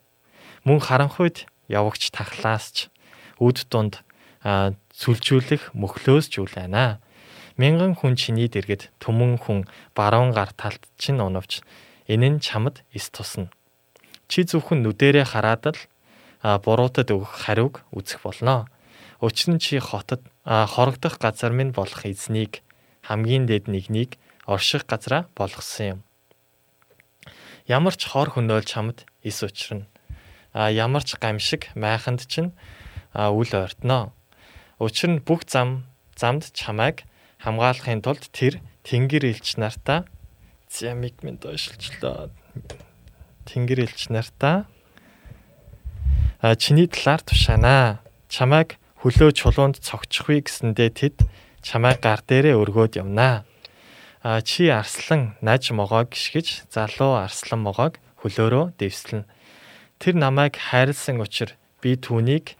мөн 0.63 0.79
харанхуйд 0.79 1.49
явагч 1.65 2.13
тахлаас 2.13 2.69
ч 2.75 2.77
үд 3.41 3.65
дунд 3.73 4.05
сүлжүүлэх 4.43 5.73
мөхлөөс 5.73 6.29
ч 6.29 6.37
үл 6.41 6.53
байна. 6.53 7.01
Мянган 7.57 7.97
хүн 7.97 8.13
чиний 8.13 8.45
дэргэд 8.45 8.93
түмэн 9.01 9.41
хүн 9.41 9.65
баруун 9.97 10.33
гар 10.37 10.53
талд 10.53 10.81
чинь 11.01 11.21
унавч 11.21 11.65
энэ 12.05 12.37
нь 12.37 12.39
чамд 12.41 12.85
эс 12.93 13.09
тусна. 13.09 13.49
Чи 14.29 14.45
зөвхөн 14.45 14.85
нүдэрээ 14.85 15.25
хараад 15.33 15.73
л 15.73 15.81
буруутад 16.41 17.09
өгөх 17.09 17.45
хариуг 17.45 17.81
үзэх 17.89 18.21
болно. 18.21 18.69
Учир 19.21 19.57
нь 19.57 19.61
чи 19.61 19.81
хотод 19.81 20.21
хорогдох 20.45 21.17
газар 21.17 21.53
минь 21.53 21.73
болох 21.73 22.05
эзнийг 22.05 22.61
хамгийн 23.01 23.45
дэд 23.49 23.65
нэгнийг 23.65 24.17
орших 24.45 24.85
газараа 24.85 25.25
болгосон 25.33 25.85
юм. 25.85 25.99
Ямар 27.65 27.93
ч 27.93 28.09
хор 28.09 28.33
хөнөөл 28.33 28.65
чамд 28.65 29.05
эс 29.21 29.41
учрна 29.45 29.85
ямар 30.53 31.03
ч 31.03 31.15
гамшиг 31.15 31.71
майханд 31.75 32.27
чинь 32.27 32.51
үл 33.15 33.51
ойртноо. 33.51 34.11
Учир 34.79 35.09
нь 35.15 35.23
бүх 35.23 35.47
зам 35.47 35.87
замд 36.15 36.51
чамайг 36.51 37.03
хамгаалахын 37.39 38.01
тулд 38.01 38.27
тэр 38.35 38.59
тэнгэр 38.83 39.31
элч 39.31 39.55
нартаа 39.55 40.05
зямиг 40.69 41.23
минь 41.23 41.39
доошлчлоо. 41.39 42.31
Тэнгэр 43.45 43.87
элч 43.87 44.09
нартаа 44.09 44.65
чиний 46.57 46.87
талаар 46.87 47.21
тушаана. 47.21 48.01
Чамайг 48.27 48.79
хөлөө 49.03 49.31
чулуунд 49.35 49.77
цогчихвээ 49.83 50.41
гэсэндээ 50.45 50.89
тэд 50.95 51.15
чамайг 51.61 52.01
гар 52.01 52.21
дээрээ 52.25 52.57
өргөөд 52.57 52.97
явнаа. 52.97 53.45
А 54.23 54.41
чи 54.41 54.69
арслан 54.69 55.37
наж 55.41 55.69
могоог 55.73 56.13
гიშгэж 56.13 56.69
залуу 56.69 57.21
арслан 57.21 57.61
могоог 57.65 57.97
хөлөөрөө 58.21 58.77
дэвслэн 58.77 59.25
Тэр 60.01 60.17
намайг 60.17 60.57
хайрлсан 60.57 61.21
учраас 61.21 61.53
би 61.77 61.93
түүнийг 61.93 62.57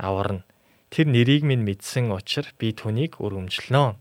аварна. 0.00 0.40
Тэр 0.88 1.12
нэрийг 1.12 1.44
минь 1.44 1.60
мэдсэн 1.68 2.08
учраас 2.08 2.56
би 2.56 2.72
түүнийг 2.72 3.20
өргөмжлөнө. 3.20 4.00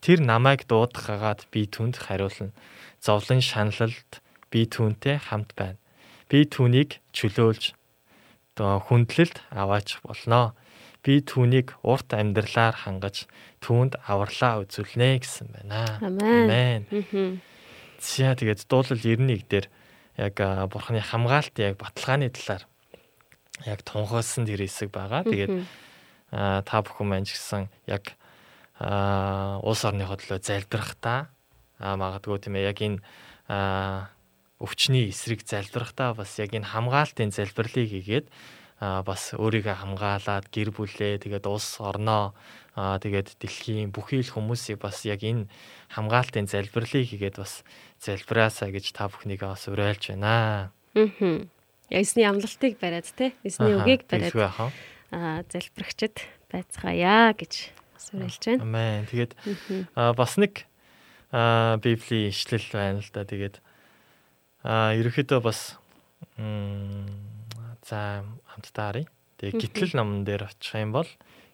Тэр 0.00 0.24
намайг 0.24 0.64
дуудах 0.64 1.12
хагаад 1.12 1.44
би 1.52 1.68
түнд 1.68 2.00
хариулна. 2.00 2.56
Зовлон 3.04 3.44
шаналлд 3.44 4.24
би 4.48 4.64
түүнтэй 4.64 5.20
хамт 5.20 5.52
байна. 5.52 5.76
Би 6.32 6.48
түүнийг 6.48 7.04
чөлөөлж 7.12 7.76
хүндлэлд 8.56 9.36
аваач 9.52 10.00
болно. 10.00 10.56
Би 11.04 11.20
түүнийг 11.20 11.76
урт 11.84 12.16
амьдралаар 12.16 12.80
хангаж 12.88 13.28
түүнд 13.60 14.00
авралаа 14.08 14.64
үзүүлнэ 14.64 15.20
гэсэн 15.20 15.52
байна. 15.52 16.00
Амен. 16.00 16.88
За 18.00 18.32
тэгээд 18.32 18.64
дуулал 18.72 18.96
91 18.96 19.44
дээр 19.52 19.66
яг 20.16 20.34
бурхны 20.68 21.00
хамгаалт 21.00 21.54
яг 21.58 21.76
баталгааны 21.80 22.28
талаар 22.30 22.64
яг 23.66 23.80
тунхаасан 23.86 24.44
тэр 24.46 24.64
хэсэг 24.66 24.90
байгаа. 24.92 25.24
Тэгээд 25.24 25.54
та 26.32 26.76
бүхэн 26.82 27.06
маань 27.08 27.26
ч 27.28 27.36
гэсэн 27.36 27.68
яг 27.86 28.16
улс 29.62 29.82
орныхоо 29.84 30.16
төлөө 30.16 30.40
залбирахтаа 30.42 31.28
магадгүй 31.78 32.38
тийм 32.40 32.56
ээ 32.56 32.68
яг 32.72 32.78
энэ 32.80 32.98
өвчний 34.62 35.10
эсрэг 35.10 35.42
залбирахтаа 35.42 36.14
бас 36.14 36.38
яг 36.38 36.54
энэ 36.54 36.70
хамгаалтын 36.70 37.34
залбирлыг 37.34 37.90
хийгээд 37.90 38.26
бас 38.82 39.30
өөрийгөө 39.38 39.78
хамгаалаад 39.78 40.50
гэр 40.50 40.74
бүлээ 40.74 41.22
тэгээд 41.22 41.46
улс 41.46 41.78
орноо 41.78 42.34
тэгээд 42.74 43.38
дэлхийн 43.38 43.94
бүхий 43.94 44.26
л 44.26 44.34
хүмүүсийг 44.34 44.82
бас 44.82 45.06
яг 45.06 45.22
энэ 45.22 45.46
хамгаалтын 45.94 46.50
залбирлыг 46.50 47.06
хийгээд 47.06 47.38
бас 47.38 47.62
залбираасаа 48.02 48.74
гэж 48.74 48.90
та 48.98 49.06
бүхнийг 49.06 49.46
бас 49.46 49.70
уриалж 49.70 50.10
байна. 50.10 50.72
Аа. 50.98 51.46
Эсний 51.94 52.26
амлалтыг 52.26 52.82
бариад 52.82 53.06
те. 53.14 53.30
Эсний 53.46 53.78
үгийг 53.78 54.10
бариад 54.10 54.34
аа 55.14 55.46
залбирагчд 55.46 56.26
байцгаая 56.50 57.30
гэж 57.38 57.70
бас 57.94 58.10
уриалж 58.10 58.42
байна. 58.42 58.62
Амен. 58.66 59.06
Тэгээд 59.06 59.32
бас 59.94 60.32
нэг 60.42 60.66
библийн 61.30 62.34
ишлэл 62.34 62.66
байна 62.74 62.98
л 62.98 63.10
да. 63.14 63.22
Тэгээд 63.22 63.62
аа 64.66 64.90
ерөөхдөө 64.98 65.38
бас 65.38 65.78
за 67.92 68.24
хамтдаа 68.48 68.86
харъя. 68.88 69.06
Тэгээ 69.36 69.60
гитлэл 69.68 70.00
номон 70.00 70.24
дээр 70.24 70.48
очих 70.48 70.80
юм 70.80 70.96
бол 70.96 71.08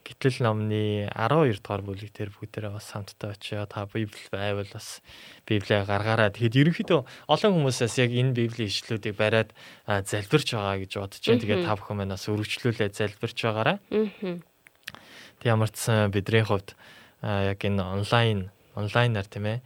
Гэтэл 0.09 0.41
номны 0.41 1.05
12 1.13 1.61
дугаар 1.61 1.83
бүлэг 1.85 2.17
дээр 2.17 2.33
бүгдээрээ 2.33 2.73
бас 2.73 2.89
хамтдаа 2.97 3.37
очио 3.37 3.69
та 3.69 3.85
Библи 3.85 4.25
байвал 4.33 4.65
бас 4.73 5.05
Библийг 5.45 5.85
гаргаараа. 5.85 6.33
Тэгэхэд 6.33 6.65
ерөнхийдөө 6.65 7.01
олон 7.29 7.53
хүмүүсээс 7.53 8.01
яг 8.01 8.17
энэ 8.17 8.33
Библийн 8.33 8.73
ишлүүдийг 8.73 9.21
бариад 9.21 9.53
залбирч 9.85 10.57
байгаа 10.57 10.81
гэж 10.81 10.93
бодож 10.97 11.21
байна. 11.29 11.43
Тэгээд 11.45 11.65
та 11.69 11.77
бүхэн 11.77 11.99
манаас 12.01 12.25
өргөжлүүлээ 12.25 12.89
залбирч 12.89 13.37
байгаараа. 13.45 13.77
Тэг 13.93 15.45
ямар 15.45 15.69
ч 15.69 15.77
сан 15.77 16.09
бидний 16.09 16.41
хувьд 16.41 16.73
яг 17.21 17.61
энэ 17.61 17.85
онлайн 17.85 18.49
онлайнаар 18.81 19.29
тийм 19.29 19.45
ээ 19.45 19.59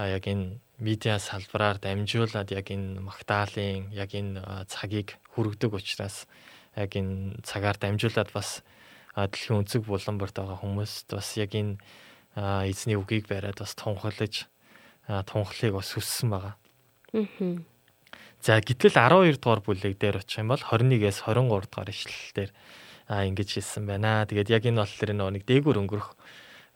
яг 0.00 0.24
энэ 0.24 0.63
медиа 0.84 1.16
салбараар 1.16 1.80
дамжуулаад 1.80 2.52
яг 2.52 2.68
энэ 2.68 3.00
магтаалын 3.00 3.88
яг 3.96 4.12
энэ 4.12 4.68
цагийг 4.68 5.16
хүргэдэг 5.32 5.72
учраас 5.72 6.28
яг 6.76 6.92
энэ 6.92 7.40
цагаар 7.40 7.80
дамжуулаад 7.80 8.30
бас 8.36 8.60
дэлхийн 9.16 9.64
өнцөг 9.64 9.88
буланбарт 9.88 10.36
байгаа 10.36 10.60
хүмүүст 10.60 11.16
бас 11.16 11.28
яг 11.40 11.56
энэ 11.56 11.80
эзний 12.68 13.00
үгийг 13.00 13.30
бариад 13.32 13.64
бас 13.64 13.72
тунхаглаж 13.78 14.44
тунхлыг 15.08 15.72
бас 15.72 15.88
хүссэн 15.96 16.28
байгаа. 16.28 16.54
Аа. 17.14 17.64
За 18.44 18.60
гэтэл 18.60 18.92
12 18.92 19.40
дугаар 19.40 19.64
бүлэг 19.64 19.96
дээр 19.96 20.20
очих 20.20 20.44
юм 20.44 20.52
бол 20.52 20.60
21-ээс 20.60 21.24
23 21.24 21.64
дугаар 21.64 21.88
ишлэл 21.88 22.34
дээр 22.36 22.52
а 23.08 23.24
ингэж 23.24 23.48
хэлсэн 23.56 23.84
байна. 23.88 24.28
Тэгээд 24.28 24.52
яг 24.52 24.64
энэ 24.68 24.80
бол 24.84 24.92
тэр 25.00 25.10
нэг 25.16 25.44
дээгүр 25.48 25.80
өнгөрөх 25.80 26.10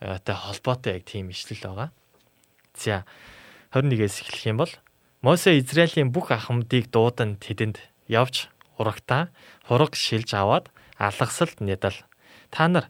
тай 0.01 0.37
холбоотой 0.37 0.97
яг 0.97 1.05
тийм 1.05 1.29
ишлэл 1.29 1.61
байгаа. 1.61 1.91
За 2.73 3.05
21-ээс 3.73 4.25
эхлэх 4.25 4.45
юм 4.49 4.57
бол 4.65 4.73
Мосе 5.21 5.59
Израилийн 5.59 6.09
бүх 6.09 6.31
ахмадыг 6.33 6.89
дуудан 6.89 7.37
тэдэнд 7.37 7.77
явж 8.09 8.49
урагтаа 8.81 9.29
хураг 9.69 9.93
шилж 9.93 10.33
аваад 10.33 10.73
алгасалд 10.97 11.61
нэдэл 11.61 12.01
та 12.49 12.69
нар 12.69 12.87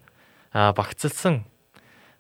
багцлсан 0.53 1.49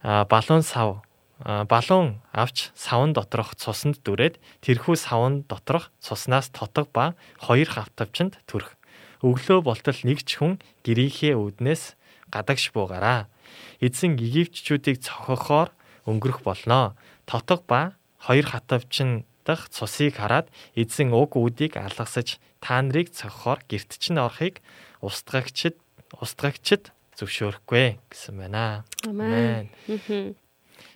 балуун 0.02 0.62
сав 0.66 1.04
балуун 1.44 2.18
авч 2.32 2.70
савн 2.74 3.14
доторх 3.14 3.54
цуснд 3.54 4.02
дүрээд 4.02 4.42
тэрхүү 4.66 4.96
савн 4.98 5.46
доторх 5.46 5.94
цуснаас 6.02 6.50
тотог 6.50 6.90
ба 6.90 7.14
хоёр 7.38 7.70
хавтавчанд 7.70 8.42
төрөх. 8.50 8.74
Өглөө 9.22 9.62
болтол 9.62 9.98
нэг 10.02 10.26
ч 10.26 10.42
хүн 10.42 10.59
гэрийнхээ 10.82 11.38
үүднээс 11.38 11.94
гадагш 12.34 12.74
буугараа. 12.74 13.30
Эзэн 13.78 14.18
Египтчүүдийг 14.18 14.98
цохохоор 14.98 15.70
өнгөрөх 16.11 16.42
болноо. 16.42 16.98
Тотог 17.26 17.62
ба 17.70 17.94
хоёр 18.18 18.46
хатавчин 18.46 19.24
дах 19.46 19.68
цусыг 19.72 20.20
хараад 20.20 20.50
эзэн 20.76 21.14
уг 21.14 21.38
үүдийг 21.38 21.80
алгасаж 21.80 22.36
та 22.60 22.82
нарыг 22.82 23.08
цохохоор 23.14 23.64
герт 23.70 23.96
чинь 23.96 24.20
орохыг 24.20 24.60
устгагчд 25.00 25.78
устгагчд 26.20 26.92
зөвшөөрөхгүй 27.16 27.98
гэсэн 28.10 28.34
байна. 28.38 28.84
Амен. 29.06 29.70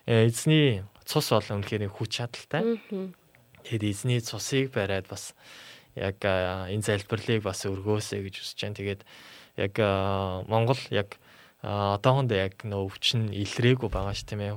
Э, 0.06 0.26
эзний 0.26 0.82
цус 1.06 1.30
бол 1.30 1.42
үнэхээр 1.42 1.88
хүч 1.90 2.10
чадалтай. 2.22 2.78
Тэгэхээр 3.62 3.84
эзний 3.86 4.20
цусыг 4.20 4.74
бариад 4.74 5.06
бас 5.06 5.34
яг 5.94 6.18
энэ 6.22 6.82
залбирлыг 6.82 7.42
бас 7.42 7.62
өргөөсэй 7.66 8.22
гэж 8.26 8.34
хүсэж 8.38 8.58
байна. 8.62 8.78
Тэгээд 8.78 9.02
яг 9.56 9.74
Монгол 10.50 10.80
яг 10.90 11.18
одоохондоо 11.62 12.38
яг 12.42 12.66
нөө 12.66 12.90
өвчин 12.90 13.30
илрээгүй 13.30 13.86
байгаа 13.86 14.14
ш 14.18 14.26
тийм 14.26 14.42
ээ. 14.42 14.54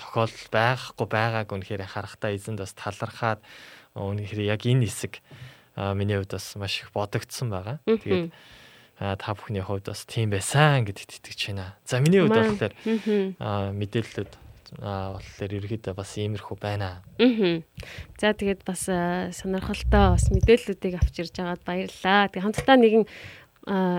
Тохиолдол 0.00 0.48
байхгүй 0.48 1.06
байгааг 1.06 1.52
үнэхээр 1.52 1.84
харахтаа 1.84 2.32
эзэнд 2.32 2.64
бас 2.64 2.72
талархаад 2.72 3.44
үнэхээр 3.92 4.48
яг 4.48 4.64
энэ 4.64 4.88
хэсэг 4.88 5.20
миний 5.76 6.16
хувьд 6.16 6.32
бас 6.32 6.56
маш 6.56 6.80
их 6.80 6.90
бодогдсон 6.96 7.52
байгаа. 7.52 7.76
Тэгээд 7.84 8.32
та 8.96 9.28
бүхний 9.36 9.60
хувьд 9.60 9.92
бас 9.92 10.08
тийм 10.08 10.32
байсан 10.32 10.88
гэдэгт 10.88 11.20
итгэж 11.20 11.52
байна. 11.52 11.76
За 11.84 12.00
миний 12.00 12.24
хувьд 12.24 12.32
болохоор 12.32 12.74
мэдээлэлүүд 13.76 14.32
болохоор 14.76 15.52
ерөөхдөө 15.56 15.94
бас 15.96 16.10
иймэрхүү 16.20 16.56
байна. 16.60 17.00
За 18.20 18.36
тэгээд 18.36 18.68
бас 18.68 18.84
сонирхолтой 18.84 20.12
бас 20.12 20.28
мэдээллүүдийг 20.28 21.00
авч 21.00 21.14
ирж 21.24 21.34
байгаад 21.40 21.62
баярлалаа. 21.64 22.28
Тэгээд 22.28 22.44
хамтдаа 22.44 22.76
нэгэн 22.76 23.04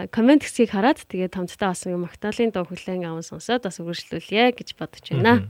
комент 0.09 0.41
хэсгийг 0.41 0.73
хараад 0.73 1.05
тэгээд 1.05 1.37
хамтдаа 1.37 1.69
бас 1.71 1.85
нэг 1.85 2.01
магтаалын 2.01 2.49
дуу 2.49 2.65
хүлээн 2.65 3.05
аван 3.05 3.21
сонсоод 3.21 3.69
бас 3.69 3.77
үргэлжлүүлье 3.77 4.57
гэж 4.57 4.73
бодож 4.73 5.05
байна. 5.13 5.45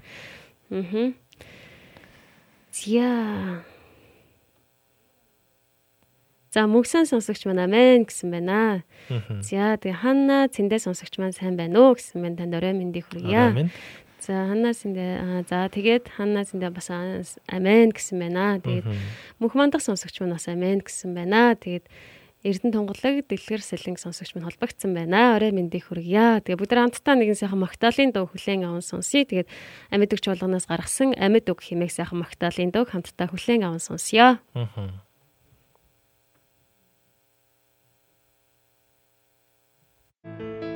Аа. 0.69 1.15
Зя. 2.75 3.63
За 6.51 6.65
мөнгсөн 6.65 7.05
сонсогч 7.05 7.45
маань 7.45 7.63
амен 7.63 8.09
гэсэн 8.09 8.29
байна. 8.33 8.83
За 9.45 9.77
тэгээ 9.77 10.01
Ханна 10.01 10.49
цэндээ 10.49 10.81
сонсогч 10.81 11.21
маань 11.21 11.33
сайн 11.37 11.55
байна 11.55 11.77
уу 11.77 11.95
гэсэн 11.95 12.21
байна. 12.21 12.37
Танд 12.41 12.57
орой 12.57 12.73
мэндийг 12.73 13.05
хүргье. 13.07 13.69
За 14.19 14.49
Ханна 14.49 14.73
цэндээ 14.73 15.45
за 15.45 15.69
тэгээд 15.69 16.09
Ханна 16.17 16.41
цэндээ 16.45 16.73
бас 16.73 16.89
амен 17.47 17.93
гэсэн 17.93 18.17
байна. 18.17 18.57
Тэгээд 18.59 18.85
мөнх 19.37 19.53
мандах 19.53 19.85
сонсогч 19.85 20.21
маань 20.21 20.35
бас 20.37 20.49
амен 20.49 20.81
гэсэн 20.81 21.13
байна. 21.13 21.53
Тэгээд 21.53 21.85
Эрдэнэ 22.39 22.71
тунгалаг 22.71 23.27
дэлгэр 23.27 23.59
сэлэнг 23.59 23.99
сонсогч 23.99 24.31
маань 24.31 24.47
холбогдсон 24.47 24.95
байна. 24.95 25.35
Орой 25.35 25.51
мэндийг 25.51 25.91
хүргье. 25.91 26.39
Тэгээ 26.39 26.55
бүгд 26.55 26.71
хамтдаа 26.71 27.15
нэгэн 27.19 27.35
сайхан 27.35 27.59
магтаалын 27.59 28.15
дуу 28.15 28.31
хүлээн 28.31 28.63
аван 28.63 28.79
сонсъё. 28.79 29.27
Тэгээд 29.27 29.51
амьд 29.91 30.13
өгч 30.15 30.25
болгоноос 30.31 30.63
гаргасан 30.71 31.11
амьд 31.19 31.51
үг 31.51 31.59
хэмээх 31.59 31.91
сайхан 31.91 32.23
магтаалын 32.23 32.71
дуу 32.71 32.87
хамтдаа 32.87 33.27
хүлээн 33.27 33.67
аван 33.67 33.83
сонсъё. 33.83 34.39
Мгм. 34.55 35.03
Амьдуг 40.23 40.68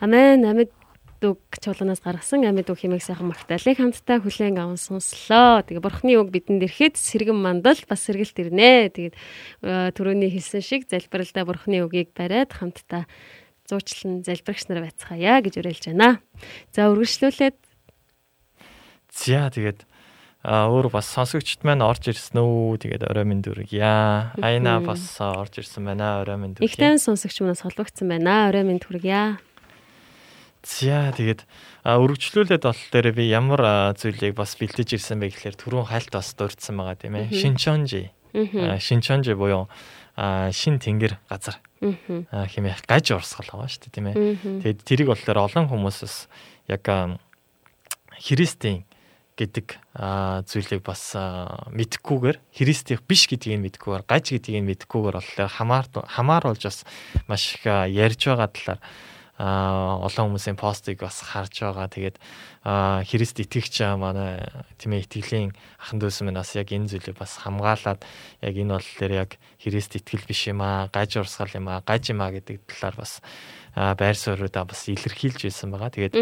Амен 0.00 0.44
амьд 0.48 0.72
үг 1.20 1.40
чуулганаас 1.60 2.00
гаргасан 2.00 2.48
амьд 2.48 2.72
үг 2.72 2.80
хэмээх 2.80 3.04
сайхан 3.04 3.28
магтаалыг 3.28 3.76
хамтдаа 3.76 4.24
хүлээн 4.24 4.56
аван 4.56 4.80
сонслоо. 4.80 5.60
Тэгээ 5.60 5.84
бурхны 5.84 6.16
үг 6.16 6.32
бидэнд 6.32 6.64
ирэхэд 6.64 6.96
сэргэн 6.96 7.36
мандал 7.36 7.76
бас 7.84 8.00
сэргэлт 8.08 8.40
ирнэ. 8.40 8.88
Тэгээд 8.96 9.14
э, 9.14 9.92
түрүүний 9.92 10.32
хэлсэн 10.32 10.64
шиг 10.64 10.88
залбиралдаа 10.88 11.44
бурхны 11.44 11.84
үгийг 11.84 12.16
бариад 12.16 12.56
хамтдаа 12.56 13.04
зуучлан 13.68 14.24
залбирагч 14.24 14.72
нар 14.72 14.88
байцгаая 14.88 15.44
гэж 15.44 15.60
уриалж 15.60 15.84
байна. 15.92 16.24
За 16.72 16.88
үргэлжлүүлээд 16.88 17.60
За 19.12 19.50
тэгээд 19.52 19.84
а 20.40 20.72
өөр 20.72 20.88
бас 20.88 21.04
сонсогчд 21.04 21.68
маань 21.68 21.84
орж 21.84 22.08
ирсэн 22.08 22.40
үү? 22.40 22.80
Тэгээд 22.80 23.04
орой 23.04 23.28
минь 23.28 23.44
дүргийа. 23.44 24.32
Айна 24.40 24.80
бас 24.80 25.20
орж 25.20 25.60
ирсэн 25.60 25.84
байна. 25.84 26.24
Орой 26.24 26.40
минь 26.40 26.56
их 26.56 26.72
дүргийа. 26.72 26.96
тань 26.96 27.02
сонсогч 27.02 27.44
мөнөөс 27.44 27.60
холбогдсон 27.60 28.08
байна. 28.08 28.48
Орой 28.48 28.64
минь 28.64 28.80
түргийа. 28.80 29.36
За 30.60 31.08
тэгээд 31.16 31.48
а, 31.88 31.96
үргэлжлүүлээд 32.04 32.64
бол 32.68 32.82
дээр 32.92 33.08
би 33.16 33.32
ямар 33.32 33.96
зүйлийг 33.96 34.36
бас 34.36 34.60
бэлдэж 34.60 35.00
ирсэн 35.00 35.16
бэ 35.16 35.32
гэхээр 35.32 35.56
түрүүн 35.56 35.88
хальт 35.88 36.12
бас 36.12 36.36
дурдсан 36.36 36.76
байгаа 36.76 37.00
тийм 37.00 37.16
ээ. 37.16 37.32
Шинчонжи. 37.32 38.12
Шинчонжи 38.76 39.32
буюу 39.32 39.72
шин 40.52 40.76
тэнгэр 40.76 41.16
газар 41.32 41.56
хэмээх 41.80 42.84
гаж 42.84 43.06
урсгал 43.16 43.48
байгаа 43.48 43.72
шүү 43.72 43.88
дээ 43.88 43.96
тийм 43.96 44.06
ээ. 44.12 44.16
Тэгээд 44.60 44.80
тэрийг 44.84 45.08
болохоор 45.08 45.48
олон 45.48 45.64
хүмүүсээс 45.72 46.28
яг 46.68 46.84
а, 46.92 47.16
христийн 48.20 48.84
гэдэг 49.40 49.80
зүйлийг 50.44 50.84
бас 50.84 51.16
мэдхгүйгээр 51.72 52.36
христийн 52.52 53.00
биш 53.08 53.24
гэдгийг 53.24 53.64
мэдхгүйгээр 53.64 54.04
гаж 54.04 54.36
гэдгийг 54.36 54.84
мэдхгүйгээр 54.84 55.16
болохоор 55.16 55.48
хамаар 55.56 55.86
хамааруулж 55.88 56.62
бас 56.68 56.84
маш 57.24 57.56
их 57.56 57.64
ярьж 57.64 58.28
байгаа 58.28 58.52
талаар 58.52 58.80
олон 59.40 60.36
хүмүүсийн 60.36 60.60
постыг 60.60 61.00
бас 61.00 61.24
харж 61.24 61.64
байгаа. 61.64 61.88
Тэгээд 61.88 62.16
Христ 63.08 63.40
итгэгч 63.40 63.96
манай 63.96 64.44
тийм 64.76 64.92
ээ 64.92 65.08
итгэлийн 65.08 65.56
ахан 65.80 65.96
дүүс 65.96 66.20
минь 66.28 66.36
бас 66.36 66.52
яг 66.52 66.68
энэ 66.68 66.92
зүйлийг 66.92 67.16
бас 67.16 67.40
хамгаалаад 67.40 68.04
яг 68.44 68.54
энэ 68.60 68.76
бол 68.76 68.88
тэр 69.00 69.12
яг 69.24 69.30
Христ 69.64 69.96
итгэл 69.96 70.28
биш 70.28 70.44
юм 70.52 70.60
аа, 70.60 70.92
гаж 70.92 71.16
урсгал 71.16 71.56
юм 71.56 71.72
аа, 71.72 71.80
гаж 71.80 72.12
юм 72.12 72.20
аа 72.20 72.36
гэдэг 72.36 72.68
талаар 72.68 73.00
бас 73.00 73.24
байр 73.72 74.16
суурьудаа 74.16 74.68
бас 74.68 74.84
илэрхийлж 74.92 75.48
байсан 75.48 75.72
байгаа. 75.72 75.88
Тэгээд 75.88 76.14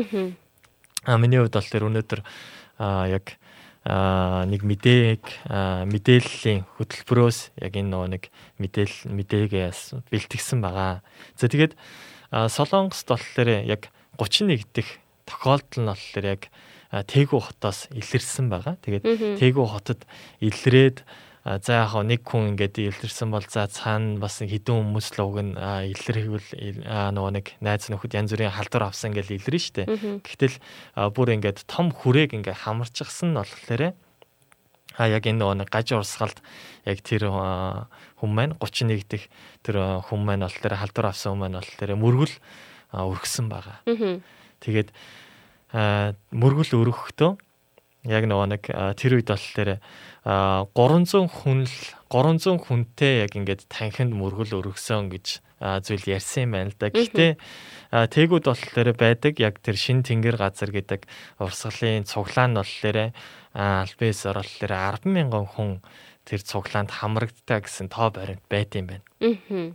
миний 1.10 1.38
хувьд 1.42 1.58
бол 1.58 1.72
тэр 1.74 1.90
өнөөдөр 1.90 2.20
яг 3.10 3.34
нэг 3.88 4.62
мэдээг 4.62 5.22
мэдээллийн 5.90 6.70
хөтөлбөрөөс 6.76 7.38
яг 7.58 7.72
энэ 7.72 7.90
нөгөө 7.90 8.08
нэг 8.14 8.24
мэдээл 8.62 9.10
мэдээлгээс 9.10 10.06
бэлтгэсэн 10.06 10.60
байгаа. 10.62 11.00
За 11.34 11.48
тэгээд 11.48 11.74
а, 12.30 12.48
Солонгост 12.48 13.08
болохоор 13.08 13.64
яг 13.64 13.90
31 14.18 14.66
дэх 14.74 14.98
тохиолдол 15.24 15.82
нь 15.84 15.90
болохоор 15.90 16.26
яг 16.26 16.42
Тэгүү 16.88 17.40
хотоос 17.44 17.92
илэрсэн 17.92 18.48
байгаа. 18.48 18.80
Тэгээд 18.80 19.04
Тэгүү 19.36 19.66
хотод 19.68 20.08
илрээд 20.40 21.04
за 21.44 21.84
яг 21.84 21.92
нэг 22.00 22.24
хүн 22.24 22.56
ингээд 22.56 22.80
илэрсэн 22.80 23.28
бол 23.28 23.44
за 23.44 23.68
цаана 23.68 24.16
бас 24.20 24.40
хідэн 24.40 24.88
хүмүүс 24.88 25.08
л 25.16 25.20
уг 25.24 25.36
нь 25.44 25.52
а, 25.56 25.84
илэрхийвэл 25.84 26.48
ил- 26.56 26.84
а, 26.88 27.12
нөгөө 27.12 27.32
нэг 27.36 27.46
найз 27.60 27.88
нөхөд 27.92 28.16
янз 28.16 28.32
бүрийн 28.32 28.52
халдвар 28.56 28.88
авсан 28.88 29.12
гэж 29.12 29.36
илэрнэ 29.36 29.60
штэ. 29.60 29.82
Гэтэл 30.24 30.56
а, 30.96 31.12
бүр 31.12 31.36
ингээд 31.36 31.64
том 31.68 31.92
хүрээг 31.92 32.36
ингээд 32.36 32.64
хамарчихсан 32.64 33.32
нь 33.32 33.38
болохоор 33.40 33.92
а 34.96 35.08
яг 35.10 35.26
энэ 35.26 35.42
нөгөө 35.42 35.56
нэг 35.62 35.68
гаж 35.68 35.92
урсгалд 35.92 36.38
яг 36.88 36.98
тэр 37.04 37.28
хүн 37.28 38.30
маань 38.32 38.54
31 38.58 39.04
дэх 39.06 39.28
тэр 39.62 40.02
хүн 40.08 40.20
маань 40.24 40.46
болохоор 40.46 40.74
халдвар 40.78 41.12
авсан 41.12 41.36
хүн 41.36 41.42
маань 41.44 41.58
болохоор 41.60 41.92
мөргөл 41.98 42.34
а, 42.90 43.04
өргсөн 43.04 43.52
байгаа. 43.52 43.78
Аа. 43.84 44.18
Тэгээд 44.64 44.88
мөргөл 46.32 46.72
өргөхдөө 46.80 47.30
яг 48.08 48.24
нөгөө 48.24 48.48
нэг 48.56 48.62
тэр 48.96 49.20
үед 49.20 49.28
болохоор 49.28 49.78
а, 50.24 50.64
300 50.72 51.28
хүн 51.28 51.68
л 51.68 51.76
300 52.08 52.64
хүнтэй 52.64 53.28
яг 53.28 53.36
ингээд 53.36 53.68
танхинд 53.68 54.16
мөргөл 54.16 54.64
өргөсөн 54.64 55.12
гэж 55.12 55.44
зүйл 55.58 56.06
ярьсан 56.06 56.46
юм 56.46 56.52
байна 56.54 56.70
л 56.70 56.78
да. 56.78 56.88
Гэхдээ 56.88 57.30
тээгүүд 57.90 58.44
болохоор 58.46 58.88
байдаг 58.94 59.34
яг 59.42 59.58
тэр 59.58 59.74
шин 59.74 60.06
тэнгэр 60.06 60.38
газар 60.38 60.70
гэдэг 60.70 61.02
урсгалын 61.42 62.06
цуглаан 62.06 62.54
нь 62.54 62.58
болохоор 62.62 63.10
альбес 63.58 64.22
орлолоор 64.30 65.02
10 65.02 65.10
мянган 65.10 65.46
хүн 65.50 65.70
тэр 66.22 66.40
цуглаанд 66.46 66.94
хамрагдтаа 66.94 67.58
гэсэн 67.66 67.90
тоо 67.90 68.14
баримт 68.14 68.46
байт 68.46 68.78
юм 68.78 68.86
байна. 68.86 69.04
Аа. 69.18 69.74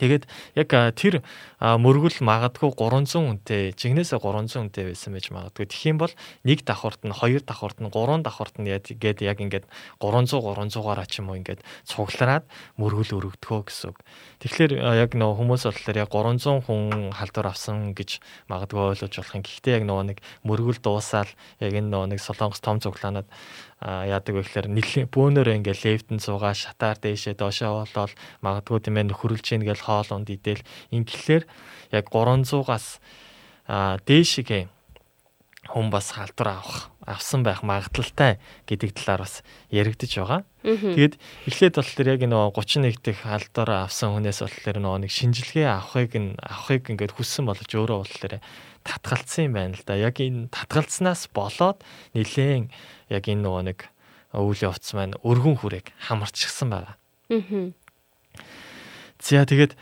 Тэгээд 0.00 0.24
яг 0.56 0.70
тэр 0.98 1.22
мөргөл 1.60 2.18
магадгүй 2.20 2.70
300 2.74 3.14
хүнтэй, 3.14 3.62
жигнэсээ 3.76 4.18
300 4.20 4.60
хүнтэй 4.60 4.84
байсан 4.92 5.10
байж 5.14 5.26
магадгүй. 5.30 5.66
Тэгэх 5.68 5.90
юм 5.90 5.98
бол 6.02 6.14
нэг 6.44 6.64
давхурт 6.64 7.02
нь, 7.04 7.14
хоёр 7.14 7.42
давхурт 7.44 7.78
нь, 7.80 7.88
гурван 7.88 8.22
давхурт 8.22 8.58
нь 8.60 8.68
гээд 8.68 9.24
яг 9.24 9.38
ингээд 9.40 9.66
300 10.00 10.40
300-аараа 10.40 11.06
ч 11.08 11.20
юм 11.20 11.32
уу 11.32 11.38
ингээд 11.40 11.64
цуглараад 11.88 12.44
мөргөл 12.76 13.16
өргөдгөө 13.18 13.60
гэсэн 13.68 13.90
үг. 13.92 13.98
Тэгэхээр 14.44 14.72
яг 14.76 15.10
нөгөө 15.16 15.36
хүмүүс 15.40 15.62
болохоор 15.68 15.96
яг 15.98 16.10
300 16.12 16.64
хүн 16.68 17.12
халдвар 17.16 17.48
авсан 17.48 17.96
гэж 17.96 18.20
магадгүй 18.52 18.80
ойлгож 18.94 19.14
болох 19.14 19.34
юм. 19.34 19.44
Гэхдээ 19.44 19.74
яг 19.80 19.84
нөгөө 19.88 20.04
нэг 20.12 20.18
мөргөл 20.44 20.80
дуусаал 20.84 21.32
яг 21.60 21.72
энэ 21.72 21.88
нөгөө 21.88 22.08
нэг 22.12 22.20
солонгос 22.20 22.60
том 22.60 22.78
цуглаанууд 22.82 23.28
а 23.84 24.08
яадаг 24.08 24.32
вэ 24.32 24.42
гэхээр 24.48 24.68
нэлийн 24.72 25.08
бөөнөр 25.12 25.60
ингээл 25.60 25.84
лефтэн 25.84 26.16
цугаа 26.16 26.56
шатаар 26.56 26.96
дээшээ 26.96 27.36
доошоо 27.36 27.84
болол 27.84 28.16
магадгүй 28.40 28.80
тийм 28.80 28.96
ээ 28.96 29.12
нөхөрлж 29.12 29.44
ийн 29.52 29.60
гэл 29.60 29.83
хоол 29.84 30.08
унд 30.10 30.28
идэл 30.32 30.64
ингэлээр 30.90 31.44
яг 31.92 32.06
300-аас 32.10 32.98
а 33.68 33.96
дээшгээ 34.04 34.68
хүн 35.68 35.88
бас 35.88 36.12
халдвар 36.12 36.60
авах 36.60 36.92
авсан 37.04 37.44
байх 37.44 37.64
магадлалтай 37.64 38.40
гэдэг 38.68 38.92
талаар 38.96 39.24
бас 39.24 39.40
яригдж 39.72 40.12
байгаа. 40.20 40.44
Тэгээд 40.92 41.14
эхлээд 41.48 41.74
болохоор 41.80 42.08
яг 42.12 42.20
нөгөө 42.28 42.52
31 42.52 43.00
дэх 43.00 43.18
халдвар 43.24 43.88
авсан 43.88 44.12
хүнээс 44.12 44.44
болохоор 44.44 44.78
нөгөө 44.80 45.00
нэг 45.08 45.12
шинжилгээ 45.12 45.68
авахыг 45.68 46.12
нь 46.20 46.36
авахыг 46.40 46.84
ингээд 46.92 47.16
хүссэн 47.16 47.44
боловч 47.48 47.70
өөрөө 47.72 47.98
болохоор 48.04 48.34
татгалцсан 48.84 49.48
юм 49.48 49.52
байна 49.56 49.76
л 49.76 49.84
да. 49.84 49.96
Яг 49.96 50.20
энэ 50.20 50.52
татгалцснаас 50.52 51.32
болоод 51.32 51.80
нилээн 52.12 52.68
яг 53.08 53.24
энэ 53.24 53.44
нөгөө 53.44 53.62
нэг 53.72 53.78
үйл 54.36 54.60
явц 54.68 54.92
маань 54.92 55.16
өргөн 55.24 55.56
хүрээг 55.60 55.96
хамарчихсан 56.08 56.68
байгаа. 56.68 56.96
Аа. 57.32 57.83
За 59.24 59.48
тэгээд 59.48 59.72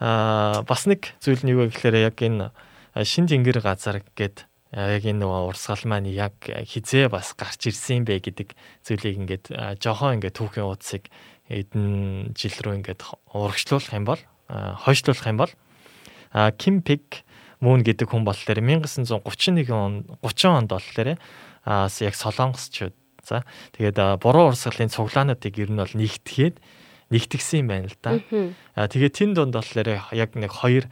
бас 0.00 0.84
нэг 0.84 1.16
зүйл 1.24 1.40
нь 1.40 1.56
юу 1.56 1.64
вэ 1.64 1.72
гэхээр 1.72 1.96
яг 2.04 2.20
энэ 2.20 2.52
шин 3.00 3.24
тэнгэр 3.24 3.64
газар 3.64 4.04
а, 4.04 4.92
яг 4.92 5.08
энэ 5.08 5.24
нөгөө 5.24 5.48
урсгал 5.48 5.88
маань 5.88 6.12
яг 6.12 6.36
хизээ 6.44 7.08
бас 7.08 7.32
гарч 7.32 7.72
ирсэн 7.72 8.04
юм 8.04 8.04
бэ 8.04 8.20
гэдэг 8.20 8.52
зүйлийг 8.84 9.16
ингээд 9.24 9.44
а, 9.56 9.72
жохоо 9.80 10.12
ингээд 10.20 10.36
түүхийн 10.36 10.68
утсыг 10.68 11.08
эдэн 11.48 12.36
жил 12.36 12.56
рүү 12.60 12.76
ингээд 12.84 13.00
урагшлуулах 13.32 13.96
юм 13.96 14.04
бол 14.04 14.20
хойшлуулах 14.52 15.26
юм 15.32 15.38
бол 15.40 15.52
Ким 16.60 16.84
Пик 16.84 17.24
Мөн 17.60 17.84
гэдэг 17.84 18.08
хүн 18.08 18.24
болохоор 18.24 18.60
1931 18.60 19.68
он 19.72 20.04
30 20.24 20.48
онд 20.48 20.68
болохоор 20.72 21.16
яг 21.16 22.14
солонгосчууд 22.16 22.96
за. 23.20 23.44
Тэгээд 23.76 24.00
буруу 24.16 24.48
урсгалын 24.48 24.88
цуглаануудыг 24.88 25.60
ер 25.60 25.68
нь 25.68 25.76
бол 25.76 25.92
нэгтгэхэд 25.92 26.56
нэгтгсэн 27.10 27.66
юм 27.66 27.68
байна 27.68 27.90
л 27.90 27.98
да. 28.02 28.18
А 28.74 28.88
тэгээд 28.88 29.14
тэн 29.18 29.34
донд 29.34 29.54
болохоор 29.54 29.88
яг 30.14 30.30
нэг 30.34 30.50
хоёр 30.50 30.86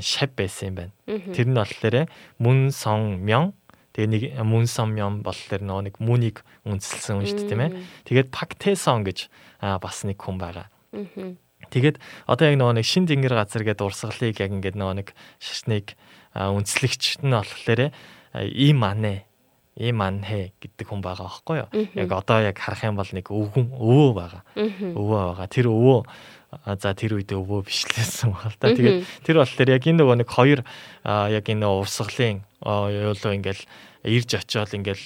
шав 0.00 0.30
байсан 0.34 0.70
юм 0.70 0.76
байна. 0.78 0.92
Тэр 1.06 1.46
нь 1.50 1.58
болохоор 1.58 1.96
мөн 2.38 2.70
сон 2.70 3.22
мён 3.22 3.52
тэгээ 3.94 4.08
нэг 4.10 4.22
мөн 4.42 4.66
сон 4.66 4.94
мён 4.94 5.22
болохоор 5.26 5.62
нөгөө 5.62 5.84
нэг 5.90 5.94
мүнийг 5.98 6.46
үнсэлсэн 6.66 7.18
хүн 7.18 7.26
шүү 7.26 7.38
дээ 7.42 7.50
тийм 7.50 7.62
ээ. 7.62 7.72
Тэгээд 8.06 8.28
пак 8.30 8.54
тэсон 8.58 9.02
гэж 9.02 9.30
бас 9.58 10.06
нэг 10.06 10.18
хүн 10.18 10.38
байгаа. 10.38 10.70
Тэгээд 11.68 12.00
одоо 12.24 12.44
яг 12.48 12.56
нөгөө 12.56 12.74
нэг 12.80 12.86
шин 12.86 13.04
тэнгэр 13.04 13.34
газар 13.36 13.66
гэдэг 13.66 13.84
урсгалыг 13.84 14.38
яг 14.40 14.50
ингээд 14.56 14.78
нөгөө 14.78 14.96
нэг 15.02 15.08
шашныг 15.42 15.98
а, 16.32 16.54
үнслэгч 16.54 17.20
нь 17.20 17.34
болохоор 17.34 17.92
ийм 18.32 18.78
манэ 18.80 19.27
ийм 19.78 20.02
манхэ 20.02 20.52
гэдэг 20.58 20.86
хүн 20.90 21.00
байгаа 21.00 21.30
байхгүй 21.30 21.56
юу? 21.62 21.70
Яг 21.94 22.10
одоо 22.10 22.38
яг 22.42 22.58
харах 22.58 22.82
юм 22.82 22.98
бол 22.98 23.06
нэг 23.14 23.30
өвгөн 23.30 23.66
өвөө 23.78 24.10
байгаа. 24.18 24.42
Өвөө 24.58 25.20
байгаа. 25.30 25.46
Тэр 25.46 25.70
өвөө 25.70 25.98
за 26.82 26.90
тэр 26.98 27.14
үед 27.14 27.30
өвөө 27.30 27.62
бишлээсэн 27.62 28.34
баг 28.34 28.50
л 28.50 28.58
да. 28.58 28.74
Тэгээд 28.74 29.06
тэр 29.22 29.36
болохоор 29.38 29.70
яг 29.70 29.84
энэ 29.86 29.98
нөгөө 30.02 30.16
нэг 30.18 30.28
хоёр 30.28 30.60
яг 31.06 31.44
энэ 31.46 31.66
урсгалын 31.68 32.42
юулуу 32.64 33.32
ингээл 33.38 33.62
ирж 34.08 34.30
очиод 34.34 34.74
ингээл 34.74 35.04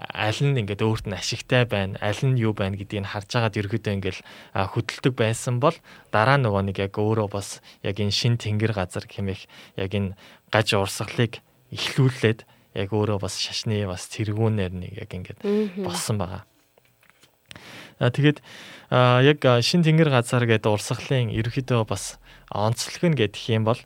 аль 0.00 0.40
нь 0.40 0.56
ингээд 0.56 0.80
өөрт 0.80 1.06
нь 1.08 1.16
ашигтай 1.16 1.68
байна, 1.68 2.00
аль 2.00 2.24
нь 2.24 2.40
юу 2.40 2.56
байна 2.56 2.76
гэдгийг 2.76 3.04
харж 3.04 3.30
агаад 3.36 3.58
ерөөдөө 3.60 3.92
ингээл 4.00 4.20
хөдөлдөг 4.56 5.14
байсан 5.14 5.60
бол 5.60 5.76
дараа 6.08 6.40
нөгөө 6.40 6.72
нэг 6.72 6.76
яг 6.80 6.94
өөрөө 6.96 7.28
бас 7.28 7.60
яг 7.84 8.00
энэ 8.00 8.14
шин 8.14 8.40
тэнгэр 8.40 8.72
газар 8.72 9.04
хэмээх 9.04 9.44
яг 9.76 9.92
энэ 9.92 10.16
гаж 10.48 10.68
урсгалыг 10.72 11.44
ихлүүлээд 11.68 12.48
яг 12.74 12.90
өөрөө 12.94 13.18
бас 13.22 13.38
шашны 13.40 13.82
бас 13.86 14.06
тэргүүнээр 14.14 14.72
нэг 14.72 14.92
яг 15.00 15.10
ингээд 15.10 15.40
болсон 15.82 16.18
байгаа. 16.18 16.42
А 18.00 18.10
тэгээд 18.10 18.40
яг 18.90 19.40
шин 19.62 19.82
тэнгэр 19.84 20.10
газар 20.10 20.46
гэдэг 20.46 20.70
урсгалын 20.70 21.34
ерөөхдөө 21.34 21.82
бас 21.84 22.16
онцлог 22.50 23.02
нь 23.10 23.18
гэдэг 23.18 23.42
юм 23.54 23.64
бол 23.68 23.80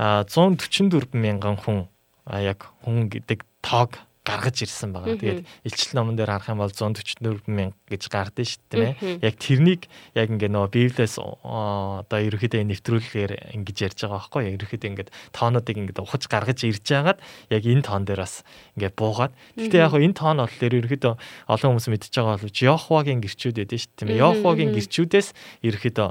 а 0.00 0.24
144 0.24 1.12
мянган 1.12 1.60
хүн 1.60 1.86
яг 2.26 2.70
хүн 2.82 3.12
гэдэг 3.12 3.44
тоог 3.60 4.00
гаргаж 4.20 4.56
ирсэн 4.60 4.92
байгаа. 4.92 5.16
Тэгээд 5.16 5.48
илчил 5.64 5.92
номон 5.96 6.16
дээр 6.16 6.28
харах 6.36 6.52
юм 6.52 6.60
бол 6.60 6.68
144 6.68 7.48
мянга 7.48 7.76
гэж 7.88 8.02
гардыг 8.12 8.44
шүү 8.44 8.60
дээ 8.68 8.94
тийм 9.00 9.16
ээ. 9.16 9.24
Яг 9.24 9.34
тэрнийг 9.40 9.82
яг 10.12 10.28
ингээ 10.28 10.52
нөгөө 10.52 10.70
Библиэс 10.76 11.16
одоо 11.16 12.18
ерөөхдөө 12.20 12.60
нэвтрүүлгээр 12.68 13.32
ингэж 13.56 13.76
ярьж 13.80 13.98
байгаа 14.04 14.20
байхгүй 14.20 14.42
юу? 14.44 14.56
Ерөөхдөө 14.60 14.90
ингээд 14.92 15.10
тоонуудыг 15.32 15.76
ингээд 15.80 16.02
ухаж 16.04 16.22
гаргаж 16.28 16.58
ирж 16.68 16.84
байгаад 16.84 17.18
яг 17.48 17.62
энэ 17.64 17.86
тоон 17.88 18.04
дээр 18.04 18.20
бас 18.20 18.44
ингээд 18.76 18.94
буугаад. 19.00 19.32
Гэхдээ 19.56 19.84
яг 19.88 19.94
энэ 19.96 20.16
тоон 20.20 20.38
бол 20.44 20.60
ерөөхдөө 20.68 21.14
олон 21.48 21.68
хүмүүс 21.72 21.88
мэдчихэж 21.88 22.16
байгаа 22.20 22.36
боловч 22.36 22.58
Йохвагийн 22.60 23.20
гэрчүүд 23.24 23.56
байдэн 23.56 23.80
шүү 23.80 23.88
дээ 23.88 23.98
тийм 24.04 24.08
ээ. 24.12 24.20
Йохвагийн 24.20 24.72
гэрчүүдээс 24.76 25.28
ерөөхдөө 25.64 26.08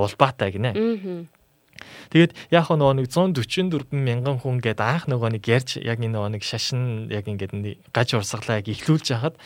улбаатай 0.00 0.48
гинэ. 0.56 0.72
Тэгээд 2.10 2.32
яг 2.52 2.70
нөгөө 2.70 3.02
нэг 3.02 3.06
144 3.10 3.90
мянган 3.94 4.38
хүн 4.40 4.60
гээд 4.60 4.80
анх 4.80 5.04
нөгөө 5.08 5.40
нэг 5.40 5.44
ярьж 5.48 5.78
яг 5.80 5.98
энэ 6.00 6.14
нөгөө 6.14 6.30
нэг 6.38 6.42
шашин 6.44 7.08
яг 7.08 7.26
ингээд 7.26 7.52
гаж 7.92 8.08
урсгалаа 8.16 8.60
яг 8.60 8.68
ихлүүлж 8.68 9.06
яхад 9.14 9.36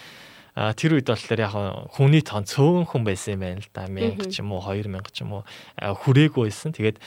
а 0.55 0.71
тэр 0.71 0.95
үед 0.95 1.11
болохоор 1.11 1.41
яг 1.43 1.55
хүний 1.99 2.23
тоон 2.23 2.47
цөөн 2.47 2.87
хүн 2.87 3.03
байсан 3.03 3.35
юм 3.35 3.43
байна 3.43 3.59
л 3.59 3.71
да 3.75 3.91
1000 3.91 4.31
ч 4.31 4.39
юм 4.39 4.55
уу 4.55 4.63
2000 4.63 5.11
ч 5.11 5.27
юм 5.27 5.35
уу 5.35 5.43
хүрээгүй 5.83 6.47
байсан. 6.47 6.71
Тэгээд 6.71 7.03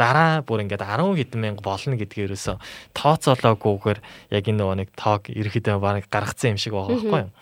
дараа 0.00 0.40
бүр 0.40 0.64
ингээд 0.64 0.80
10 0.80 1.12
хэдэн 1.12 1.40
мянга 1.44 1.60
болно 1.60 1.92
гэдгээ 2.00 2.24
ерөөсө 2.24 2.56
тооцоолоогүйгээр 2.96 4.00
яг 4.32 4.44
энэ 4.48 4.60
нөгөө 4.64 4.76
нэг 4.80 4.88
тоог 4.96 5.28
ерөөхдөө 5.28 5.76
баг 5.76 6.08
гаргацсан 6.08 6.56
юм 6.56 6.60
шиг 6.60 6.72
байгаа 6.72 6.96
байхгүй 6.96 7.20
юу. 7.28 7.32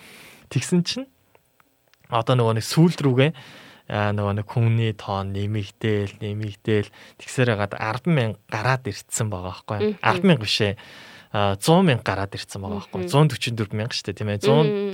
Тэгсэн 0.51 0.83
чинь 0.83 1.07
одоо 2.11 2.35
нөгөө 2.35 2.59
нэг 2.59 2.67
сүүлд 2.67 2.99
рүүгээ 2.99 3.31
нөгөө 3.89 4.35
нэг 4.41 4.49
хүмүүний 4.49 4.93
тоон 4.97 5.37
нэмэгдээл 5.37 6.17
нэмэгдээл 6.25 6.89
тэгсээр 7.21 7.49
хагаад 7.53 7.75
100000 7.77 8.41
гараад 8.49 8.85
ирцсэн 8.89 9.29
байгаа 9.29 9.53
байхгүй 9.53 9.79
100000 10.01 10.41
биш 10.41 10.57
ээ 10.65 10.75
100 11.35 11.83
мянга 11.83 12.07
гараад 12.07 12.33
ирцэн 12.39 12.63
байгаа 12.63 12.79
байхгүй 12.79 13.11
144 13.11 13.75
мянга 13.75 13.91
шүү 13.91 14.07
дээ 14.07 14.19
тийм 14.23 14.31
ээ. 14.31 14.39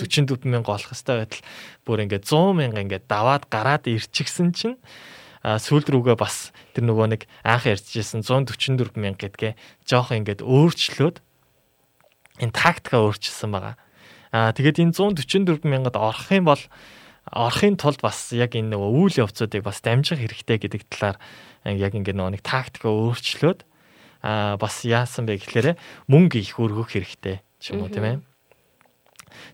144 0.00 0.48
мянга 0.48 0.72
болох 0.72 0.88
хэвээр 0.88 1.20
байтал. 1.20 1.44
Бүр 1.84 2.02
ингээд 2.08 2.24
100 2.24 2.56
мянга 2.56 2.80
ингээд 2.80 3.04
даваад 3.04 3.44
гараад 3.52 3.84
ирчихсэн 3.84 4.48
чинь 4.56 4.80
сүүл 5.44 5.84
рүүгээ 5.84 6.16
бас 6.16 6.56
тэр 6.72 6.88
нөгөө 6.88 7.06
нэг 7.12 7.22
анх 7.44 7.68
ярьжсэн 7.68 8.24
144 8.24 8.96
мянга 8.96 9.28
гэдгээ 9.28 9.52
жоох 9.84 10.16
ингээд 10.16 10.40
өөрчлөөд 10.40 11.20
энэ 12.40 12.56
тактика 12.56 13.04
өөрчилсөн 13.04 13.52
байгаа. 13.52 13.76
Аа 14.32 14.56
тэгээд 14.56 14.80
энэ 14.80 14.96
144 14.96 15.60
мянгад 15.68 16.00
орох 16.00 16.32
юм 16.32 16.48
бол 16.48 16.64
орохын 17.30 17.78
тулд 17.78 18.02
бас 18.02 18.34
яг 18.34 18.58
энэ 18.58 18.74
нөгөө 18.74 18.90
үйл 18.90 19.16
явцуудыг 19.26 19.62
бас 19.62 19.78
дамжих 19.80 20.18
хэрэгтэй 20.18 20.58
гэдэг 20.58 20.82
талаар 20.90 21.16
яг 21.64 21.94
ингэ 21.94 22.14
нөгөө 22.14 22.34
нэг 22.38 22.42
тактика 22.42 22.90
өөрчлөөд 22.90 23.62
а 24.22 24.56
бас 24.60 24.84
яасан 24.84 25.24
бэ 25.24 25.40
гэхээр 25.40 25.78
мөнгө 26.10 26.38
их 26.42 26.58
өргөх 26.58 26.92
хэрэгтэй 26.98 27.40
ч 27.62 27.72
юм 27.72 27.86
уу 27.86 27.92
тийм 27.92 28.04
ээ. 28.04 28.16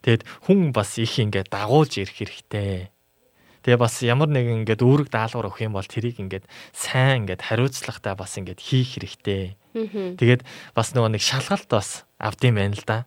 Тэгэд 0.03 0.23
хүн 0.49 0.73
бас 0.73 0.97
их 0.99 1.15
ингэ 1.21 1.47
дагуулж 1.53 2.01
ирэх 2.01 2.17
хэрэгтэй. 2.17 2.91
Тэгээ 3.63 3.83
бас 3.83 3.99
ямар 4.03 4.31
нэгэн 4.31 4.63
ингээд 4.63 4.83
үүрэг 4.83 5.11
даалгавар 5.11 5.51
өгөх 5.51 5.67
юм 5.67 5.75
бол 5.75 5.87
тэрийг 5.87 6.23
ингээд 6.23 6.47
сайн 6.71 7.27
ингээд 7.27 7.43
хариуцлагатай 7.51 8.15
бас 8.15 8.39
ингээд 8.39 8.63
хийх 8.63 8.95
хэрэгтэй. 8.99 9.59
Тэгээд 9.75 10.43
бас 10.73 10.95
нөгөө 10.95 11.19
нэг 11.19 11.23
шалгалт 11.23 11.69
бас 11.71 12.07
авдсан 12.17 12.55
байна 12.55 12.79
л 12.79 12.87
да. 12.87 13.05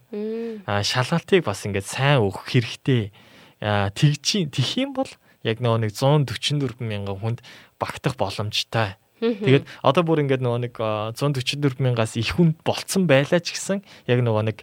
Аа 0.67 0.83
шалгалтыг 0.83 1.47
бас 1.47 1.63
ингээд 1.63 1.87
сайн 1.87 2.21
өгөх 2.27 2.51
хэрэгтэй 2.51 3.15
тэгжи 3.59 4.47
тэх 4.47 4.69
юм 4.79 4.95
бол 4.95 5.09
яг 5.43 5.59
нөгөө 5.63 5.87
нэг 5.87 5.91
144 5.95 6.79
мянган 6.83 7.19
хүнд 7.19 7.39
багтах 7.79 8.15
боломжтой. 8.19 8.95
Тэгээд 9.19 9.67
одоо 9.83 10.03
бүр 10.07 10.23
ингээд 10.23 10.43
нөгөө 10.43 10.59
нэг 10.67 10.73
144 10.79 11.83
мянгаас 11.83 12.15
их 12.15 12.39
хүнд 12.39 12.63
болцсон 12.63 13.03
байлаа 13.03 13.43
ч 13.43 13.55
гэсэн 13.55 13.83
яг 14.07 14.19
нөгөө 14.23 14.43
нэг 14.47 14.57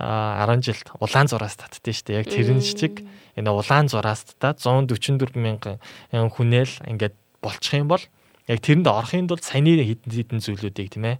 10 0.00 0.64
жилд 0.64 0.86
улаан 0.96 1.28
зураас 1.28 1.60
татдээ 1.60 1.92
шүү 1.92 2.06
дээ. 2.08 2.18
Яг 2.24 2.28
тэрэн 2.32 2.60
шиг 2.64 3.04
энэ 3.36 3.52
улаан 3.52 3.92
зураас 3.92 4.24
та 4.40 4.56
144 4.56 5.36
мянган 5.36 5.76
хүнээл 6.12 6.88
ингээд 6.88 7.14
болчих 7.44 7.76
юм 7.76 7.92
бол 7.92 8.04
яг 8.48 8.58
тэрэнд 8.64 8.88
орохын 8.88 9.28
тулд 9.28 9.44
саяны 9.44 9.76
хідэн 9.84 10.08
хідэн 10.08 10.40
зүйлүүдийг 10.40 10.88
тийм 10.96 11.04
ээ 11.04 11.16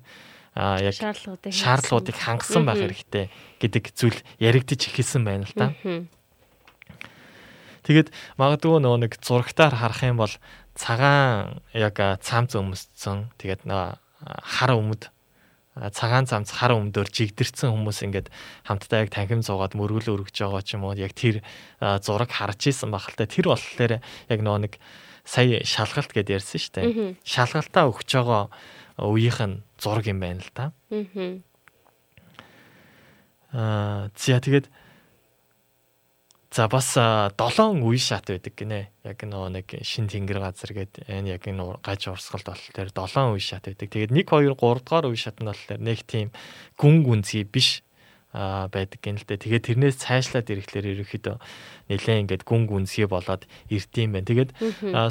а 0.58 0.80
яг 0.80 0.96
шаардлагуудыг 0.96 1.52
шаардлагуудыг 1.54 2.16
хангасан 2.16 2.64
байх 2.66 2.80
хэрэгтэй 2.82 3.30
гэдэг 3.60 3.84
зүйл 3.94 4.18
яригдчих 4.42 4.96
эхэлсэн 4.96 5.22
байна 5.22 5.44
л 5.46 5.54
да. 5.54 5.76
Тэгээд 7.88 8.12
магадгүй 8.36 8.84
нөгөө 8.84 9.00
нэг 9.08 9.12
зурагтаар 9.24 9.72
харах 9.72 10.04
юм 10.04 10.20
бол 10.20 10.34
цагаан 10.76 11.64
яг 11.72 11.96
цамц 12.20 12.52
өмссөн 12.60 13.32
тэгээд 13.40 13.64
хар 13.64 14.72
өмд 14.76 15.08
цагаан 15.72 16.28
цамц 16.28 16.52
хар 16.52 16.76
өмдөр 16.76 17.08
жигдэрсэн 17.08 17.72
хүмүүс 17.72 18.04
ингээд 18.04 18.28
хамтдаа 18.68 19.06
яг 19.06 19.10
танхим 19.14 19.40
зуугаад 19.40 19.72
мөргөл 19.72 20.20
өргөж 20.20 20.36
байгаа 20.36 20.62
ч 20.62 20.76
юм 20.76 20.84
уу 20.84 20.94
яг 21.00 21.16
тэр 21.16 21.40
зураг 22.04 22.28
харж 22.28 22.68
исэн 22.68 22.92
бахалтай 22.92 23.24
тэр 23.24 23.54
болохоор 23.54 24.02
яг 24.04 24.40
нөгөө 24.42 24.60
нэг 24.68 24.74
сая 25.24 25.62
шалгалт 25.62 26.12
гэдээ 26.12 26.36
ярьсан 26.40 26.60
шүү 26.60 26.72
дээ. 26.76 26.88
Шалгалтаа 27.22 27.84
өгч 27.88 28.10
байгаа 28.16 28.50
үеийнх 28.98 29.40
нь 29.44 29.56
зураг 29.78 30.04
юм 30.10 30.18
байна 30.18 30.42
л 30.42 30.50
да. 30.56 30.72
Аа 33.54 34.10
зя 34.18 34.40
тэгээд 34.42 34.66
За 36.50 36.64
бас 36.68 36.96
7 36.96 37.84
үе 37.84 38.00
шат 38.00 38.32
байдаг 38.32 38.56
гинэ. 38.56 38.88
Яг 39.04 39.20
нөгөө 39.20 39.50
нэг 39.52 39.66
шин 39.84 40.08
тэнгэр 40.08 40.40
газар 40.40 40.72
гээд 40.72 41.04
энэ 41.04 41.36
яг 41.36 41.44
энэ 41.44 41.76
гаж 41.84 42.08
урсгалд 42.08 42.48
болохоор 42.48 42.88
7 42.88 43.36
үе 43.36 43.42
шат 43.44 43.68
байдаг. 43.68 43.92
Тэгээд 43.92 44.16
1 44.16 44.24
2 44.24 44.56
3 44.56 44.56
дугаар 44.56 45.12
үе 45.12 45.20
шат 45.20 45.44
нь 45.44 45.48
болохоор 45.50 45.76
нэг 45.76 46.08
тийм 46.08 46.32
гүн 46.80 47.04
гүнзгий 47.04 47.44
биш 47.44 47.84
байдаг 48.32 49.00
гэн 49.00 49.20
л 49.20 49.28
дээ. 49.28 49.44
Тэгээд 49.44 49.66
тэрнээс 49.72 49.96
цаашлаад 50.04 50.48
ирэхлээр 50.48 50.92
ерөнхийдөө 50.96 51.36
нэлээ 51.92 52.16
ингээд 52.24 52.44
гүн 52.48 52.64
гүнзгий 52.64 53.08
болоод 53.08 53.44
ирдэм 53.68 54.16
байх. 54.16 54.28
Тэгээд 54.28 54.50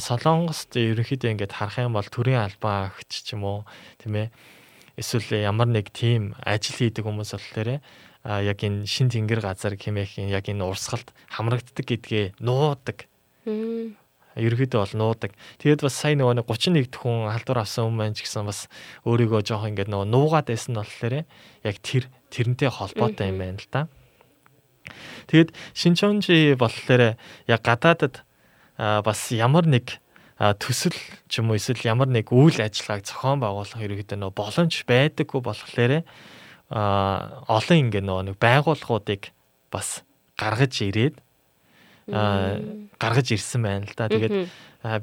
Солонгост 0.02 0.74
ерөнхийдөө 0.74 1.30
ингээд 1.38 1.54
харах 1.54 1.82
юм 1.82 1.98
бол 1.98 2.10
төрийн 2.10 2.46
албан 2.46 2.90
агч 2.94 3.26
ч 3.26 3.38
юм 3.38 3.46
уу 3.46 3.60
тийм 4.02 4.26
ээ. 4.26 4.34
Эсвэл 4.98 5.46
ямар 5.46 5.70
нэг 5.70 5.94
тийм 5.94 6.34
ажил 6.42 6.78
хийдэг 6.78 7.06
хүмүүс 7.06 7.38
болохоор 7.38 7.78
а 7.78 7.82
яг 8.28 8.60
энэ 8.60 8.84
шин 8.84 9.08
тэнгэр 9.08 9.40
газар 9.40 9.80
хэмээх 9.80 10.20
яг 10.28 10.52
энэ 10.52 10.68
урсгалд 10.68 11.16
хамрагддаг 11.32 11.86
гэдгээ 11.88 12.26
нуудаг. 12.44 13.08
Ерөөдөө 14.38 14.80
бол 14.84 14.96
нуудаг. 15.00 15.32
Тэгээд 15.64 15.82
бас 15.82 15.96
сая 15.96 16.20
нөгөө 16.20 16.44
31 16.44 16.92
дэх 16.92 17.00
хүн 17.00 17.32
халдвар 17.32 17.64
авсан 17.64 17.96
маань 17.96 18.14
ч 18.14 18.28
гэсэн 18.28 18.44
бас 18.44 18.68
өөрийгөө 19.08 19.42
жоох 19.48 19.66
ингээд 19.72 19.90
нөгөө 19.90 20.12
нуугаад 20.12 20.52
байсан 20.52 20.76
нь 20.76 20.80
болохоор 20.84 21.16
яг 21.64 21.76
тэр 21.80 22.12
тэрнтэй 22.30 22.70
холбоотой 22.70 23.32
юм 23.32 23.40
байна 23.40 23.58
л 23.64 23.70
да. 23.72 23.88
Тэгээд 25.32 25.56
шинчонжи 25.74 26.54
болохоор 26.60 27.16
яг 27.48 27.62
гадаадад 27.64 28.28
бас 28.78 29.20
ямар 29.32 29.66
нэг 29.66 30.04
төсөл 30.38 30.94
ч 31.26 31.42
юм 31.42 31.50
уу 31.50 31.58
эсвэл 31.58 31.82
ямар 31.82 32.12
нэг 32.12 32.30
үйл 32.30 32.62
ажиллагааг 32.62 33.10
зохион 33.10 33.42
байгуулах 33.42 33.82
ерөөдөө 33.82 34.18
нөө 34.22 34.32
боломж 34.38 34.86
байдаггүй 34.86 35.42
болохоор 35.42 36.06
а 36.70 37.44
олон 37.48 37.88
ингээ 37.88 38.04
нөгөө 38.04 38.24
нэг 38.28 38.38
байгууллагуудыг 38.44 39.32
бас 39.72 40.04
гаргаж 40.36 40.84
ирээд 40.84 41.16
а 42.12 42.60
гаргаж 43.00 43.32
ирсэн 43.32 43.64
байна 43.64 43.88
л 43.88 43.96
да. 43.96 44.12
Тэгээд 44.12 44.52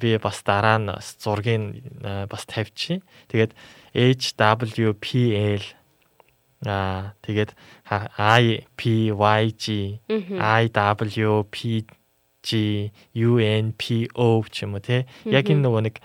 би 0.01 0.17
бас 0.21 0.43
дараа 0.45 0.79
нь 0.79 0.93
зургийг 1.21 1.85
бас 2.29 2.45
тавьчих. 2.45 3.01
Тэгээд 3.29 3.53
HWPL 3.93 5.65
а 6.65 7.13
тэгээд 7.25 7.53
IPYG 7.89 9.65
IWPG 10.09 12.49
UNPO 13.17 14.29
ч 14.49 14.57
юм 14.65 14.77
уу 14.77 14.85
те 14.85 15.09
яг 15.25 15.49
энэ 15.49 15.65
нөгөө 15.65 15.83
нэг 15.89 15.97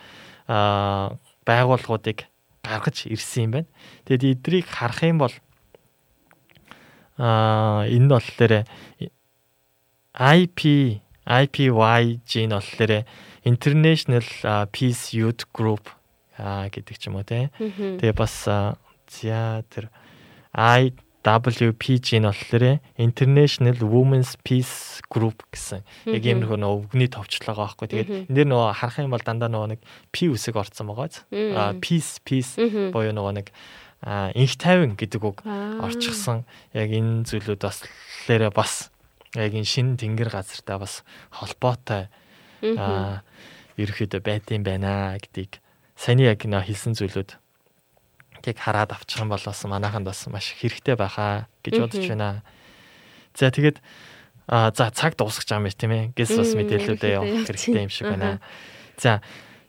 а 0.47 1.15
байгууллагуудыг 1.47 2.27
гаргаж 2.63 3.07
ирсэн 3.07 3.43
юм 3.47 3.51
байна. 3.59 3.69
Тэгэд 4.07 4.23
эдрийг 4.35 4.67
харах 4.67 5.03
юм 5.03 5.19
бол 5.23 5.35
Аа 7.19 7.83
энэ 7.83 8.07
нь 8.07 8.11
болохоор 8.11 8.63
IP 10.15 10.59
IPYG 11.29 12.31
нь 12.49 12.55
болохоор 12.55 13.05
International 13.45 14.25
Peace 14.71 15.13
Youth 15.13 15.45
Group 15.53 15.85
гэдэг 16.39 16.95
ч 16.97 17.11
юм 17.11 17.19
уу 17.19 17.27
те. 17.27 17.51
Тэгээ 17.59 18.15
бас 18.15 18.47
за 18.47 18.73
тэр 19.69 19.91
IWPG 20.55 22.23
нь 22.23 22.25
болохоор 22.25 22.79
International 22.97 23.77
Women's 23.83 24.33
Peace 24.41 25.03
Group 25.11 25.43
гэсэн 25.51 25.83
яг 26.07 26.23
юм 26.23 26.41
нөгөө 26.47 26.57
өвгний 26.65 27.11
товчлогоо 27.11 27.67
аахгүй. 27.67 27.87
Тэгээд 27.93 28.09
энэ 28.31 28.33
дэр 28.33 28.47
нөгөө 28.49 28.73
харах 28.79 28.97
юм 29.03 29.13
бол 29.13 29.21
дандаа 29.21 29.51
нөгөө 29.51 29.69
нэг 29.75 29.81
P 30.09 30.31
үсэг 30.31 30.55
орцсон 30.57 30.89
байгаа. 30.89 31.13
Аа 31.35 31.75
peace 31.77 32.17
peace 32.23 32.55
буюу 32.89 33.13
нөгөө 33.13 33.33
нэг 33.37 33.51
инх 34.05 34.55
тайван 34.55 34.95
гэдэг 34.95 35.21
үг 35.23 35.43
орчихсон. 35.43 36.47
Яг 36.71 36.89
энэ 36.89 37.27
зүйлүүд 37.27 37.61
бас 37.61 37.83
лээрээ 38.27 38.51
бас 38.55 38.91
яг 39.35 39.51
энэ 39.51 39.67
шин 39.67 39.99
тэнгэр 39.99 40.31
газартай 40.31 40.79
бас 40.79 41.03
холбоотой 41.35 42.07
а 42.63 43.21
ерөөхдөө 43.75 44.23
юм 44.55 44.63
байна 44.63 45.19
гэдгийг 45.19 45.59
саяны 45.99 46.31
яг 46.31 46.43
нэ 46.47 46.63
хэлсэн 46.63 46.95
зүйлүүд 46.95 47.35
тийг 48.39 48.57
хараад 48.59 48.95
авчих 48.95 49.19
юм 49.19 49.31
бол 49.31 49.43
бас 49.43 49.59
манайханд 49.67 50.07
бас 50.07 50.27
маш 50.31 50.55
хэрэгтэй 50.55 50.95
байхаа 50.95 51.47
гэж 51.63 51.73
бодож 51.79 52.07
байна. 52.07 52.43
За 53.35 53.51
тэгээд 53.51 53.83
за 54.47 54.85
цаг 54.95 55.19
дуусах 55.19 55.43
гэж 55.43 55.51
байгаа 55.51 55.67
юм 55.67 55.75
тийм 55.75 55.91
ээ. 55.91 56.03
Гэс 56.15 56.31
бас 56.39 56.51
мэдээллүүдээ 56.55 57.13
ерөнхийдөө 57.19 57.45
хэрэгтэй 57.45 57.83
юм 57.83 57.91
шиг 57.91 58.07
байна. 58.07 58.39
За 58.95 59.19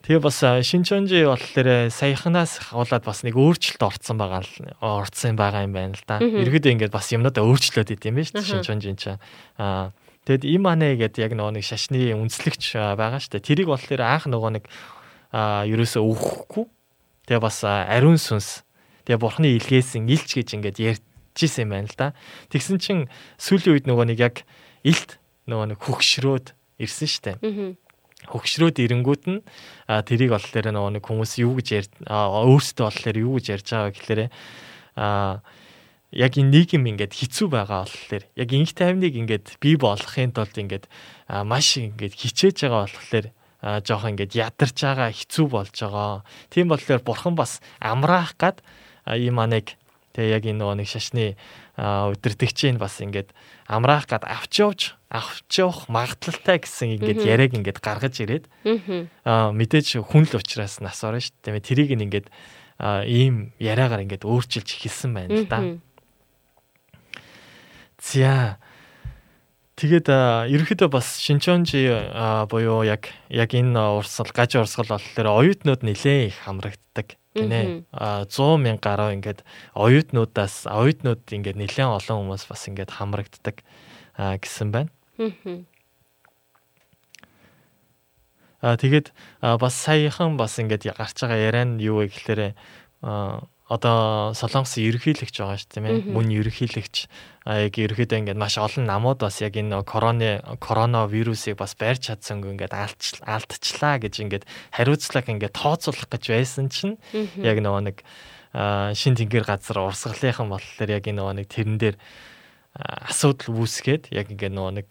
тэгээ 0.06 0.20
бас 0.24 0.38
шинчонжи 0.64 1.24
болохоор 1.28 1.92
саяханаас 1.92 2.72
хавуулаад 2.72 3.04
бас 3.04 3.20
нэг 3.24 3.36
өөрчлөлт 3.36 3.82
орцсон 3.84 4.16
байгаа 4.16 4.40
л 4.40 4.52
орцсон 4.80 5.36
байгаа 5.36 5.68
юм 5.68 5.76
байна 5.76 5.94
л 5.96 6.04
да. 6.08 6.18
Ерөөдөө 6.20 6.72
ингээд 6.76 6.94
бас 6.94 7.12
юмнуудаа 7.12 7.44
өөрчлөөд 7.44 7.94
идэм 7.94 8.16
юм 8.16 8.24
байна 8.24 8.28
шүү 8.28 8.36
дээ 8.40 8.50
шинчонжин 8.50 8.96
чинь. 8.96 9.20
Аа 9.60 9.92
Тэгэд 10.28 10.44
им 10.44 10.68
анэ 10.68 11.00
гэдэг 11.00 11.26
яг 11.26 11.32
нөгөө 11.32 11.58
нэг 11.58 11.64
шашны 11.64 12.12
үнслэгч 12.12 12.76
а, 12.76 12.92
байгаа 12.92 13.24
шүү 13.24 13.40
дээ. 13.40 13.48
Тэрийг 13.50 13.68
болохоор 13.72 14.02
анх 14.04 14.28
нөгөө 14.28 14.50
нэг 14.60 14.64
а 15.32 15.64
ерөөсөө 15.64 16.02
өгөхгүй. 16.04 16.64
Тэгээ 17.24 17.40
бас 17.40 17.64
ариун 17.64 18.20
сүнс. 18.20 18.62
Тэгээ 19.08 19.16
бурхны 19.16 19.48
илгээсэн 19.56 20.04
илч 20.06 20.38
гэж 20.38 20.60
ингээд 20.60 20.76
ярьжсэн 20.76 21.64
юм 21.64 21.72
байна 21.72 21.88
л 21.88 21.96
да. 21.96 22.12
Тэгсэн 22.52 22.76
чинь 22.78 23.08
сүүлийн 23.40 23.80
үед 23.80 23.86
нөгөө 23.88 24.06
нэг 24.12 24.18
яг 24.20 24.36
илт 24.84 25.16
нөгөө 25.48 25.72
нэг 25.72 25.78
хөгшрөөд 25.88 26.46
ирсэн 26.84 27.08
шүү 27.08 27.22
дээ. 27.24 27.36
Мгм. 27.40 27.68
Хөгшрөөд 28.28 28.76
ирэнгүүт 28.84 29.24
нь 29.32 29.40
тэрийг 29.88 30.36
болохоор 30.36 30.66
нөгөө 30.76 30.92
нэг 31.00 31.04
хүмүүс 31.08 31.32
юу 31.40 31.56
гэж 31.56 31.68
ярьж 31.72 31.92
а, 32.04 32.28
өөрсдөө 32.44 32.84
болохоор 32.84 33.16
юу 33.16 33.32
гэж 33.40 33.46
ярьж 33.56 33.68
байгаа 33.72 33.92
гэхээр 33.96 34.20
а 35.00 35.40
яг 36.12 36.32
энэ 36.36 36.52
нийгэм 36.52 36.84
ингээд 36.90 37.16
хэцүү 37.16 37.48
байгаа 37.48 37.88
болохоор 37.88 38.24
яг 38.36 38.48
инх 38.52 38.72
тайвныг 38.76 39.14
ингээд 39.14 39.46
бий 39.62 39.80
болгохын 39.80 40.34
тулд 40.34 40.52
ингээд 40.52 40.84
маш 41.46 41.78
ингээд 41.78 42.14
хичээж 42.18 42.66
байгаа 42.66 42.90
болохоор 42.90 43.26
жоох 43.86 44.04
ингээд 44.10 44.32
ядарч 44.34 44.76
байгаа 44.84 45.08
хэцүү 45.14 45.46
болж 45.48 45.74
байгаа. 45.76 46.24
Тийм 46.50 46.68
болохоор 46.68 47.00
бурхан 47.06 47.34
бас 47.38 47.62
амраах 47.78 48.34
гад 48.36 48.60
ийм 49.06 49.38
маныг 49.38 49.76
тэгээ 50.12 50.34
яг 50.34 50.44
энэ 50.44 50.60
нөгөө 50.60 50.76
нэг 50.82 50.88
шашны 50.90 51.36
а, 51.78 52.10
удирдахчийн 52.10 52.76
бас 52.76 52.98
ингээд 52.98 53.30
амраах 53.70 54.10
гад 54.10 54.26
авч 54.26 54.52
явж 54.60 54.80
авч 55.10 55.58
явах 55.58 55.90
магадлалтай 55.90 56.62
гэсэн 56.62 56.94
ингээд 57.02 57.26
яриаг 57.26 57.52
ингээд 57.58 57.82
гаргаж 57.82 58.22
ирээд 58.22 58.46
Мгм. 58.62 59.10
а 59.26 59.50
мэдээж 59.50 59.98
хүн 60.06 60.30
л 60.30 60.38
учраас 60.38 60.78
нас 60.78 61.02
орно 61.02 61.18
шүү 61.18 61.34
дээ. 61.50 61.66
Тэрийг 61.66 61.90
нь 61.98 62.06
ингээд 62.06 62.30
ийм 63.10 63.50
яриагаар 63.58 64.06
ингээд 64.06 64.22
өөрчилж 64.22 64.70
эхэлсэн 64.78 65.10
байна 65.10 65.34
л 65.34 65.50
да. 65.50 65.58
За. 67.98 68.56
Тэгээд 69.76 70.08
а, 70.12 70.44
ерөнхийдөө 70.46 70.88
бас 70.92 71.18
шинчонжи 71.18 71.88
буюу 72.52 72.84
яг 72.84 73.10
яг 73.32 73.50
энэ 73.56 73.76
урсгал 73.96 74.30
гаж 74.30 74.60
урсгал 74.60 74.94
болохоор 74.94 75.28
оюутнууд 75.40 75.82
нэлээ 75.82 76.28
их 76.28 76.36
хамрагддаг 76.44 77.16
гинэ. 77.32 77.88
А 77.92 78.28
100 78.28 78.60
мянга 78.60 78.84
гаруй 78.92 79.16
ингээд 79.16 79.40
оюутнуудаас 79.72 80.68
оюутнууд 80.68 81.24
ингээд 81.24 81.56
нэлээд 81.56 81.96
олон 81.96 82.28
хүмүүс 82.28 82.44
бас 82.44 82.62
ингээд 82.68 82.92
хамрагддаг 82.92 83.56
гэсэн 84.16 84.68
байна. 84.68 84.92
Мгм. 85.20 85.68
А 88.60 88.76
тэгээд 88.76 89.12
бас 89.40 89.74
саяхан 89.76 90.36
бас 90.36 90.56
ингээд 90.56 90.96
гарч 90.96 91.16
байгаа 91.20 91.36
яриа 91.36 91.64
нь 91.64 91.80
юу 91.80 92.00
вэ 92.00 92.12
гэхээр 92.12 92.56
одоо 93.70 94.34
Солонгосын 94.34 94.82
ерөнхийлөгч 94.82 95.36
байгаа 95.40 95.56
шүү 95.56 95.70
тийм 95.70 95.86
ээ. 95.86 95.96
Мөн 96.10 96.28
ерөнхийлөгч 96.34 96.96
а 97.46 97.64
яг 97.64 97.78
ерөнхийдөө 97.78 98.18
ингээд 98.20 98.40
маш 98.40 98.58
олон 98.58 98.84
намууд 98.84 99.22
бас 99.22 99.38
яг 99.40 99.54
энэ 99.56 99.80
короны 99.86 100.42
коронавирусыг 100.58 101.56
бас 101.56 101.78
байрч 101.78 102.10
чадсангүй 102.10 102.58
ингээд 102.58 102.74
алдч 102.74 103.22
алдчихлаа 103.22 104.02
гэж 104.02 104.14
ингээд 104.26 104.44
хариуцлага 104.74 105.30
ингээд 105.30 105.54
тооцоолох 105.54 106.10
гэж 106.10 106.24
байсан 106.34 106.66
чинь 106.68 106.98
яг 107.40 107.62
нөгөө 107.62 107.82
нэг 107.94 107.96
шин 108.98 109.14
тэнгэр 109.14 109.46
газар 109.46 109.86
урсгалынхан 109.86 110.50
болохоор 110.50 110.90
яг 110.90 111.06
нөгөө 111.06 111.34
нэг 111.38 111.46
тэрэн 111.46 111.78
дээр 111.78 111.96
асуудал 112.78 113.58
үүсгээд 113.60 114.14
яг 114.14 114.30
ингээд 114.30 114.54
нөгөө 114.54 114.74
нэг 114.78 114.88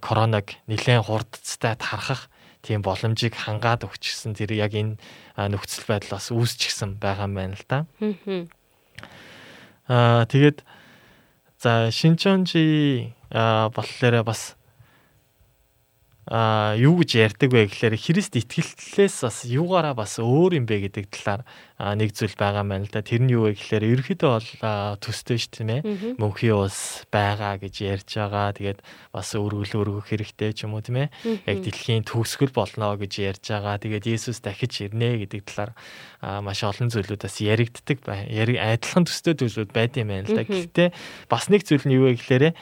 коронавиг 0.00 0.56
нэлээд 0.66 1.04
хурдцтай 1.04 1.76
тархах 1.76 2.32
тийм 2.64 2.80
боломжийг 2.84 3.36
хангаад 3.36 3.84
өгчихсэн 3.84 4.36
тэр 4.36 4.56
яг 4.56 4.72
энэ 4.72 4.96
нөхцөл 5.36 5.84
байдал 5.88 6.16
бас 6.16 6.32
үүсчихсэн 6.32 6.96
байгаа 6.96 7.28
юм 7.28 7.34
байна 7.36 7.56
л 7.56 7.64
да. 7.68 7.78
Аа 9.88 10.24
тэгээд 10.28 10.64
за 11.60 11.92
шинчонжи 11.92 13.12
а 13.30 13.68
болохоор 13.68 14.24
бас 14.24 14.56
а 16.30 16.78
юу 16.78 17.02
гэж 17.02 17.10
ярьдаг 17.18 17.50
вэ 17.50 17.66
гэхээр 17.66 17.98
Христ 17.98 18.38
итгэлтлээс 18.38 19.26
бас 19.26 19.42
юугаараа 19.50 19.98
бас 19.98 20.22
өөр 20.22 20.62
юм 20.62 20.66
бэ 20.70 20.86
гэдэг 20.86 21.10
талаар 21.10 21.42
нэг 21.98 22.14
зүйл 22.14 22.38
байгаа 22.38 22.62
байна 22.62 22.86
л 22.86 22.94
да. 22.94 23.02
Тэр 23.02 23.26
нь 23.26 23.34
юу 23.34 23.50
вэ 23.50 23.58
гэхээр 23.58 23.82
ерөөхдөө 23.98 24.30
бол 24.30 24.50
төстэй 25.02 25.42
шүү 25.42 25.66
дээ. 25.66 25.80
Мөнхийн 26.22 26.54
ус 26.54 27.02
байгаа 27.10 27.58
гэж 27.58 27.74
ярьж 27.82 28.10
байгаа. 28.14 28.54
Тэгээд 28.54 28.78
бас 29.10 29.28
өргөл 29.34 29.74
өргөх 29.82 30.06
хэрэгтэй 30.06 30.54
ч 30.54 30.70
юм 30.70 30.78
уу 30.78 30.86
тийм 30.86 31.10
ээ. 31.10 31.50
Яг 31.50 31.58
дэлхийн 31.66 32.06
төгсгөл 32.06 32.54
болно 32.54 32.94
гэж 32.94 33.12
ярьж 33.26 33.44
байгаа. 33.50 33.82
Тэгээд 33.82 34.06
Есүс 34.06 34.38
дахиж 34.38 34.86
ирнэ 34.86 35.26
гэдэг 35.26 35.50
талаар 35.50 35.74
маш 36.46 36.62
олон 36.62 36.94
зүйлүүд 36.94 37.26
бас 37.26 37.42
яригддаг. 37.42 38.06
Яри 38.30 38.54
адилхан 38.54 39.02
төстэй 39.02 39.34
зүйлүүд 39.34 39.74
байд 39.74 39.98
юм 39.98 40.14
байна 40.14 40.30
л 40.30 40.38
да. 40.38 40.46
Гэхдээ 40.46 40.94
бас 41.26 41.50
нэг 41.50 41.66
зүйл 41.66 41.90
нь 41.90 41.98
юу 41.98 42.06
вэ 42.06 42.22
гэхээр 42.22 42.54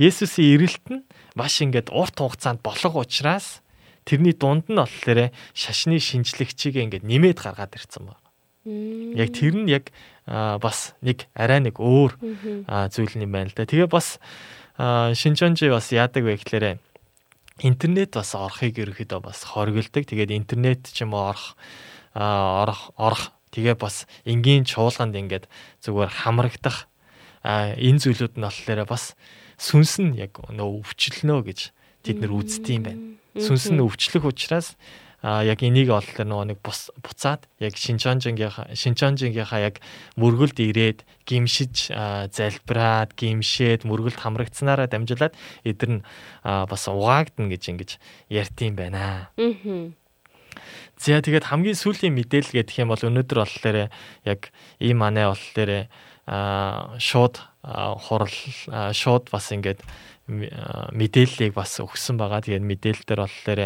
Есүсийн 0.00 0.58
ирэлт 0.58 0.86
нь 0.90 1.04
маш 1.34 1.60
ингээд 1.62 1.92
урт 1.92 2.16
хугацаанд 2.18 2.60
болох 2.60 2.94
учраас 2.96 3.62
тэрний 4.04 4.34
дунд 4.34 4.66
нь 4.68 4.76
болохоор 4.76 5.30
шашны 5.54 5.98
шинжлэгчийг 5.98 6.76
ингээд 6.76 7.06
нэмээд 7.06 7.38
гаргаад 7.38 7.76
ирсэн 7.78 8.10
байна. 8.10 8.22
Яг 9.18 9.30
тэр 9.34 9.54
нь 9.58 9.70
яг 9.70 9.90
бас 10.26 10.94
нэг 11.02 11.26
арай 11.34 11.62
нэг 11.62 11.78
өөр 11.78 12.14
зүйл 12.90 13.14
юм 13.18 13.32
байна 13.32 13.50
л 13.50 13.56
да. 13.56 13.66
Тэгээ 13.66 13.90
бас 13.90 14.18
шинжонжи 14.78 15.70
бас 15.70 15.90
яадаг 15.90 16.22
вэ 16.22 16.38
гэхээр 16.38 16.78
интернет 17.62 18.10
бас 18.14 18.34
орохыг 18.34 18.78
ерөөхдөө 18.78 19.20
бас 19.22 19.42
хоригддаг. 19.46 20.06
Тэгээд 20.06 20.34
интернет 20.34 20.86
ч 20.86 21.02
юм 21.06 21.14
уу 21.14 21.30
орох 21.30 21.54
орох 22.14 22.90
орох 22.98 23.24
тэгээ 23.54 23.76
бас 23.78 24.06
энгийн 24.24 24.64
чуулганд 24.64 25.14
ингээд 25.14 25.46
зүгээр 25.84 26.10
хамрагдах 26.26 26.88
энэ 27.44 28.00
зүйлүүд 28.02 28.38
нь 28.38 28.46
болохоор 28.46 28.86
бас 28.86 29.18
сүнс 29.62 30.02
нь 30.02 30.18
яг 30.18 30.42
нөө 30.50 30.82
өвчлөнө 30.82 31.46
гэж 31.46 31.70
тэд 32.02 32.18
нэр 32.18 32.34
үздэг 32.34 32.74
юм 32.74 32.82
байна. 32.82 33.02
Сүнс 33.38 33.70
нь 33.70 33.78
өвчлөх 33.78 34.26
учраас 34.26 34.74
а 35.22 35.46
яг 35.46 35.62
энийг 35.62 35.94
болохоор 35.94 36.26
нөгөө 36.26 36.46
нэг 36.50 36.58
бус 36.66 36.90
буцаад 36.98 37.46
яг 37.62 37.78
шинчонжингийнхаа 37.78 38.74
шинчонжингийнхаа 38.74 39.60
яг 39.62 39.78
мөргөлд 40.18 40.58
ирээд 40.58 41.06
гимшиж 41.30 41.94
залбираад 41.94 43.14
гимшээд 43.14 43.86
мөргөлд 43.86 44.18
хамрагдсанараа 44.18 44.90
дамжуулаад 44.90 45.38
эдэр 45.62 46.02
нь 46.02 46.04
бас 46.42 46.82
угаагдана 46.90 47.54
гэж 47.54 47.62
ингэж 47.70 47.90
ярьтiin 48.34 48.74
байна. 48.74 49.30
Мгм. 49.38 49.94
За 50.98 51.22
тэгээд 51.22 51.50
хамгийн 51.54 51.78
сүүлийн 51.78 52.18
мэдээлэл 52.18 52.66
гэх 52.66 52.82
юм 52.82 52.90
бол 52.90 53.06
өнөөдөр 53.06 53.38
болохоор 53.46 53.94
яг 54.26 54.40
ийм 54.82 54.98
манай 55.06 55.30
болохоор 55.30 55.86
шууд 56.98 57.34
хурал 57.62 58.36
шууд 58.92 59.28
бас 59.28 59.46
ингээд 59.52 59.80
мэдээллийг 60.26 61.52
бас 61.54 61.76
өгсөн 61.82 62.16
байгаа. 62.16 62.40
Тэгээд 62.40 62.64
мэдээлэл 62.64 63.06
дээр 63.06 63.22
болохоор 63.26 63.60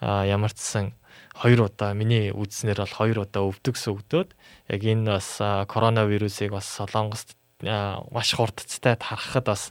ямар 0.00 0.52
ч 0.52 0.92
хоёр 1.36 1.68
удаа 1.68 1.92
миний 1.92 2.32
үзснээр 2.32 2.80
бол 2.80 2.94
хоёр 2.96 3.18
удаа 3.28 3.44
өвдөгс 3.44 3.84
өгдөөд 3.92 4.30
яг 4.72 4.80
энэ 4.80 5.20
бас 5.20 5.36
коронавирусыг 5.68 6.52
бас 6.52 6.64
Солонгост 6.64 7.36
маш 7.60 8.30
хурдцтай 8.36 8.96
тархахад 8.96 9.44
бас 9.44 9.62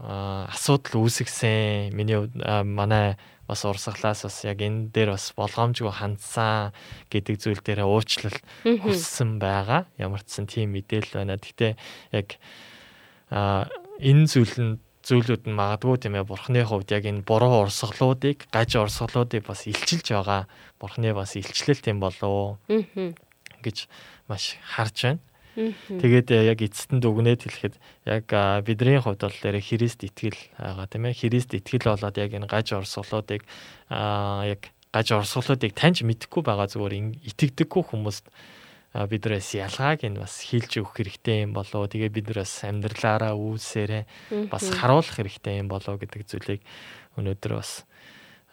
асуудал 0.00 1.06
үүсгэсэн. 1.06 1.94
Миний 1.94 2.18
манай 2.64 3.18
бас 3.50 3.66
урсгалаас 3.66 4.22
бас 4.30 4.36
яг 4.46 4.62
энэ 4.62 4.94
дээр 4.94 5.18
бас 5.18 5.34
болгоомжгүй 5.34 5.90
хандсан 5.90 6.70
гэдэг 7.10 7.34
зүйл 7.42 7.60
дээр 7.66 7.82
уучлал 7.82 8.38
хүссэн 8.62 9.42
байгаа. 9.42 9.90
Ямар 9.98 10.22
ч 10.22 10.38
сан 10.38 10.46
тийм 10.46 10.70
мэдээлэл 10.78 11.18
байна. 11.26 11.34
Гэхдээ 11.42 11.74
яг 12.14 12.38
а 13.34 13.66
энэ 13.98 14.30
зүйл 14.30 14.54
нь 14.54 14.74
зүйлүүд 15.02 15.48
нь 15.48 15.56
магадгүй 15.56 15.96
тийм 15.96 16.14
ээ 16.20 16.28
бурхны 16.28 16.60
хувьд 16.62 16.92
яг 16.92 17.04
энэ 17.08 17.24
буруу 17.24 17.66
урсгалуудыг 17.66 18.46
гаж 18.52 18.76
урсгалуудыг 18.76 19.42
бас 19.48 19.66
илчилж 19.66 20.06
байгаа. 20.12 20.46
Бурхны 20.78 21.10
бас 21.16 21.34
илчлэлт 21.34 21.88
юм 21.88 21.98
болов 22.04 22.60
Мгм. 22.68 23.16
гэж 23.64 23.88
маш 24.28 24.60
харж 24.60 24.96
байна. 25.02 25.20
Тэгээд 25.56 26.28
э, 26.30 26.46
яг 26.46 26.62
эцэст 26.62 26.94
нь 26.94 27.02
дүгнээд 27.02 27.42
хэлэхэд 27.42 27.74
яг 28.06 28.26
бидний 28.62 29.02
хувьд 29.02 29.26
бол 29.26 29.38
нэр 29.42 29.58
Христ 29.58 30.06
итгэл 30.06 30.38
байгаа 30.54 30.86
тийм 30.86 31.10
ээ. 31.10 31.18
Христ 31.18 31.50
итгэл 31.58 31.90
болоод 31.90 32.16
яг 32.16 32.30
энэ 32.30 32.46
гаж 32.46 32.70
орсголуудыг 32.78 33.42
яг 33.90 34.60
гаж 34.94 35.06
орсголуудыг 35.10 35.74
таньж 35.74 36.06
мэдэхгүй 36.06 36.42
байгаа 36.46 36.70
зүгээр 36.70 36.94
итгэдэггүй 37.34 37.82
хүмүүст 37.90 38.26
а, 38.94 39.06
биднээс 39.06 39.54
ялгааг 39.54 40.02
нь 40.06 40.18
бас 40.18 40.42
хилж 40.42 40.82
өгөх 40.82 40.98
хэрэгтэй 40.98 41.46
юм 41.46 41.54
болоо. 41.54 41.86
Тэгээ 41.86 42.10
бид 42.10 42.26
нар 42.30 42.42
бас 42.46 42.54
амьдралаараа 42.66 43.34
үүсээрээ 43.34 44.50
бас 44.50 44.64
харуулах 44.70 45.14
хэрэгтэй 45.14 45.62
юм 45.62 45.70
болоо 45.70 45.94
гэдэг 45.98 46.26
зүйлийг 46.26 46.62
өнөөдөр 47.18 47.52
бас 47.58 47.86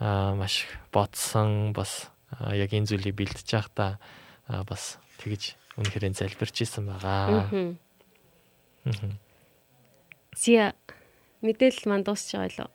маш 0.02 0.70
бодсон 0.94 1.74
бас 1.74 2.10
яг 2.54 2.70
энэ 2.70 2.90
зүйлийг 2.90 3.18
бэлтэж 3.18 3.48
явахдаа 3.54 3.98
аа 4.46 4.62
бас 4.62 5.02
тэгж 5.18 5.58
үнэхээр 5.78 6.14
залбирч 6.18 6.66
исэн 6.66 6.90
байгаа. 6.90 7.78
Зя 10.38 10.74
мэдээлэл 11.42 11.86
маань 11.90 12.06
дуусч 12.06 12.34
байгаа 12.38 12.68
лөө. 12.68 12.72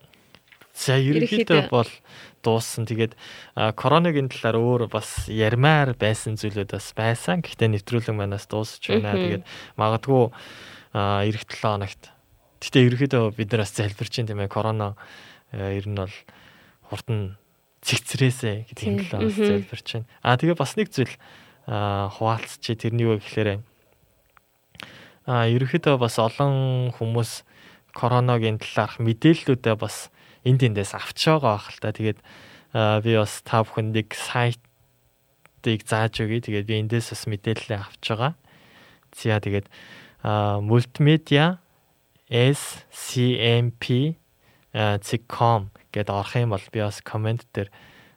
За 0.72 0.96
ерөнхийдөө 0.96 1.68
бол 1.68 1.90
дууссан. 2.42 2.88
Тэгээд 2.88 3.12
коронавигийн 3.76 4.32
талаар 4.32 4.56
өөр 4.56 4.82
бас 4.88 5.28
ярмаар 5.28 5.92
байсан 5.94 6.40
зүйлүүд 6.40 6.72
бас 6.72 6.90
байсан. 6.96 7.44
Гэхдээ 7.44 7.76
нэвтрүүлэг 7.76 8.16
манаас 8.16 8.48
дуусч 8.48 8.88
байна. 8.88 9.12
Тэгээд 9.14 9.44
магадгүй 9.76 10.32
эх 11.28 11.44
7 11.44 11.60
хоногт. 11.60 12.02
Гэхдээ 12.64 12.86
ерөнхийдөө 12.88 13.36
бид 13.36 13.48
нар 13.52 13.62
бас 13.68 13.74
залбирч 13.76 14.14
юм 14.22 14.26
тийм 14.32 14.40
ээ. 14.40 14.48
Корона 14.48 14.96
ер 15.52 15.84
нь 15.86 15.98
бол 15.98 16.14
хурдан 16.88 17.36
цэгцрээсэ 17.84 18.64
гэдэг 18.72 19.12
талаас 19.12 19.36
Мгм. 19.36 19.44
залбирч 19.44 19.88
байна. 19.92 20.08
Аа 20.24 20.38
тэгээ 20.40 20.56
бас 20.56 20.72
нэг 20.78 20.88
зүйл 20.88 21.12
хуваалцчих 21.66 22.82
тэрний 22.82 23.06
юу 23.06 23.18
гэхээр 23.18 23.62
а 25.26 25.46
ерөнхийдөө 25.46 25.96
бас 26.02 26.18
олон 26.18 26.90
хүмүүс 26.98 27.46
короногийн 27.94 28.58
талаарх 28.58 28.98
мэдээллүүдээ 28.98 29.76
бас 29.78 30.10
энд 30.42 30.62
эндээс 30.66 30.98
авч 30.98 31.30
байгаа 31.30 31.54
байх 31.54 31.70
л 31.70 31.78
та. 31.78 31.94
Тэгээд 31.94 32.18
би 33.04 33.12
бас 33.14 33.42
та 33.46 33.62
бүхэнд 33.62 33.94
нэг 33.94 34.10
сайтыг 34.16 35.86
зааж 35.86 36.18
өгье. 36.18 36.42
Тэгээд 36.42 36.66
би 36.66 36.74
эндээс 36.82 37.14
бас 37.14 37.22
мэдээлэлээ 37.30 37.78
авч 37.78 38.02
байгаа. 38.10 38.34
За 39.14 39.38
тэгээд 39.38 39.70
а, 40.24 40.58
multimedia 40.58 41.62
scmp 42.32 44.16
.com 45.28 45.68
гэдээ 45.92 46.16
орох 46.16 46.34
юм 46.40 46.56
бол 46.56 46.66
би 46.72 46.80
бас 46.80 47.04
комент 47.04 47.44
дээр 47.52 47.68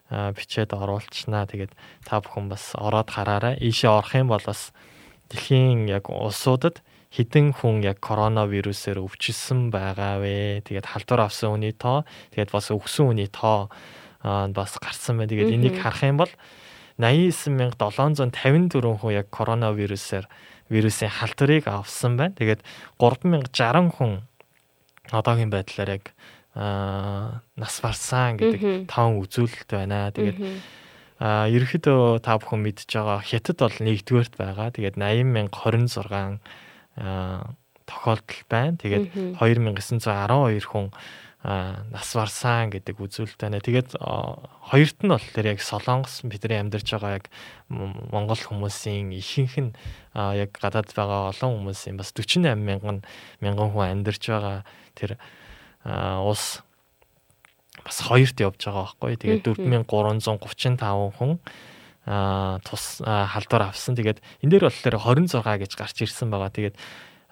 бичээд 0.09 0.73
оруулчихнаа. 0.73 1.49
Тэгээд 1.49 1.73
та 2.05 2.21
бүхэн 2.21 2.49
бас 2.49 2.73
ороод 2.77 3.09
хараарай. 3.09 3.57
Ийшээ 3.57 3.89
орох 3.89 4.13
юм 4.13 4.29
бол 4.29 4.43
бас 4.45 4.69
дэлхийн 5.33 5.89
яг 5.89 6.09
улсуудад 6.09 6.81
хэдэн 7.15 7.55
хүн 7.57 7.81
яг 7.81 7.97
коронавирусээр 8.03 9.01
өвчсөн 9.01 9.71
байгаа 9.71 10.19
вэ? 10.21 10.61
Тэгээд 10.67 10.91
халдвар 10.91 11.31
авсан 11.31 11.55
хүний 11.55 11.71
тоо, 11.71 12.03
тэгээд 12.35 12.51
бас 12.51 12.67
өгсөн 12.69 13.15
хүний 13.15 13.31
тоо 13.31 13.71
бас 14.21 14.75
гарсан 14.77 15.17
байна. 15.17 15.31
Тэгээд 15.31 15.55
энийг 15.55 15.79
харах 15.79 16.03
юм 16.03 16.19
бол 16.19 16.31
89754 16.99 18.99
хүн 18.99 19.15
яг 19.15 19.31
коронавирусээр 19.31 20.27
вирусын 20.69 21.09
халдварыг 21.09 21.67
авсан 21.71 22.17
байна. 22.17 22.35
Тэгээд 22.35 22.61
3060 22.99 23.95
хүн 23.95 24.27
одоогийн 25.11 25.51
байдлаар 25.53 26.01
яг 26.01 26.13
аа 26.55 27.43
нас 27.59 27.75
барсан 27.83 28.39
гэдэг 28.39 28.87
таван 28.87 29.19
үзүүлэлт 29.19 29.69
байна. 29.69 30.11
Тэгээд 30.15 30.39
Мгм. 30.39 30.59
А 31.15 31.47
ерөөхдөө 31.47 32.19
та 32.19 32.35
бүхэн 32.39 32.59
мэдж 32.63 32.91
байгаа 32.91 33.19
хятад 33.23 33.59
бол 33.59 33.77
нэгдүгээрт 33.79 34.35
байгаа. 34.35 34.67
Тэгээд 34.71 34.95
80026 34.99 36.39
а 36.95 37.55
тохиолдол 37.87 38.41
байна. 38.49 38.75
Тэгээд 38.79 39.05
Мгм. 39.11 39.35
2912 39.39 40.67
хүн 40.67 40.91
нас 41.45 42.09
барсан 42.17 42.73
гэдэг 42.73 42.97
үзүүлэлт 42.97 43.37
байна. 43.37 43.61
Тэгээд 43.61 44.01
хоёрт 44.01 44.97
нь 45.05 45.11
болохоор 45.13 45.45
яг 45.45 45.61
Солонгос 45.61 46.25
бидний 46.25 46.57
амьдарч 46.57 46.89
байгаа 46.89 47.21
яг 47.21 47.29
Монгол 47.69 48.41
хүмүүсийн 48.41 49.13
ихэнх 49.13 49.55
нь 49.61 49.71
яг 50.17 50.57
гадаад 50.57 50.89
байгаа 50.89 51.29
олон 51.29 51.61
хүмүүсийн 51.61 52.01
бас 52.01 52.09
48 52.17 52.57
мянган 52.57 53.05
мянган 53.45 53.69
хүн 53.69 53.93
амьдарч 53.93 54.25
байгаа 54.25 54.65
тэр 54.97 55.21
улс 55.85 56.61
бас 57.85 58.01
хоёрт 58.01 58.37
явж 58.41 58.65
байгаа 58.65 58.89
байхгүй. 58.89 59.13
Тэгээд 59.21 59.45
Мгм. 59.61 59.85
4335 59.85 61.13
хүн 61.15 61.39
а 62.05 62.59
тус 62.61 63.01
а, 63.01 63.25
халдвар 63.25 63.73
авсан. 63.73 63.97
Тэгээд 63.97 64.21
энэ 64.45 64.51
дээр 64.51 64.69
болохоор 64.69 64.97
26 65.17 65.41
гэж 65.41 65.71
гарч 65.73 65.97
ирсэн 66.05 66.29
байгаа. 66.29 66.53
Тэгээд 66.53 66.77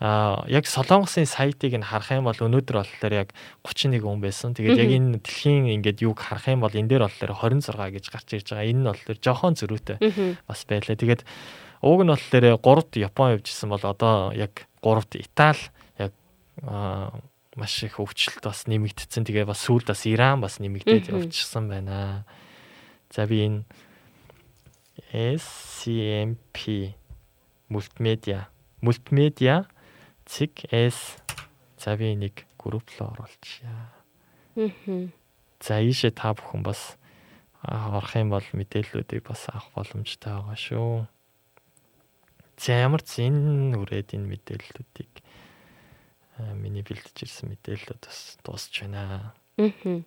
а 0.01 0.41
яг 0.49 0.65
Солонгосын 0.65 1.30
сайтыг 1.30 1.77
нь 1.77 1.85
харах 1.85 2.09
юм 2.09 2.25
бол 2.25 2.34
өнөөдөр 2.38 2.81
болохоор 2.81 3.13
яг 3.13 3.30
31 3.61 4.01
хүн 4.01 4.21
байсан. 4.21 4.57
Тэгээд 4.57 4.77
яг 4.81 4.89
энэ 4.89 5.21
дэлхийн 5.21 5.77
ингээд 5.77 6.01
юг 6.01 6.17
харах 6.17 6.49
юм 6.49 6.65
бол 6.65 6.73
энэ 6.73 6.89
дээр 6.89 7.05
болохоор 7.05 7.53
26 7.53 7.93
гэж 7.93 8.05
гарч 8.09 8.27
ирж 8.34 8.47
байгаа. 8.49 8.65
Энэ 8.65 8.81
нь 8.81 8.89
болохоор 8.89 9.17
жохон 9.21 9.53
зөрүүтэй 9.53 9.97
бас 10.49 10.61
байлаа. 10.65 10.97
Тэгээд 10.97 11.21
ууг 11.85 11.99
нь 12.01 12.11
болохоор 12.13 12.45
3-т 12.57 12.93
Япон 12.97 13.38
явжсэн 13.38 13.69
бол 13.69 13.84
одоо 13.85 14.34
яг 14.34 14.65
3-т 14.81 15.21
Итали 15.21 15.61
яг 16.01 16.13
маш 17.55 17.84
их 17.85 17.99
өвчлөлт 18.01 18.43
бас 18.43 18.65
нэмэгдсэн. 18.65 19.25
Тэгээ 19.25 19.45
бас 19.45 19.61
сүүлд 19.65 19.93
бас 19.93 20.05
Иран 20.09 20.41
бас 20.41 20.57
нэмэгдээд 20.57 21.13
явчихсан 21.13 21.69
байна. 21.69 22.25
За 23.13 23.25
би 23.30 23.45
энэ 23.45 23.63
SCMP 25.13 26.93
мультимедиа 27.69 28.49
мультимедиа 28.81 29.65
цэг 30.25 30.65
S 30.73 31.17
за 31.77 31.95
би 31.97 32.15
нэг 32.15 32.45
групп 32.57 32.89
руу 32.99 33.13
оруулчихъя. 33.13 33.93
За 35.61 35.80
ийшээ 35.80 36.11
та 36.11 36.34
бүхэн 36.34 36.63
бас 36.63 36.97
орох 37.63 38.15
юм 38.15 38.30
бол 38.30 38.43
мэдээллүүдийг 38.43 39.23
бас 39.23 39.47
авах 39.47 39.71
боломжтой 39.73 40.35
байгаа 40.35 40.57
шүү. 40.59 41.07
За 42.59 42.75
ямар 42.84 43.01
ч 43.01 43.23
энэ 43.23 43.77
үрээд 43.80 44.13
энэ 44.19 44.30
мэдээллүүдийг 44.35 45.22
миний 46.38 46.81
бэлдэж 46.81 47.26
ирсэн 47.26 47.53
мэдээллүүд 47.53 48.01
бас 48.01 48.38
дуусч 48.41 48.85
байна. 48.85 49.34
Мгм. 49.57 50.05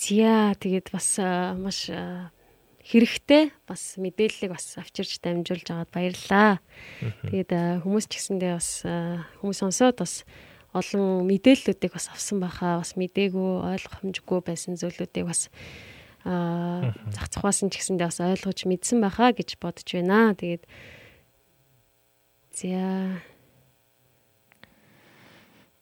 Зя 0.00 0.56
тэгээд 0.58 0.90
бас 0.90 1.08
а, 1.20 1.54
маш 1.54 1.86
а, 1.92 2.32
хэрэгтэй 2.82 3.52
бас 3.68 4.00
мэдээллийг 4.00 4.56
бас 4.56 4.74
авчирч 4.80 5.20
дамжуулж 5.20 5.68
байгаад 5.68 5.92
баярлалаа. 5.92 6.58
Тэгээд 7.30 7.84
хүмүүс 7.84 8.06
ч 8.08 8.12
гэсэндээ 8.18 8.52
бас 8.56 8.70
хүмүүс 9.38 9.58
сонсоод 9.60 10.00
бас 10.00 10.24
олон 10.72 11.26
мэдээллүүдийг 11.26 11.92
бас 11.92 12.08
авсан 12.08 12.40
байхаа 12.40 12.80
бас 12.80 12.94
мдээгүй 12.96 13.52
ойлгомжгүй 13.76 14.40
байсан 14.42 14.78
зүйлүүдийг 14.80 15.26
бас 15.26 15.50
а 16.24 16.94
зах 17.12 17.28
захваасан 17.32 17.68
ч 17.68 17.80
гэсэндээ 17.80 18.08
бас 18.08 18.20
ойлгож 18.22 18.58
мэдсэн 18.64 18.98
байхаа 19.04 19.36
гэж 19.36 19.60
бодож 19.60 19.88
байна. 19.90 20.32
Тэгээд 20.32 20.64
зя 22.54 23.20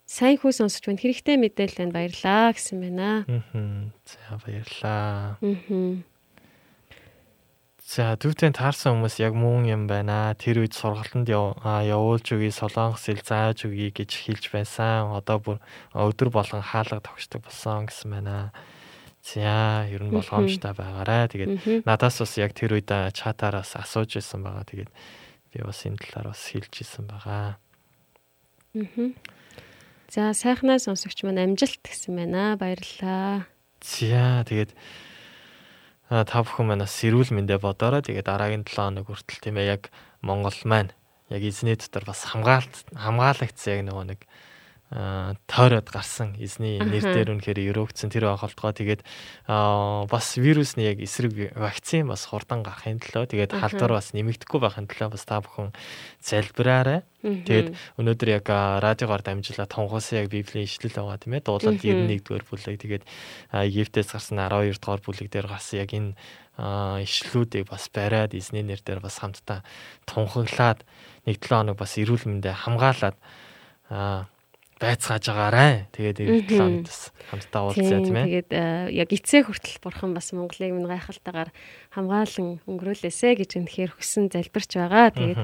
сайн 0.08 0.40
хүү 0.40 0.52
сонсож 0.56 0.88
байна. 0.88 1.04
Хэрэгтэй 1.04 1.36
мэдээлэл 1.36 1.80
байна. 1.84 1.92
Баярлалаа 1.92 2.56
гэсэн 2.56 2.76
байна. 2.80 3.08
Мгм. 3.28 3.92
За 4.08 4.40
баярлаа. 4.40 5.36
Мгм. 5.44 6.02
За 7.84 8.16
дүүтэн 8.16 8.56
таарсан 8.56 8.96
хүмүүс 8.96 9.20
яг 9.20 9.36
мөн 9.36 9.68
юм 9.68 9.82
байна. 9.84 10.32
Тэр 10.40 10.64
үед 10.64 10.72
сургалтанд 10.72 11.28
явуулж 11.28 12.24
өгье, 12.36 12.52
солонгос 12.52 13.04
хэл 13.04 13.20
зааж 13.20 13.68
өгье 13.68 13.92
гэж 13.92 14.10
хэлж 14.12 14.48
байсан. 14.52 15.12
Одоо 15.12 15.36
бүр 15.44 15.56
өдөр 15.92 16.32
болгон 16.32 16.64
хаалга 16.64 17.04
тогтдог 17.04 17.44
болсон 17.44 17.88
гэсэн 17.88 18.08
байна. 18.08 18.52
За 19.20 19.84
ер 19.88 20.04
нь 20.04 20.12
болгоомжтой 20.12 20.72
байгаарай. 20.72 21.28
Тэгээд 21.28 21.84
надаас 21.84 22.16
бас 22.20 22.32
яг 22.40 22.56
тэр 22.56 22.80
үед 22.80 22.88
чатаараас 22.88 23.76
асууж 23.76 24.16
исэн 24.20 24.40
байгаа. 24.40 24.64
Тэгээд 24.64 24.92
би 25.52 25.58
бас 25.64 25.84
энэ 25.84 26.00
талаар 26.00 26.32
бас 26.32 26.44
хэлж 26.48 26.72
исэн 26.80 27.08
байгаа. 27.08 27.60
Мгм. 28.72 29.16
За 30.08 30.32
сайхнаа 30.32 30.80
сонсогч 30.80 31.20
маань 31.20 31.52
амжилт 31.52 31.84
гэсэн 31.84 32.16
байна. 32.16 32.56
Баярлалаа. 32.56 33.44
За 33.84 34.40
тэгээд 34.48 34.72
та 36.08 36.38
бүхэн 36.40 36.64
манаас 36.64 36.96
сэрүүл 36.96 37.36
мэндэ 37.36 37.60
бодорой. 37.60 38.00
Тэгээд 38.00 38.24
дараагийн 38.24 38.64
7 38.64 38.72
хоног 38.72 39.12
хүртэл 39.12 39.44
тийм 39.44 39.60
ээ 39.60 39.68
яг 39.76 39.82
Монгол 40.24 40.56
маань 40.64 40.96
яг 41.28 41.44
эзний 41.44 41.76
дотор 41.76 42.08
бас 42.08 42.24
хамгаалт 42.24 42.88
хамгаалагцсан 42.96 43.72
яг 43.76 43.80
нөгөө 43.84 44.04
нэг 44.16 44.20
а, 44.24 44.47
тойроод 44.88 45.92
гарсан. 45.92 46.32
Эзний 46.40 46.80
нэр 46.80 47.04
дээр 47.04 47.36
үнэхээр 47.36 47.60
өрөөгдсөн 47.76 48.08
тэр 48.08 48.32
байхолтгоо 48.32 48.72
тэгээд 48.72 49.04
бас 49.44 50.26
вирусны 50.40 50.88
яг 50.88 51.04
эсрэг 51.04 51.52
вакцин 51.52 52.08
бас 52.08 52.24
хурдан 52.24 52.64
гарахын 52.64 52.96
төлөө. 52.96 53.28
Тэгээд 53.28 53.52
халдвар 53.52 54.00
бас 54.00 54.16
нэмэгдэхгүй 54.16 54.60
байхын 54.64 54.88
төлөө. 54.88 55.12
Бас 55.12 55.28
та 55.28 55.44
бүхэн 55.44 55.76
залбираарай. 56.24 57.04
Тэгээд 57.20 57.76
өнөөдөр 58.00 58.28
яг 58.32 58.48
радиогоор 58.48 59.20
дамжуулаад 59.20 59.68
тунхаасан 59.68 60.24
яг 60.24 60.32
библийн 60.32 60.64
ишлэл 60.64 60.96
байгаа 60.96 61.20
тийм 61.20 61.36
ээ. 61.36 61.44
Дуулаад 61.44 61.76
Мгм. 61.76 62.08
91-р 62.08 62.44
бүлэг. 62.48 62.76
Тэгээд 62.80 63.04
Египтээс 63.52 64.08
гарсан 64.16 64.40
12 64.40 64.80
дугаар 64.80 65.04
бүлэг 65.04 65.28
дээр 65.28 65.52
гарсан 65.52 65.84
яг 65.84 65.92
энэ 65.92 66.16
ишлүүдийг 66.58 67.68
бас 67.68 67.86
бариад 67.92 68.34
эзний 68.34 68.64
нэр 68.64 68.80
дээр 68.82 69.04
бас 69.04 69.20
хамтдаа 69.22 69.62
тунхаглаад 70.10 70.82
нэг 71.28 71.38
7 71.38 71.54
хоног 71.54 71.76
бас 71.78 71.94
эрүүл 71.94 72.26
мэндэ 72.26 72.50
хамгаалаад 72.50 73.16
а, 73.90 74.26
байцгааж 74.78 75.24
байгаарай. 75.26 75.90
Тэгээд 75.90 76.48
7 76.48 76.54
хоногт 76.54 76.86
бас 76.86 77.02
хамтдаа 77.30 77.62
уулзъя 77.66 77.98
тийм 77.98 78.16
ээ. 78.16 78.26
Тэгээд 78.30 78.50
э, 78.54 78.62
яг 78.94 79.10
эцээ 79.10 79.42
хүртэл 79.44 79.82
бурхан 79.82 80.14
бас 80.14 80.30
Монголыг 80.30 80.70
минь 80.70 80.86
гайхалтайгаар 80.86 81.50
хамгаалan 81.90 82.62
өнгөрөөлөөсэй 82.62 83.34
гэж 83.42 83.50
үнэхээр 83.58 83.90
хүссэн 83.98 84.30
залбирч 84.30 84.70
байгаа. 84.78 85.10
Тэгээд 85.10 85.40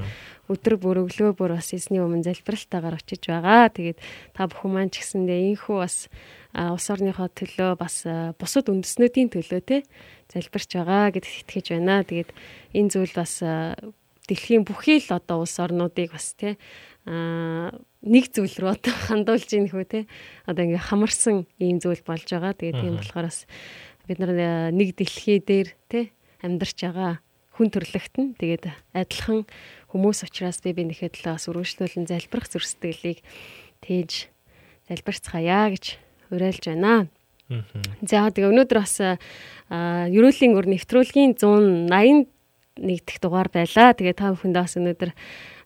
өдөр 0.46 0.74
бүр 0.78 0.96
өглөө 1.08 1.30
бүр 1.34 1.58
бас 1.58 1.74
эзний 1.74 1.98
өмнө 1.98 2.22
залбиралтайгаар 2.30 2.98
очиж 3.02 3.22
байгаа. 3.26 3.74
Тэгээд 3.74 3.98
та 4.38 4.46
бүхэн 4.46 4.70
маань 4.70 4.92
ч 4.94 5.02
гэсэндээ 5.02 5.58
инхүү 5.58 5.76
бас 5.82 6.06
улс 6.54 6.86
орныхоо 6.86 7.26
төлөө 7.34 7.74
бас 7.74 8.06
а, 8.06 8.30
бусад 8.38 8.70
үндэснүүдийн 8.70 9.34
төлөө 9.34 9.60
те 9.66 9.82
залбирч 10.30 10.78
байгаа 10.78 11.10
гэдэгт 11.10 11.50
итгэж 11.50 11.66
байна. 11.74 12.06
Тэгээд 12.06 12.30
энэ 12.78 12.92
зүйл 12.94 13.10
бас 13.10 13.42
а, 13.42 13.74
дэлхийн 14.28 14.64
бүхий 14.64 15.00
л 15.00 15.10
одоо 15.12 15.44
улс 15.44 15.56
орнуудыг 15.60 16.12
бас 16.16 16.32
те 16.38 16.56
а 17.04 17.72
нэг 18.00 18.32
зүйл 18.32 18.56
рүү 18.56 18.70
одоо 18.80 18.94
хандуулж 19.08 19.48
ийн 19.52 19.68
хөө 19.68 19.84
те 19.84 20.00
одоо 20.48 20.64
ингээ 20.64 20.88
хамарсан 20.88 21.44
ийм 21.60 21.80
зүйл 21.80 22.00
болж 22.04 22.24
байгаа. 22.24 22.56
Тэгээд 22.56 22.80
тийм 22.80 22.96
болохоор 22.96 23.28
бас 23.28 23.44
бид 24.08 24.18
нар 24.20 24.32
а, 24.32 24.72
нэг 24.72 24.96
дэлхий 24.96 25.40
дээр 25.40 25.68
те 25.92 26.12
амьдарч 26.40 26.78
байгаа 26.80 27.20
хүн 27.54 27.68
төрлөخت 27.70 28.14
нь 28.18 28.34
тэгээд 28.40 28.72
адилхан 28.96 29.44
хүмүүс 29.92 30.26
учраас 30.26 30.58
би 30.64 30.72
бинийхээ 30.72 31.12
төлөө 31.12 31.36
бас 31.36 31.46
үргэлжлүүлэн 31.48 32.08
залбирах 32.08 32.48
зүрх 32.48 32.66
сэтгэлийг 32.66 33.20
тээж 33.84 34.32
залбирцгаая 34.88 35.70
гэж 35.76 35.84
уриалж 36.32 36.64
байна. 36.66 37.06
За 38.02 38.32
тэгээ 38.32 38.50
өнөөдөр 38.50 38.78
бас 38.80 38.96
а, 39.04 39.20
ерөөлийн 40.08 40.56
өр 40.56 40.66
нэвтрүүлгийн 40.72 41.36
181 42.76 43.06
дэх 43.06 43.18
дугаар 43.22 43.48
байлаа. 43.54 43.94
Тэгээ 43.94 44.18
та 44.18 44.34
бүхэндээ 44.34 44.62
бас 44.66 44.74
өнөөдөр 44.74 45.10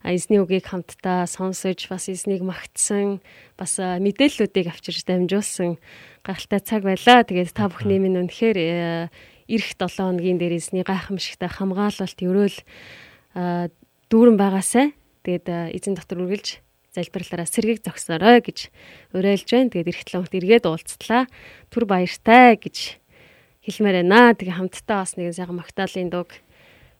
эзний 0.04 0.40
үгийг 0.44 0.68
хамтдаа 0.68 1.24
сонсож 1.24 1.88
бас 1.88 2.12
эзнийг 2.12 2.44
магтсан 2.44 3.24
бас 3.56 3.80
мэдээллүүдийг 3.80 4.68
авчирч 4.68 5.08
дамжуулсан 5.08 5.80
гайхалтай 6.20 6.60
цаг 6.60 6.82
байлаа. 6.84 7.24
Тэгээд 7.24 7.56
та 7.56 7.72
бүхний 7.72 7.96
минь 7.96 8.20
үнэхээр 8.20 8.58
э, 8.60 9.08
эх 9.48 9.64
7 9.72 9.88
хоногийн 9.88 10.36
дээр 10.36 10.60
эзний 10.60 10.84
гайхамшигтай 10.84 11.48
хамгаалалт 11.48 12.18
ерөөл 12.20 12.58
а, 13.32 13.72
дүүрэн 14.12 14.36
байгаасай. 14.36 14.92
Тэгээд 15.24 15.72
эзэн 15.72 15.96
дотор 15.96 16.28
үргэлж 16.28 16.60
залбирлаараа 16.92 17.48
сэргийг 17.48 17.80
зогсоорой 17.80 18.44
гэж 18.44 18.68
уриалж 19.16 19.48
байна. 19.48 19.72
Тэгээд 19.72 19.88
эрт 19.88 20.08
лонт 20.12 20.32
эргээд 20.36 20.68
уулзтлаа. 20.68 21.24
Түр 21.72 21.88
баяртай 21.88 22.60
гэж 22.60 23.00
хэлмээр 23.64 24.04
байна. 24.04 24.36
Тэгээ 24.36 24.60
хамтдаа 24.60 25.04
бас 25.04 25.16
нэгэн 25.16 25.36
сайхан 25.36 25.56
магтаалын 25.56 26.12
дуг 26.12 26.36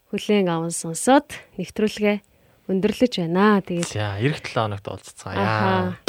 хүлээн 0.09 0.49
аван 0.49 0.73
сонсоод 0.73 1.37
нэвтрүүлгээ 1.61 2.17
өндөрлөж 2.69 3.13
байна. 3.21 3.61
Тэгээд 3.61 3.93
За 3.93 4.17
эх 4.17 4.41
7 4.41 4.57
хоногт 4.57 4.89
уулзцгаая. 4.89 5.37
Ахаа. 5.37 6.01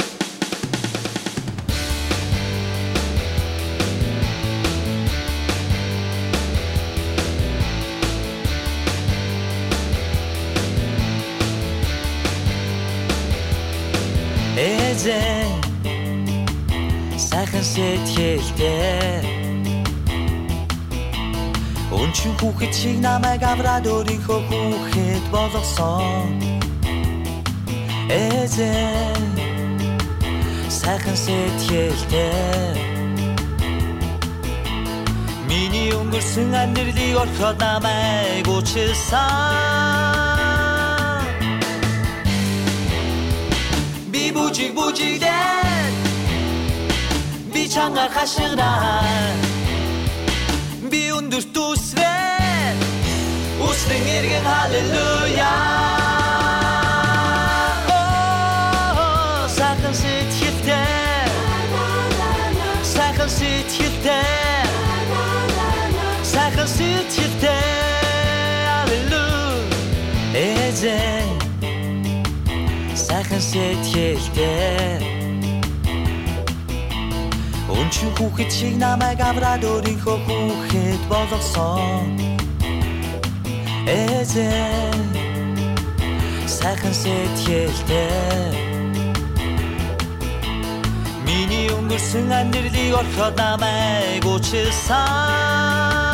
Эзэн 14.60 15.60
сайхан 17.16 17.64
сэтгэлтэй 17.64 19.39
Өнчин 21.90 22.32
хүүхэд 22.38 22.72
шиг 22.72 22.96
намайг 23.02 23.42
авраад 23.42 23.86
өөрийнхөө 23.86 24.40
хүүхэд 24.46 25.24
болгосон 25.34 26.38
Эзэн 28.10 29.22
сайхан 30.70 31.16
сэтгэлтэй. 31.24 32.78
Миний 35.50 35.90
өнгөрсөн 35.98 36.54
амьдралыг 36.62 37.16
орхиод 37.22 37.58
намайг 37.58 38.46
уучлсан 38.46 39.90
Би 44.12 44.30
бүжиг 44.34 44.72
бүжигдэн. 44.78 45.92
Би 47.52 47.62
чангаар 47.66 48.10
хашгираа 48.14 49.49
Би 50.90 51.10
өндөрт 51.14 51.54
үсвэн 51.54 52.76
Үслэн 53.62 54.04
эргэн 54.16 54.42
халелуя 54.42 55.54
Оо, 57.94 59.46
Сайхан 59.46 59.94
сэтгэлтэй 59.94 61.30
Сайхан 62.82 63.30
сэтгэлтэй 63.38 64.66
Сайхан 66.32 66.66
сэтгэлтэй 66.66 67.64
Аллилуйя. 68.80 69.70
Эзэн. 70.34 71.28
Сайхан 72.96 73.40
сэтгэлтэй 73.40 75.19
Өнчин 77.70 78.10
хүүхэд 78.16 78.50
шиг 78.50 78.74
намайг 78.82 79.20
авраад 79.22 79.62
өөрийнхөө 79.64 80.16
хүүхэд 80.26 81.02
болгосон 81.10 82.18
Эзэн 83.90 85.00
сайхан 86.46 86.94
сэтгэлтэй. 86.94 88.52
Миний 91.26 91.66
өнгөрсөн 91.76 92.30
амьдралыг 92.38 92.92
орхиод 93.00 93.34
намайг 93.40 94.22
уучлсан 94.26 96.09